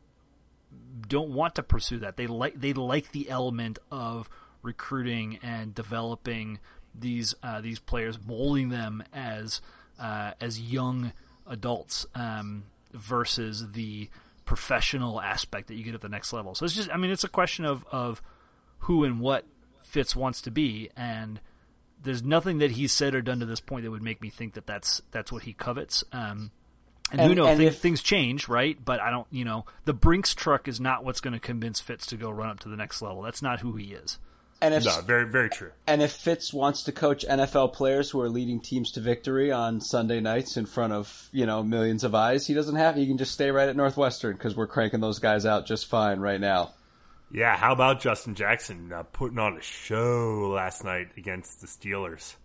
don't 1.08 1.30
want 1.30 1.56
to 1.56 1.64
pursue 1.64 2.00
that. 2.00 2.18
They 2.18 2.28
like 2.28 2.60
they 2.60 2.74
like 2.74 3.12
the 3.12 3.30
element 3.30 3.80
of 3.92 4.30
recruiting 4.62 5.40
and 5.44 5.74
developing 5.74 6.60
these 6.98 7.36
uh, 7.44 7.62
these 7.62 7.80
players, 7.80 8.18
molding 8.26 8.70
them 8.70 9.04
as 9.14 9.62
uh, 10.00 10.32
as 10.42 10.60
young 10.60 11.14
adults 11.48 12.06
um, 12.16 12.66
versus 12.94 13.72
the 13.72 14.10
professional 14.46 15.22
aspect 15.22 15.68
that 15.68 15.76
you 15.76 15.84
get 15.84 15.94
at 15.96 16.02
the 16.02 16.10
next 16.10 16.34
level. 16.34 16.56
So 16.56 16.66
it's 16.66 16.76
just, 16.76 16.90
I 16.90 16.98
mean, 16.98 17.12
it's 17.12 17.24
a 17.24 17.30
question 17.30 17.66
of 17.66 17.86
of 17.92 18.22
who 18.80 19.04
and 19.04 19.20
what 19.20 19.46
Fitz 19.84 20.16
wants 20.16 20.42
to 20.42 20.52
be, 20.52 20.90
and 20.98 21.40
there's 22.02 22.24
nothing 22.24 22.58
that 22.60 22.72
he's 22.72 22.92
said 22.92 23.16
or 23.16 23.22
done 23.22 23.40
to 23.40 23.46
this 23.46 23.60
point 23.60 23.86
that 23.86 23.92
would 23.92 24.04
make 24.04 24.22
me 24.22 24.30
think 24.30 24.54
that 24.54 24.66
that's 24.66 25.02
that's 25.12 25.32
what 25.32 25.44
he 25.44 25.54
covets. 25.54 26.04
Um, 26.12 26.52
and, 27.12 27.22
who 27.22 27.36
knows? 27.36 27.48
and 27.48 27.62
if- 27.62 27.80
things 27.80 28.02
change, 28.02 28.48
right? 28.48 28.78
But 28.84 29.00
I 29.00 29.12
don't, 29.12 29.28
you 29.30 29.46
know, 29.46 29.66
the 29.86 29.94
Brinks 29.94 30.34
truck 30.34 30.68
is 30.68 30.80
not 30.80 31.04
what's 31.04 31.22
going 31.22 31.34
to 31.34 31.40
convince 31.40 31.80
Fitz 31.80 32.08
to 32.08 32.18
go 32.18 32.30
run 32.30 32.50
up 32.50 32.60
to 32.62 32.70
the 32.70 32.76
next 32.76 33.02
level. 33.02 33.22
That's 33.22 33.42
not 33.42 33.60
who 33.60 33.74
he 33.76 33.94
is. 33.94 34.18
And 34.64 34.74
if 34.74 34.86
no, 34.86 35.02
very 35.02 35.30
very 35.30 35.50
true. 35.50 35.72
And 35.86 36.02
if 36.02 36.14
Fitz 36.14 36.54
wants 36.54 36.84
to 36.84 36.94
coach 36.94 37.26
NFL 37.30 37.74
players 37.74 38.10
who 38.10 38.22
are 38.22 38.30
leading 38.30 38.62
teams 38.62 38.92
to 38.94 39.02
victory 39.02 39.52
on 39.52 39.82
Sunday 39.82 40.22
nights 40.22 40.56
in 40.56 40.66
front 40.66 40.94
of, 40.94 41.28
you 41.34 41.46
know, 41.46 41.64
millions 41.64 42.06
of 42.06 42.16
eyes, 42.16 42.48
he 42.48 42.54
doesn't 42.54 42.78
have, 42.78 42.96
he 42.96 43.06
can 43.06 43.18
just 43.18 43.34
stay 43.34 43.52
right 43.52 43.68
at 43.68 43.76
Northwestern 43.76 44.38
because 44.38 44.56
we're 44.56 44.68
cranking 44.68 45.02
those 45.02 45.20
guys 45.20 45.46
out 45.46 45.66
just 45.66 45.88
fine 45.88 46.22
right 46.22 46.40
now. 46.40 46.72
Yeah, 47.30 47.58
how 47.58 47.74
about 47.74 48.00
Justin 48.00 48.36
Jackson 48.36 48.94
uh, 48.94 49.04
putting 49.04 49.38
on 49.38 49.58
a 49.58 49.62
show 49.62 50.54
last 50.56 50.86
night 50.86 51.10
against 51.18 51.60
the 51.60 51.68
Steelers? 51.68 52.36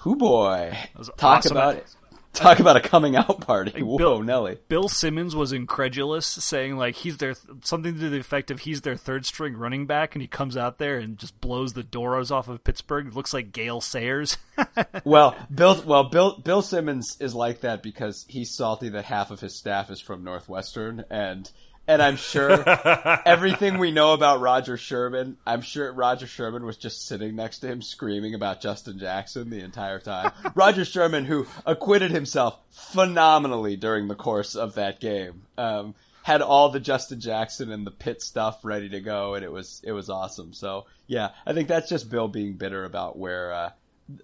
Who 0.00 0.16
boy. 0.16 0.76
Talk 1.18 1.38
awesome. 1.38 1.52
about 1.52 1.76
it. 1.76 1.94
Talk 2.40 2.60
about 2.60 2.76
a 2.76 2.80
coming 2.80 3.16
out 3.16 3.40
party. 3.40 3.82
Whoa, 3.82 3.98
Bill- 3.98 4.22
Nelly. 4.22 4.58
Bill 4.68 4.88
Simmons 4.88 5.34
was 5.34 5.52
incredulous, 5.52 6.26
saying 6.26 6.76
like 6.76 6.94
he's 6.94 7.16
their 7.18 7.34
something 7.62 7.98
to 7.98 8.08
the 8.08 8.18
effect 8.20 8.50
of 8.50 8.60
he's 8.60 8.82
their 8.82 8.96
third 8.96 9.26
string 9.26 9.56
running 9.56 9.86
back, 9.86 10.14
and 10.14 10.22
he 10.22 10.28
comes 10.28 10.56
out 10.56 10.78
there 10.78 10.98
and 10.98 11.18
just 11.18 11.40
blows 11.40 11.72
the 11.72 11.82
doors 11.82 12.30
off 12.30 12.48
of 12.48 12.62
Pittsburgh. 12.62 13.08
It 13.08 13.14
looks 13.14 13.34
like 13.34 13.52
Gale 13.52 13.80
Sayers. 13.80 14.36
Well, 15.04 15.34
Bill, 15.52 15.82
well, 15.86 16.04
Bill, 16.04 16.38
Bill 16.38 16.60
Simmons 16.60 17.16
is 17.20 17.34
like 17.34 17.62
that 17.62 17.82
because 17.82 18.26
he's 18.28 18.54
salty 18.54 18.90
that 18.90 19.06
half 19.06 19.30
of 19.30 19.40
his 19.40 19.54
staff 19.56 19.90
is 19.90 20.00
from 20.00 20.22
Northwestern 20.22 21.04
and, 21.10 21.50
and 21.90 22.00
I'm 22.00 22.14
sure 22.14 22.62
everything 23.26 23.78
we 23.78 23.90
know 23.90 24.12
about 24.12 24.40
Roger 24.40 24.76
Sherman, 24.76 25.38
I'm 25.44 25.60
sure 25.60 25.92
Roger 25.92 26.28
Sherman 26.28 26.64
was 26.64 26.76
just 26.76 27.04
sitting 27.04 27.34
next 27.34 27.58
to 27.58 27.66
him 27.66 27.82
screaming 27.82 28.32
about 28.32 28.60
Justin 28.60 28.96
Jackson 29.00 29.50
the 29.50 29.58
entire 29.58 29.98
time. 29.98 30.30
Roger 30.54 30.84
Sherman, 30.84 31.24
who 31.24 31.48
acquitted 31.66 32.12
himself 32.12 32.60
phenomenally 32.70 33.74
during 33.74 34.06
the 34.06 34.14
course 34.14 34.54
of 34.54 34.76
that 34.76 35.00
game, 35.00 35.42
um, 35.58 35.96
had 36.22 36.42
all 36.42 36.68
the 36.68 36.78
Justin 36.78 37.18
Jackson 37.18 37.72
and 37.72 37.84
the 37.84 37.90
pit 37.90 38.22
stuff 38.22 38.64
ready 38.64 38.88
to 38.90 39.00
go, 39.00 39.34
and 39.34 39.44
it 39.44 39.50
was 39.50 39.80
it 39.82 39.90
was 39.90 40.08
awesome. 40.08 40.52
So 40.52 40.86
yeah, 41.08 41.30
I 41.44 41.54
think 41.54 41.66
that's 41.66 41.88
just 41.88 42.08
Bill 42.08 42.28
being 42.28 42.52
bitter 42.52 42.84
about 42.84 43.18
where 43.18 43.52
uh, 43.52 43.70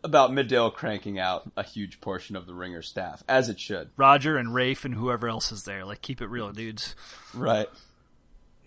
about 0.05 0.32
Medill 0.32 0.70
cranking 0.70 1.18
out 1.18 1.51
a 1.57 1.62
huge 1.62 2.01
portion 2.01 2.37
of 2.37 2.47
the 2.47 2.55
Ringer 2.55 2.82
staff, 2.82 3.22
as 3.28 3.49
it 3.49 3.61
should. 3.61 3.91
Roger 3.97 4.37
and 4.37 4.55
Rafe 4.55 4.84
and 4.84 4.95
whoever 4.95 5.28
else 5.28 5.53
is 5.53 5.64
there. 5.64 5.84
Like 5.84 6.03
keep 6.03 6.20
it 6.20 6.26
real, 6.26 6.51
dudes. 6.53 6.95
Right. 7.34 7.68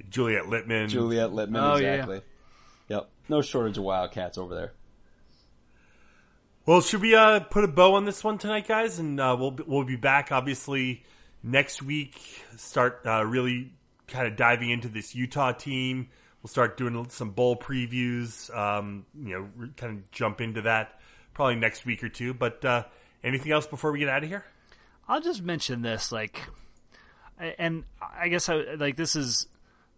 Juliet 0.09 0.43
Litman. 0.45 0.89
Juliet 0.89 1.31
Litman, 1.31 1.61
Oh, 1.61 1.75
yeah. 1.77 1.93
exactly. 1.93 2.21
Yep. 2.87 3.09
No 3.27 3.41
shortage 3.41 3.77
of 3.77 3.83
Wildcats 3.83 4.37
over 4.37 4.55
there. 4.55 4.71
Well, 6.65 6.81
should 6.81 7.01
we 7.01 7.15
uh, 7.15 7.39
put 7.39 7.63
a 7.63 7.67
bow 7.67 7.95
on 7.95 8.05
this 8.05 8.23
one 8.23 8.37
tonight, 8.37 8.67
guys? 8.67 8.99
And 8.99 9.19
uh, 9.19 9.35
we'll 9.39 9.57
we'll 9.65 9.83
be 9.85 9.95
back 9.95 10.31
obviously 10.31 11.03
next 11.41 11.81
week. 11.81 12.19
Start 12.57 13.01
uh, 13.05 13.25
really 13.25 13.71
kind 14.07 14.27
of 14.27 14.35
diving 14.35 14.69
into 14.69 14.87
this 14.87 15.15
Utah 15.15 15.51
team. 15.51 16.09
We'll 16.43 16.49
start 16.49 16.77
doing 16.77 17.07
some 17.09 17.31
bowl 17.31 17.55
previews. 17.57 18.55
Um, 18.55 19.05
you 19.19 19.33
know, 19.57 19.69
kind 19.77 19.97
of 19.97 20.11
jump 20.11 20.41
into 20.41 20.61
that 20.63 20.98
probably 21.39 21.55
next 21.55 21.85
week 21.85 22.03
or 22.03 22.09
two. 22.09 22.33
But 22.33 22.65
uh, 22.65 22.83
anything 23.23 23.53
else 23.53 23.65
before 23.65 23.93
we 23.93 23.99
get 23.99 24.09
out 24.09 24.23
of 24.23 24.29
here? 24.29 24.43
I'll 25.07 25.21
just 25.21 25.41
mention 25.41 25.81
this, 25.81 26.11
like, 26.11 26.41
and 27.57 27.85
I 28.01 28.27
guess 28.27 28.49
I 28.49 28.55
like 28.77 28.97
this 28.97 29.15
is 29.15 29.47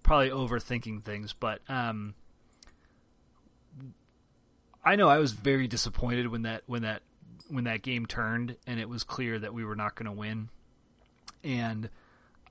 probably 0.04 0.30
overthinking 0.30 1.04
things, 1.04 1.34
but 1.34 1.62
um, 1.68 2.14
I 4.86 4.96
know 4.96 5.10
I 5.10 5.18
was 5.18 5.32
very 5.32 5.68
disappointed 5.68 6.28
when 6.28 6.44
that 6.44 6.62
when 6.68 6.84
that 6.84 7.02
when 7.50 7.64
that 7.64 7.82
game 7.82 8.06
turned 8.06 8.56
and 8.68 8.80
it 8.80 8.88
was 8.88 9.04
clear 9.04 9.40
that 9.40 9.52
we 9.52 9.66
were 9.66 9.76
not 9.76 9.96
going 9.96 10.06
to 10.06 10.12
win, 10.12 10.50
and 11.44 11.90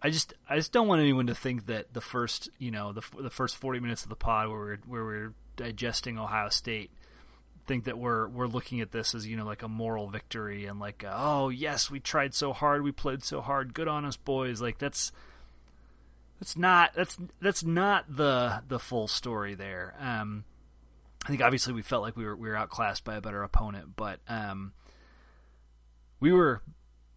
I 0.03 0.11
just 0.11 0.35
I 0.49 0.57
just 0.57 0.73
don't 0.73 0.89
want 0.89 1.01
anyone 1.01 1.29
to 1.29 1.35
think 1.37 1.67
that 1.67 1.95
the 1.95 2.01
first 2.01 2.51
you 2.59 2.73
know 2.73 2.93
the 2.93 3.03
the 3.21 3.31
first 3.31 3.57
forty 3.57 3.79
minutes 3.79 4.03
of 4.03 4.09
the 4.09 4.17
pod 4.17 4.49
where 4.49 4.59
we're 4.59 4.79
where 4.85 5.05
we're 5.05 5.35
digesting 5.57 6.19
Ohio 6.19 6.49
State 6.49 6.91
think 7.67 7.85
that 7.85 7.99
we're 7.99 8.29
we're 8.29 8.47
looking 8.47 8.81
at 8.81 8.93
this 8.93 9.15
as 9.15 9.27
you 9.27 9.37
know 9.37 9.45
like 9.45 9.63
a 9.63 9.69
moral 9.69 10.09
victory 10.09 10.67
and 10.67 10.81
like 10.81 11.05
uh, 11.05 11.13
oh 11.15 11.49
yes 11.49 11.91
we 11.91 12.01
tried 12.01 12.35
so 12.35 12.53
hard 12.53 12.83
we 12.83 12.93
played 12.93 13.23
so 13.23 13.41
hard 13.41 13.75
good 13.75 13.89
on 13.89 14.05
us 14.05 14.17
boys 14.17 14.61
like 14.61 14.79
that's 14.79 15.13
that's 16.39 16.57
not 16.57 16.93
that's 16.95 17.19
that's 17.41 17.65
not 17.65 18.05
the 18.17 18.63
the 18.69 18.79
full 18.79 19.07
story 19.07 19.55
there 19.55 19.95
um 20.01 20.45
I 21.25 21.29
think 21.29 21.43
obviously 21.43 21.75
we 21.75 21.83
felt 21.83 22.03
like 22.03 22.17
we 22.17 22.25
were 22.25 22.37
we 22.37 22.49
were 22.49 22.57
outclassed 22.57 23.05
by 23.05 23.17
a 23.17 23.21
better 23.21 23.43
opponent 23.43 23.97
but 23.97 24.21
um 24.29 24.73
we 26.19 26.33
were 26.33 26.63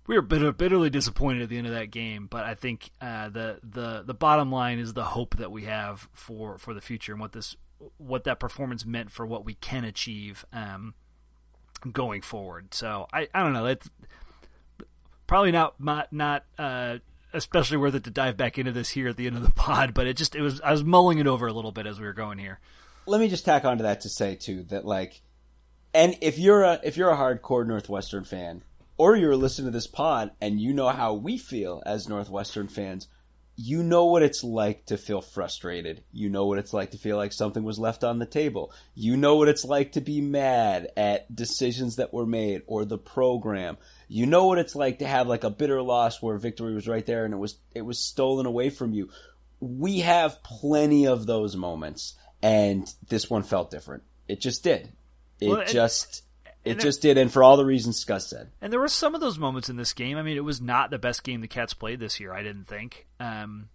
we 0.07 0.15
were 0.15 0.21
bitter, 0.21 0.51
bitterly 0.51 0.89
disappointed 0.89 1.43
at 1.43 1.49
the 1.49 1.57
end 1.57 1.67
of 1.67 1.73
that 1.73 1.91
game. 1.91 2.27
But 2.29 2.45
I 2.45 2.55
think 2.55 2.91
uh, 3.01 3.29
the 3.29 3.59
the 3.63 4.03
the 4.05 4.13
bottom 4.13 4.51
line 4.51 4.79
is 4.79 4.93
the 4.93 5.03
hope 5.03 5.37
that 5.37 5.51
we 5.51 5.63
have 5.63 6.09
for 6.13 6.57
for 6.57 6.73
the 6.73 6.81
future 6.81 7.13
and 7.13 7.21
what 7.21 7.31
this 7.31 7.55
what 7.97 8.23
that 8.25 8.39
performance 8.39 8.85
meant 8.85 9.11
for 9.11 9.25
what 9.25 9.45
we 9.45 9.55
can 9.55 9.83
achieve 9.83 10.45
um, 10.53 10.93
going 11.91 12.21
forward. 12.21 12.73
So 12.73 13.07
I 13.13 13.27
I 13.33 13.43
don't 13.43 13.53
know. 13.53 13.65
It's 13.65 13.89
probably 15.27 15.51
not 15.51 15.79
not 15.79 16.11
not. 16.11 16.45
Uh, 16.57 16.97
especially 17.35 17.77
worth 17.77 17.95
it 17.95 18.03
to 18.03 18.11
dive 18.11 18.37
back 18.37 18.59
into 18.59 18.71
this 18.71 18.89
here 18.89 19.07
at 19.07 19.17
the 19.17 19.25
end 19.25 19.35
of 19.35 19.41
the 19.41 19.51
pod, 19.55 19.93
but 19.93 20.05
it 20.07 20.15
just 20.15 20.35
it 20.35 20.41
was 20.41 20.61
I 20.61 20.71
was 20.71 20.83
mulling 20.83 21.17
it 21.17 21.27
over 21.27 21.47
a 21.47 21.53
little 21.53 21.71
bit 21.71 21.87
as 21.87 21.99
we 21.99 22.05
were 22.05 22.13
going 22.13 22.37
here. 22.37 22.59
Let 23.05 23.19
me 23.19 23.27
just 23.27 23.43
tack 23.43 23.65
onto 23.65 23.83
that 23.83 24.01
to 24.01 24.09
say 24.09 24.35
too 24.35 24.63
that 24.69 24.85
like 24.85 25.21
and 25.93 26.15
if 26.21 26.39
you're 26.39 26.63
a 26.63 26.79
if 26.83 26.97
you're 26.97 27.11
a 27.11 27.17
hardcore 27.17 27.65
Northwestern 27.65 28.23
fan, 28.23 28.63
or 28.97 29.15
you're 29.15 29.35
listening 29.35 29.67
to 29.67 29.71
this 29.71 29.87
pod 29.87 30.31
and 30.41 30.59
you 30.59 30.73
know 30.73 30.89
how 30.89 31.13
we 31.13 31.37
feel 31.37 31.83
as 31.85 32.07
Northwestern 32.07 32.67
fans, 32.67 33.07
you 33.55 33.83
know 33.83 34.05
what 34.05 34.23
it's 34.23 34.43
like 34.43 34.87
to 34.87 34.97
feel 34.97 35.21
frustrated. 35.21 36.03
You 36.11 36.29
know 36.29 36.45
what 36.47 36.57
it's 36.57 36.73
like 36.73 36.91
to 36.91 36.97
feel 36.97 37.17
like 37.17 37.31
something 37.31 37.63
was 37.63 37.77
left 37.77 38.03
on 38.03 38.17
the 38.17 38.25
table. 38.25 38.71
You 38.95 39.15
know 39.15 39.35
what 39.35 39.47
it's 39.47 39.63
like 39.63 39.91
to 39.91 40.01
be 40.01 40.21
mad 40.21 40.87
at 40.97 41.33
decisions 41.33 41.97
that 41.97 42.13
were 42.13 42.25
made 42.25 42.63
or 42.65 42.83
the 42.83 42.97
program. 42.97 43.77
You 44.07 44.25
know 44.25 44.45
what 44.45 44.57
it's 44.57 44.75
like 44.75 44.99
to 44.99 45.07
have 45.07 45.27
like 45.27 45.43
a 45.43 45.51
bitter 45.51 45.81
loss 45.81 46.21
where 46.21 46.37
victory 46.37 46.73
was 46.73 46.87
right 46.87 47.05
there 47.05 47.25
and 47.25 47.33
it 47.33 47.37
was 47.37 47.57
it 47.75 47.81
was 47.81 47.99
stolen 47.99 48.47
away 48.47 48.71
from 48.71 48.93
you. 48.93 49.09
We 49.59 49.99
have 49.99 50.41
plenty 50.41 51.05
of 51.05 51.27
those 51.27 51.55
moments 51.55 52.15
and 52.41 52.91
this 53.07 53.29
one 53.29 53.43
felt 53.43 53.69
different. 53.69 54.03
It 54.27 54.41
just 54.41 54.63
did. 54.63 54.91
It 55.39 55.49
Well, 55.49 55.65
just 55.65 56.22
it 56.65 56.71
and 56.71 56.81
just 56.81 57.01
did 57.01 57.17
and 57.17 57.31
for 57.31 57.43
all 57.43 57.57
the 57.57 57.65
reasons 57.65 58.03
Gus 58.03 58.29
said. 58.29 58.51
And 58.61 58.71
there 58.71 58.79
were 58.79 58.87
some 58.87 59.15
of 59.15 59.21
those 59.21 59.37
moments 59.37 59.69
in 59.69 59.75
this 59.75 59.93
game. 59.93 60.17
I 60.17 60.21
mean, 60.21 60.37
it 60.37 60.43
was 60.43 60.61
not 60.61 60.91
the 60.91 60.97
best 60.97 61.23
game 61.23 61.41
the 61.41 61.47
Cats 61.47 61.73
played 61.73 61.99
this 61.99 62.19
year. 62.19 62.33
I 62.33 62.43
didn't 62.43 62.65
think. 62.65 63.07
Um, 63.19 63.69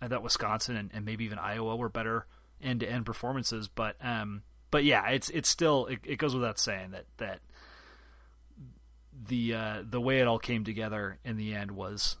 I 0.00 0.08
thought 0.08 0.22
Wisconsin 0.22 0.76
and, 0.76 0.90
and 0.92 1.04
maybe 1.04 1.24
even 1.24 1.38
Iowa 1.38 1.76
were 1.76 1.88
better 1.88 2.26
end 2.60 2.80
to 2.80 2.90
end 2.90 3.06
performances. 3.06 3.68
But 3.68 3.96
um, 4.00 4.42
but 4.70 4.84
yeah, 4.84 5.08
it's 5.10 5.28
it's 5.30 5.48
still 5.48 5.86
it, 5.86 6.00
it 6.04 6.16
goes 6.16 6.34
without 6.34 6.58
saying 6.58 6.92
that 6.92 7.04
that 7.18 7.40
the 9.28 9.54
uh, 9.54 9.82
the 9.88 10.00
way 10.00 10.20
it 10.20 10.26
all 10.26 10.38
came 10.38 10.64
together 10.64 11.18
in 11.24 11.36
the 11.36 11.54
end 11.54 11.72
was 11.72 12.16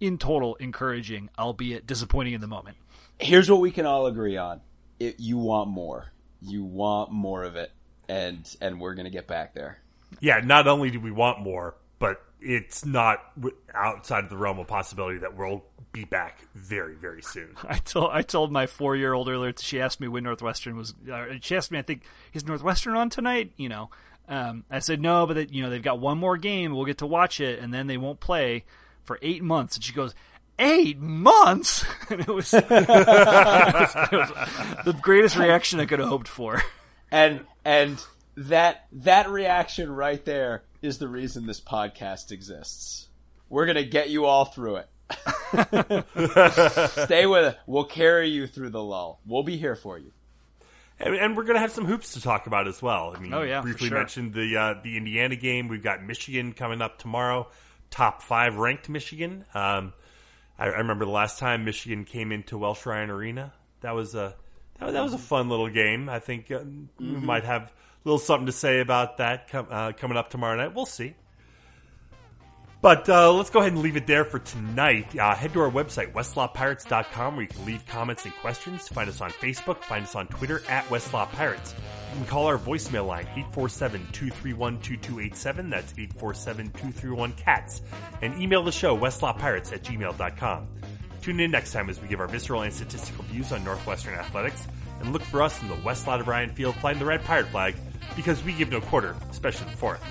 in 0.00 0.18
total 0.18 0.54
encouraging, 0.56 1.30
albeit 1.38 1.86
disappointing 1.86 2.34
in 2.34 2.40
the 2.40 2.46
moment. 2.46 2.76
here's 3.18 3.50
what 3.50 3.60
we 3.60 3.70
can 3.70 3.86
all 3.86 4.06
agree 4.06 4.36
on: 4.36 4.60
it, 4.98 5.18
you 5.18 5.38
want 5.38 5.68
more. 5.68 6.12
You 6.40 6.64
want 6.64 7.10
more 7.10 7.44
of 7.44 7.56
it, 7.56 7.72
and 8.08 8.56
and 8.60 8.80
we're 8.80 8.94
gonna 8.94 9.10
get 9.10 9.26
back 9.26 9.54
there. 9.54 9.78
Yeah, 10.20 10.40
not 10.42 10.68
only 10.68 10.90
do 10.90 11.00
we 11.00 11.10
want 11.10 11.40
more, 11.40 11.76
but 11.98 12.22
it's 12.40 12.84
not 12.84 13.18
outside 13.74 14.24
of 14.24 14.30
the 14.30 14.36
realm 14.36 14.58
of 14.58 14.66
possibility 14.66 15.18
that 15.18 15.36
we'll 15.36 15.64
be 15.92 16.04
back 16.04 16.46
very, 16.54 16.94
very 16.94 17.22
soon. 17.22 17.56
I 17.68 17.78
told 17.78 18.10
I 18.12 18.22
told 18.22 18.52
my 18.52 18.66
four 18.66 18.96
year 18.96 19.12
old 19.12 19.28
earlier. 19.28 19.52
She 19.58 19.80
asked 19.80 20.00
me 20.00 20.08
when 20.08 20.24
Northwestern 20.24 20.76
was. 20.76 20.94
Uh, 21.10 21.26
she 21.40 21.56
asked 21.56 21.70
me, 21.70 21.78
I 21.78 21.82
think, 21.82 22.02
is 22.32 22.46
Northwestern 22.46 22.94
on 22.94 23.10
tonight? 23.10 23.52
You 23.56 23.68
know, 23.68 23.90
um, 24.28 24.64
I 24.70 24.80
said 24.80 25.00
no, 25.00 25.26
but 25.26 25.34
that 25.34 25.52
you 25.52 25.62
know 25.62 25.70
they've 25.70 25.82
got 25.82 25.98
one 25.98 26.18
more 26.18 26.36
game. 26.36 26.74
We'll 26.74 26.84
get 26.84 26.98
to 26.98 27.06
watch 27.06 27.40
it, 27.40 27.58
and 27.58 27.72
then 27.72 27.86
they 27.86 27.96
won't 27.96 28.20
play 28.20 28.64
for 29.04 29.18
eight 29.22 29.42
months. 29.42 29.76
And 29.76 29.84
she 29.84 29.92
goes. 29.92 30.14
Eight 30.58 30.98
months, 30.98 31.84
and 32.08 32.20
it 32.20 32.28
was, 32.28 32.54
it 32.54 32.70
was, 32.70 32.80
it 32.80 34.10
was 34.10 34.84
the 34.86 34.96
greatest 35.02 35.36
reaction 35.36 35.80
I 35.80 35.84
could 35.84 35.98
have 35.98 36.08
hoped 36.08 36.28
for. 36.28 36.62
And 37.10 37.44
and 37.64 38.02
that 38.36 38.86
that 38.92 39.30
reaction 39.30 39.90
right 39.90 40.24
there 40.24 40.64
is 40.82 40.98
the 40.98 41.08
reason 41.08 41.46
this 41.46 41.60
podcast 41.60 42.32
exists. 42.32 43.08
We're 43.48 43.66
gonna 43.66 43.84
get 43.84 44.10
you 44.10 44.24
all 44.26 44.44
through 44.46 44.76
it. 44.76 44.88
Stay 46.88 47.26
with 47.26 47.44
it. 47.44 47.58
We'll 47.66 47.84
carry 47.84 48.28
you 48.28 48.46
through 48.46 48.70
the 48.70 48.82
lull. 48.82 49.20
We'll 49.26 49.42
be 49.44 49.56
here 49.56 49.76
for 49.76 49.98
you. 49.98 50.12
And, 50.98 51.14
and 51.14 51.36
we're 51.36 51.44
going 51.44 51.56
to 51.56 51.60
have 51.60 51.72
some 51.72 51.84
hoops 51.84 52.14
to 52.14 52.22
talk 52.22 52.46
about 52.46 52.66
as 52.66 52.80
well. 52.80 53.12
I 53.14 53.20
mean, 53.20 53.32
Oh, 53.34 53.42
yeah, 53.42 53.60
briefly 53.60 53.88
sure. 53.88 53.98
mentioned 53.98 54.32
the 54.32 54.56
uh, 54.56 54.74
the 54.82 54.96
Indiana 54.96 55.36
game. 55.36 55.68
We've 55.68 55.82
got 55.82 56.02
Michigan 56.02 56.52
coming 56.54 56.80
up 56.80 56.98
tomorrow. 56.98 57.48
Top 57.90 58.22
five 58.22 58.56
ranked 58.56 58.88
Michigan. 58.88 59.44
Um, 59.54 59.92
I, 60.58 60.64
I 60.66 60.78
remember 60.78 61.04
the 61.04 61.10
last 61.10 61.38
time 61.38 61.64
Michigan 61.64 62.04
came 62.04 62.32
into 62.32 62.56
Welsh 62.58 62.86
Ryan 62.86 63.10
Arena. 63.10 63.52
That 63.82 63.94
was 63.94 64.14
a 64.14 64.34
that, 64.78 64.86
was- 64.86 64.94
that 64.94 65.02
was 65.02 65.14
a 65.14 65.18
fun 65.18 65.48
little 65.48 65.68
game. 65.68 66.08
I 66.08 66.18
think 66.18 66.50
uh, 66.50 66.60
we 66.98 67.06
might 67.06 67.44
have 67.44 67.62
a 67.62 67.70
little 68.04 68.18
something 68.18 68.46
to 68.46 68.52
say 68.52 68.80
about 68.80 69.18
that 69.18 69.48
com- 69.50 69.68
uh, 69.70 69.92
coming 69.92 70.16
up 70.16 70.30
tomorrow 70.30 70.56
night. 70.56 70.74
We'll 70.74 70.86
see. 70.86 71.14
But 72.82 73.08
uh, 73.08 73.32
let's 73.32 73.50
go 73.50 73.60
ahead 73.60 73.72
and 73.72 73.82
leave 73.82 73.96
it 73.96 74.06
there 74.06 74.24
for 74.24 74.38
tonight. 74.38 75.18
Uh, 75.18 75.34
head 75.34 75.52
to 75.54 75.60
our 75.60 75.70
website, 75.70 76.12
westlotpirates.com, 76.12 77.34
where 77.34 77.42
you 77.42 77.48
can 77.48 77.64
leave 77.64 77.84
comments 77.86 78.24
and 78.26 78.34
questions. 78.36 78.86
Find 78.86 79.08
us 79.08 79.20
on 79.20 79.30
Facebook. 79.30 79.78
Find 79.82 80.04
us 80.04 80.14
on 80.14 80.28
Twitter 80.28 80.62
at 80.68 80.88
West 80.90 81.12
Lot 81.12 81.32
Pirates. 81.32 81.74
You 82.12 82.18
can 82.18 82.26
call 82.26 82.46
our 82.46 82.58
voicemail 82.58 83.06
line, 83.06 83.26
847-231-2287. 83.54 85.70
That's 85.70 85.92
847-231-CATS. 85.94 87.80
And 88.22 88.40
email 88.40 88.62
the 88.62 88.72
show, 88.72 88.96
westlotpirates 88.96 89.72
at 89.72 89.82
gmail.com. 89.82 90.68
Tune 91.26 91.40
in 91.40 91.50
next 91.50 91.72
time 91.72 91.90
as 91.90 92.00
we 92.00 92.06
give 92.06 92.20
our 92.20 92.28
visceral 92.28 92.62
and 92.62 92.72
statistical 92.72 93.24
views 93.24 93.50
on 93.50 93.64
Northwestern 93.64 94.14
athletics. 94.14 94.68
And 95.00 95.12
look 95.12 95.22
for 95.22 95.42
us 95.42 95.60
in 95.60 95.66
the 95.66 95.74
west 95.74 96.06
lot 96.06 96.20
of 96.20 96.28
Ryan 96.28 96.50
Field 96.50 96.76
flying 96.76 97.00
the 97.00 97.04
red 97.04 97.24
pirate 97.24 97.48
flag, 97.48 97.74
because 98.14 98.44
we 98.44 98.52
give 98.52 98.70
no 98.70 98.80
quarter, 98.80 99.16
especially 99.28 99.68
the 99.68 99.76
fourth. 99.76 100.04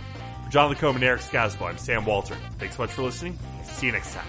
For 0.43 0.49
John 0.49 0.69
Lacombe 0.69 0.97
and 0.97 1.05
Eric 1.05 1.21
Scasbo, 1.21 1.69
I'm 1.69 1.77
Sam 1.77 2.03
Walter. 2.05 2.35
Thanks 2.59 2.75
so 2.75 2.83
much 2.83 2.91
for 2.91 3.03
listening. 3.03 3.39
See 3.63 3.85
you 3.85 3.93
next 3.93 4.13
time. 4.13 4.25